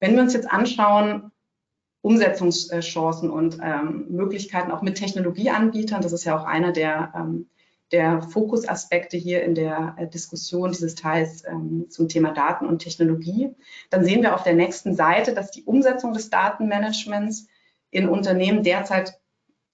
[0.00, 1.30] Wenn wir uns jetzt anschauen,
[2.00, 7.48] Umsetzungschancen und ähm, Möglichkeiten auch mit Technologieanbietern, das ist ja auch einer der ähm,
[7.94, 13.54] der Fokusaspekte hier in der äh, Diskussion dieses Teils ähm, zum Thema Daten und Technologie.
[13.88, 17.46] Dann sehen wir auf der nächsten Seite, dass die Umsetzung des Datenmanagements
[17.92, 19.20] in Unternehmen derzeit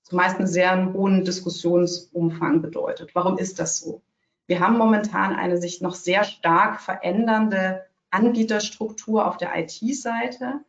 [0.02, 3.14] zumeist einen sehr hohen Diskussionsumfang bedeutet.
[3.14, 4.02] Warum ist das so?
[4.47, 10.60] Wir haben momentan eine sich noch sehr stark verändernde Anbieterstruktur auf der IT-Seite,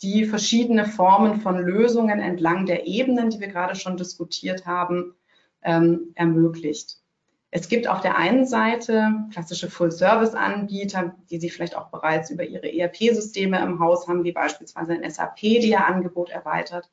[0.00, 5.16] die verschiedene Formen von Lösungen entlang der Ebenen, die wir gerade schon diskutiert haben,
[5.62, 6.99] ähm, ermöglicht.
[7.52, 12.72] Es gibt auf der einen Seite klassische Full-Service-Anbieter, die sich vielleicht auch bereits über ihre
[12.72, 16.88] ERP-Systeme im Haus haben, wie beispielsweise ein SAP, die ihr Angebot erweitert.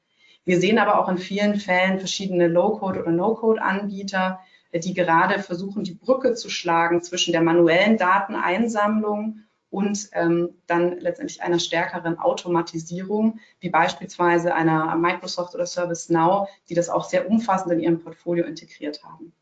[0.45, 4.39] Wir sehen aber auch in vielen Fällen verschiedene Low-Code- oder No-Code-Anbieter,
[4.73, 11.43] die gerade versuchen, die Brücke zu schlagen zwischen der manuellen Dateneinsammlung und ähm, dann letztendlich
[11.43, 17.79] einer stärkeren Automatisierung, wie beispielsweise einer Microsoft oder ServiceNow, die das auch sehr umfassend in
[17.79, 19.33] ihrem Portfolio integriert haben.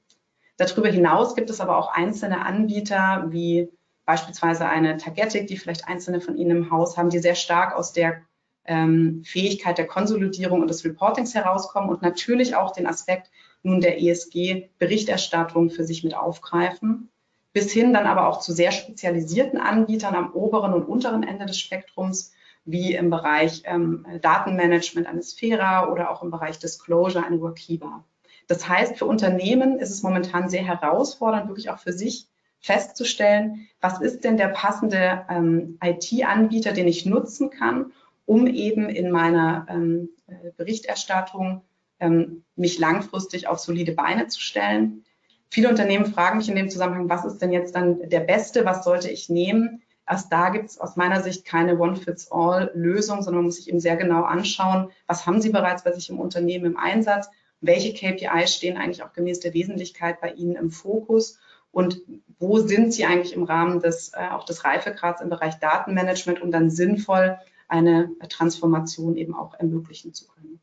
[0.58, 3.70] Darüber hinaus gibt es aber auch einzelne Anbieter, wie
[4.06, 7.92] beispielsweise eine Tagetic, die vielleicht einzelne von Ihnen im Haus haben, die sehr stark aus
[7.92, 8.22] der
[8.66, 13.30] ähm, Fähigkeit der Konsolidierung und des Reportings herauskommen und natürlich auch den Aspekt
[13.64, 17.10] nun der ESG-Berichterstattung für sich mit aufgreifen
[17.56, 21.58] bis hin dann aber auch zu sehr spezialisierten Anbietern am oberen und unteren Ende des
[21.58, 22.34] Spektrums,
[22.66, 28.04] wie im Bereich ähm, Datenmanagement eine Sphera oder auch im Bereich Disclosure eine Workiva.
[28.48, 32.28] Das heißt, für Unternehmen ist es momentan sehr herausfordernd, wirklich auch für sich
[32.60, 37.92] festzustellen, was ist denn der passende ähm, IT-Anbieter, den ich nutzen kann,
[38.26, 41.62] um eben in meiner ähm, äh, Berichterstattung
[42.00, 45.04] ähm, mich langfristig auf solide Beine zu stellen.
[45.50, 48.84] Viele Unternehmen fragen mich in dem Zusammenhang, was ist denn jetzt dann der beste, was
[48.84, 49.84] sollte ich nehmen?
[50.08, 53.96] Erst da gibt es aus meiner Sicht keine One-Fits-All-Lösung, sondern man muss sich eben sehr
[53.96, 57.30] genau anschauen, was haben Sie bereits bei sich im Unternehmen im Einsatz,
[57.66, 61.40] welche KPIs stehen eigentlich auch gemäß der Wesentlichkeit bei Ihnen im Fokus
[61.72, 62.02] und
[62.40, 66.52] wo sind Sie eigentlich im Rahmen des, äh, auch des Reifegrads im Bereich Datenmanagement, um
[66.52, 67.38] dann sinnvoll
[67.68, 70.60] eine Transformation eben auch ermöglichen zu können.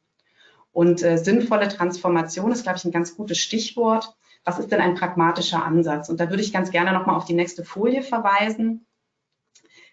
[0.73, 4.95] Und äh, sinnvolle Transformation ist, glaube ich, ein ganz gutes Stichwort was ist denn ein
[4.95, 6.09] pragmatischer Ansatz?
[6.09, 8.87] Und da würde ich ganz gerne nochmal auf die nächste Folie verweisen,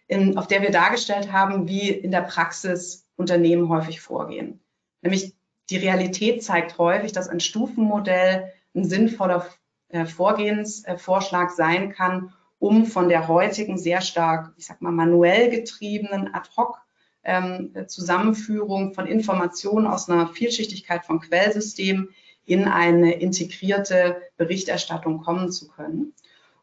[0.07, 4.59] in, auf der wir dargestellt haben, wie in der Praxis Unternehmen häufig vorgehen.
[5.01, 5.35] Nämlich
[5.69, 9.45] die Realität zeigt häufig, dass ein Stufenmodell ein sinnvoller
[9.89, 16.33] äh, Vorgehensvorschlag sein kann, um von der heutigen sehr stark, ich sag mal, manuell getriebenen
[16.33, 16.79] Ad-Hoc
[17.23, 22.09] ähm, Zusammenführung von Informationen aus einer Vielschichtigkeit von Quellsystemen
[22.45, 26.13] in eine integrierte Berichterstattung kommen zu können.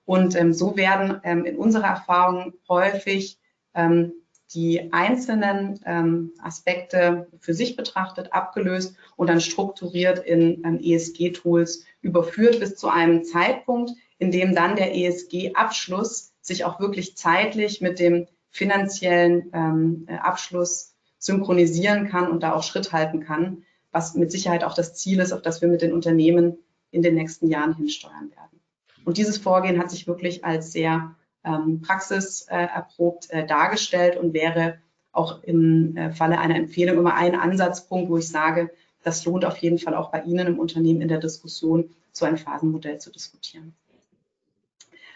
[0.05, 3.39] Und ähm, so werden ähm, in unserer Erfahrung häufig
[3.74, 4.12] ähm,
[4.55, 12.60] die einzelnen ähm, Aspekte für sich betrachtet, abgelöst und dann strukturiert in ähm, ESG-Tools überführt
[12.60, 18.28] bis zu einem Zeitpunkt, in dem dann der ESG-Abschluss sich auch wirklich zeitlich mit dem
[18.51, 24.74] finanziellen ähm, Abschluss synchronisieren kann und da auch Schritt halten kann, was mit Sicherheit auch
[24.74, 26.59] das Ziel ist, auf das wir mit den Unternehmen
[26.90, 28.60] in den nächsten Jahren hinsteuern werden.
[29.05, 31.14] Und dieses Vorgehen hat sich wirklich als sehr
[31.47, 34.78] ähm, praxiserprobt äh, dargestellt und wäre
[35.12, 38.70] auch im äh, Falle einer Empfehlung immer ein Ansatzpunkt, wo ich sage,
[39.02, 42.36] das lohnt auf jeden Fall auch bei Ihnen im Unternehmen in der Diskussion, so ein
[42.36, 43.74] Phasenmodell zu diskutieren.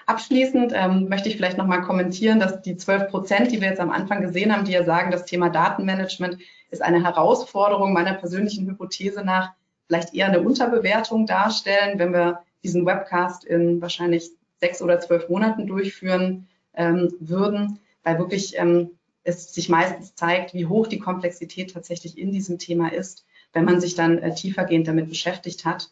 [0.06, 3.90] Abschließend ähm, möchte ich vielleicht nochmal kommentieren, dass die 12 Prozent, die wir jetzt am
[3.90, 6.38] Anfang gesehen haben, die ja sagen, das Thema Datenmanagement
[6.70, 9.52] ist eine Herausforderung meiner persönlichen Hypothese nach,
[9.86, 14.30] vielleicht eher eine Unterbewertung darstellen, wenn wir diesen Webcast in wahrscheinlich
[14.60, 18.90] sechs oder zwölf Monaten durchführen ähm, würden, weil wirklich ähm,
[19.24, 23.80] es sich meistens zeigt, wie hoch die Komplexität tatsächlich in diesem Thema ist, wenn man
[23.80, 25.90] sich dann äh, tiefergehend damit beschäftigt hat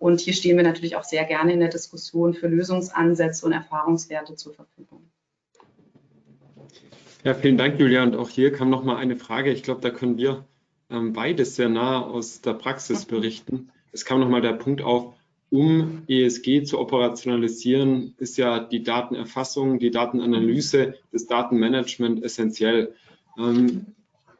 [0.00, 4.34] und hier stehen wir natürlich auch sehr gerne in der Diskussion für Lösungsansätze und Erfahrungswerte
[4.34, 5.10] zur Verfügung.
[7.22, 8.02] Ja, vielen Dank, Julia.
[8.02, 9.52] Und auch hier kam noch mal eine Frage.
[9.52, 10.46] Ich glaube, da können wir
[10.88, 13.70] ähm, beides sehr nah aus der Praxis berichten.
[13.92, 15.12] Es kam noch mal der Punkt auf,
[15.50, 22.94] um ESG zu operationalisieren, ist ja die Datenerfassung, die Datenanalyse, das Datenmanagement essentiell.
[23.36, 23.86] Ähm,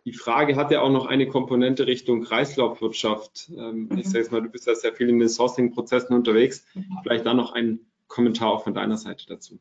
[0.05, 3.51] die Frage hat ja auch noch eine Komponente Richtung Kreislaufwirtschaft.
[3.57, 3.99] Ähm, mhm.
[3.99, 6.65] Ich sage jetzt mal, du bist ja sehr viel in den Sourcing-Prozessen unterwegs.
[6.75, 6.99] Mhm.
[7.03, 9.59] Vielleicht da noch ein Kommentar auch von deiner Seite dazu.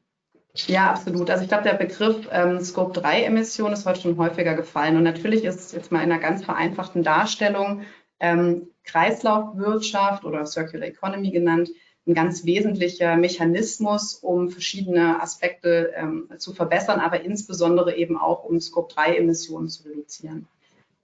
[0.68, 1.30] Ja, absolut.
[1.30, 4.98] Also ich glaube, der Begriff ähm, Scope 3 Emission ist heute schon häufiger gefallen.
[4.98, 7.84] Und natürlich ist es jetzt mal in einer ganz vereinfachten Darstellung
[8.20, 11.70] ähm, Kreislaufwirtschaft oder Circular Economy genannt,
[12.08, 18.60] ein ganz wesentlicher Mechanismus, um verschiedene Aspekte ähm, zu verbessern, aber insbesondere eben auch um
[18.60, 20.48] Scope-3-Emissionen zu reduzieren.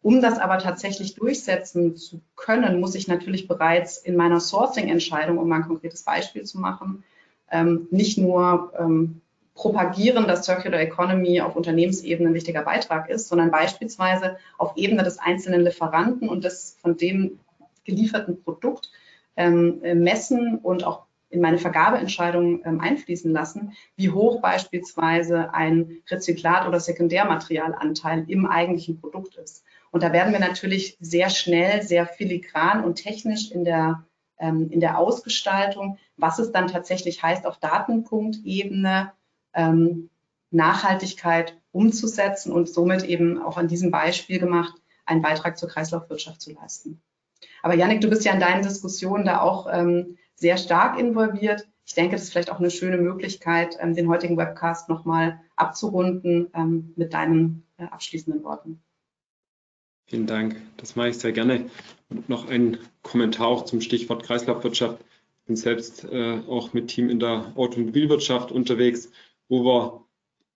[0.01, 5.47] Um das aber tatsächlich durchsetzen zu können, muss ich natürlich bereits in meiner Sourcing-Entscheidung, um
[5.47, 7.03] mal ein konkretes Beispiel zu machen,
[7.51, 9.21] ähm, nicht nur ähm,
[9.55, 15.17] propagieren, dass Circular Economy auf Unternehmensebene ein wichtiger Beitrag ist, sondern beispielsweise auf Ebene des
[15.17, 17.39] einzelnen Lieferanten und des von dem
[17.85, 18.91] gelieferten Produkt
[19.37, 26.01] ähm, äh, messen und auch in meine Vergabeentscheidung ähm, einfließen lassen, wie hoch beispielsweise ein
[26.09, 29.63] Rezyklat- oder Sekundärmaterialanteil im eigentlichen Produkt ist.
[29.91, 34.05] Und da werden wir natürlich sehr schnell, sehr filigran und technisch in der,
[34.39, 39.11] ähm, in der Ausgestaltung, was es dann tatsächlich heißt, auf Datenpunktebene
[39.53, 40.09] ähm,
[40.51, 44.75] Nachhaltigkeit umzusetzen und somit eben auch an diesem Beispiel gemacht,
[45.05, 47.01] einen Beitrag zur Kreislaufwirtschaft zu leisten.
[47.63, 51.67] Aber Yannick, du bist ja in deinen Diskussionen da auch ähm, sehr stark involviert.
[51.85, 56.49] Ich denke, das ist vielleicht auch eine schöne Möglichkeit, ähm, den heutigen Webcast nochmal abzurunden
[56.53, 58.81] ähm, mit deinen äh, abschließenden Worten.
[60.07, 61.69] Vielen Dank, das mache ich sehr gerne.
[62.09, 64.99] Und noch ein Kommentar auch zum Stichwort Kreislaufwirtschaft.
[65.01, 69.11] Ich bin selbst äh, auch mit Team in der Automobilwirtschaft unterwegs,
[69.47, 70.05] wo wir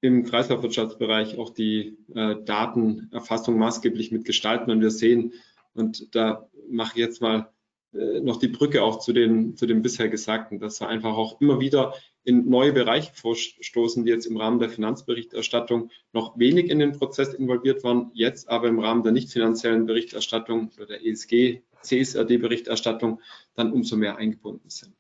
[0.02, 4.72] im Kreislaufwirtschaftsbereich auch die äh, Datenerfassung maßgeblich mitgestalten.
[4.72, 5.34] Und wir sehen,
[5.74, 7.52] und da mache jetzt mal
[7.94, 11.42] äh, noch die Brücke auch zu den, zu den bisher Gesagten, dass wir einfach auch
[11.42, 11.94] immer wieder
[12.24, 17.34] in neue Bereiche vorstoßen, die jetzt im Rahmen der Finanzberichterstattung noch wenig in den Prozess
[17.34, 23.22] involviert waren, jetzt aber im Rahmen der nicht finanziellen Berichterstattung oder der ESG, CSRD-Berichterstattung
[23.56, 24.94] dann umso mehr eingebunden sind.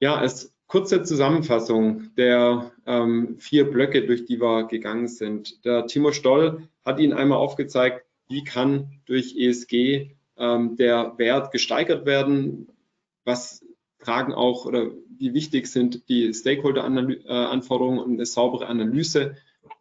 [0.00, 5.64] Ja, als kurze Zusammenfassung der ähm, vier Blöcke, durch die wir gegangen sind.
[5.64, 12.06] Der Timo Stoll hat Ihnen einmal aufgezeigt, wie kann durch ESG ähm, der Wert gesteigert
[12.06, 12.68] werden,
[13.24, 13.64] was
[13.98, 19.36] tragen auch oder wie wichtig sind die Stakeholder-Anforderungen und eine saubere Analyse.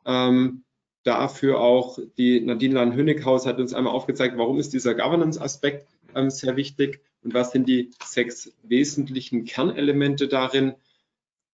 [0.06, 0.64] Ähm,
[1.04, 6.56] dafür auch die Nadine Lahn-Hönighaus hat uns einmal aufgezeigt, warum ist dieser Governance-Aspekt ähm, sehr
[6.56, 10.74] wichtig und was sind die sechs wesentlichen Kernelemente darin.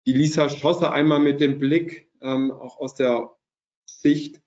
[0.06, 3.32] Die Lisa Schosser einmal mit dem Blick ähm, auch aus der
[3.86, 4.42] Sicht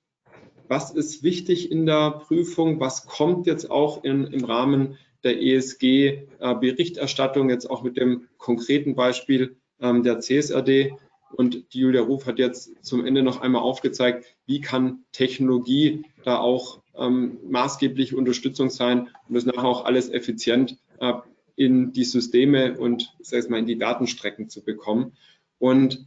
[0.69, 7.51] was ist wichtig in der Prüfung, was kommt jetzt auch in, im Rahmen der ESG-Berichterstattung,
[7.51, 10.95] jetzt auch mit dem konkreten Beispiel ähm, der CSRD.
[11.35, 16.39] Und die Julia Ruf hat jetzt zum Ende noch einmal aufgezeigt, wie kann Technologie da
[16.39, 21.15] auch ähm, maßgebliche Unterstützung sein, um das nachher auch alles effizient äh,
[21.57, 25.13] in die Systeme und sag mal, in die Datenstrecken zu bekommen.
[25.59, 26.07] Und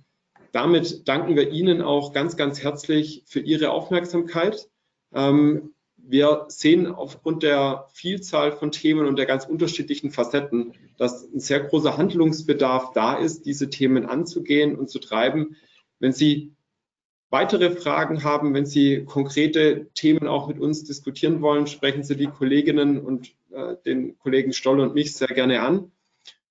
[0.56, 4.70] damit danken wir Ihnen auch ganz, ganz herzlich für Ihre Aufmerksamkeit.
[5.14, 11.42] Ähm, wir sehen aufgrund der Vielzahl von Themen und der ganz unterschiedlichen Facetten, dass ein
[11.42, 15.58] sehr großer Handlungsbedarf da ist, diese Themen anzugehen und zu treiben.
[16.00, 16.54] Wenn Sie
[17.30, 22.28] weitere Fragen haben, wenn Sie konkrete Themen auch mit uns diskutieren wollen, sprechen Sie die
[22.28, 25.92] Kolleginnen und äh, den Kollegen Stoll und mich sehr gerne an.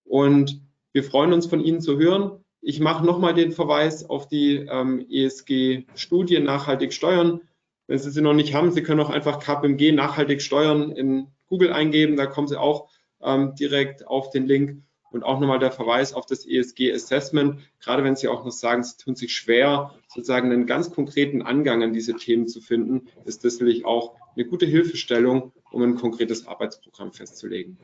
[0.05, 0.61] Und
[0.93, 2.44] wir freuen uns von Ihnen zu hören.
[2.67, 7.43] Ich mache nochmal den Verweis auf die ähm, ESG-Studie Nachhaltig Steuern.
[7.87, 11.75] Wenn Sie sie noch nicht haben, Sie können auch einfach KPMG Nachhaltig Steuern in Google
[11.75, 12.17] eingeben.
[12.17, 12.89] Da kommen Sie auch
[13.23, 14.83] ähm, direkt auf den Link.
[15.11, 17.61] Und auch nochmal der Verweis auf das ESG-Assessment.
[17.81, 21.83] Gerade wenn Sie auch noch sagen, Sie tun sich schwer, sozusagen einen ganz konkreten Angang
[21.83, 26.47] an diese Themen zu finden, ist das natürlich auch eine gute Hilfestellung, um ein konkretes
[26.47, 27.79] Arbeitsprogramm festzulegen.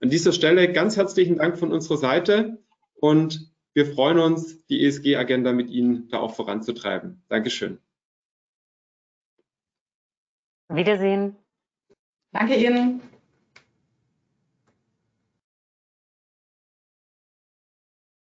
[0.00, 2.58] An dieser Stelle ganz herzlichen Dank von unserer Seite
[2.94, 7.22] und wir freuen uns, die ESG-Agenda mit Ihnen da auch voranzutreiben.
[7.28, 7.78] Dankeschön.
[10.68, 11.36] Wiedersehen.
[12.32, 13.00] Danke Ihnen.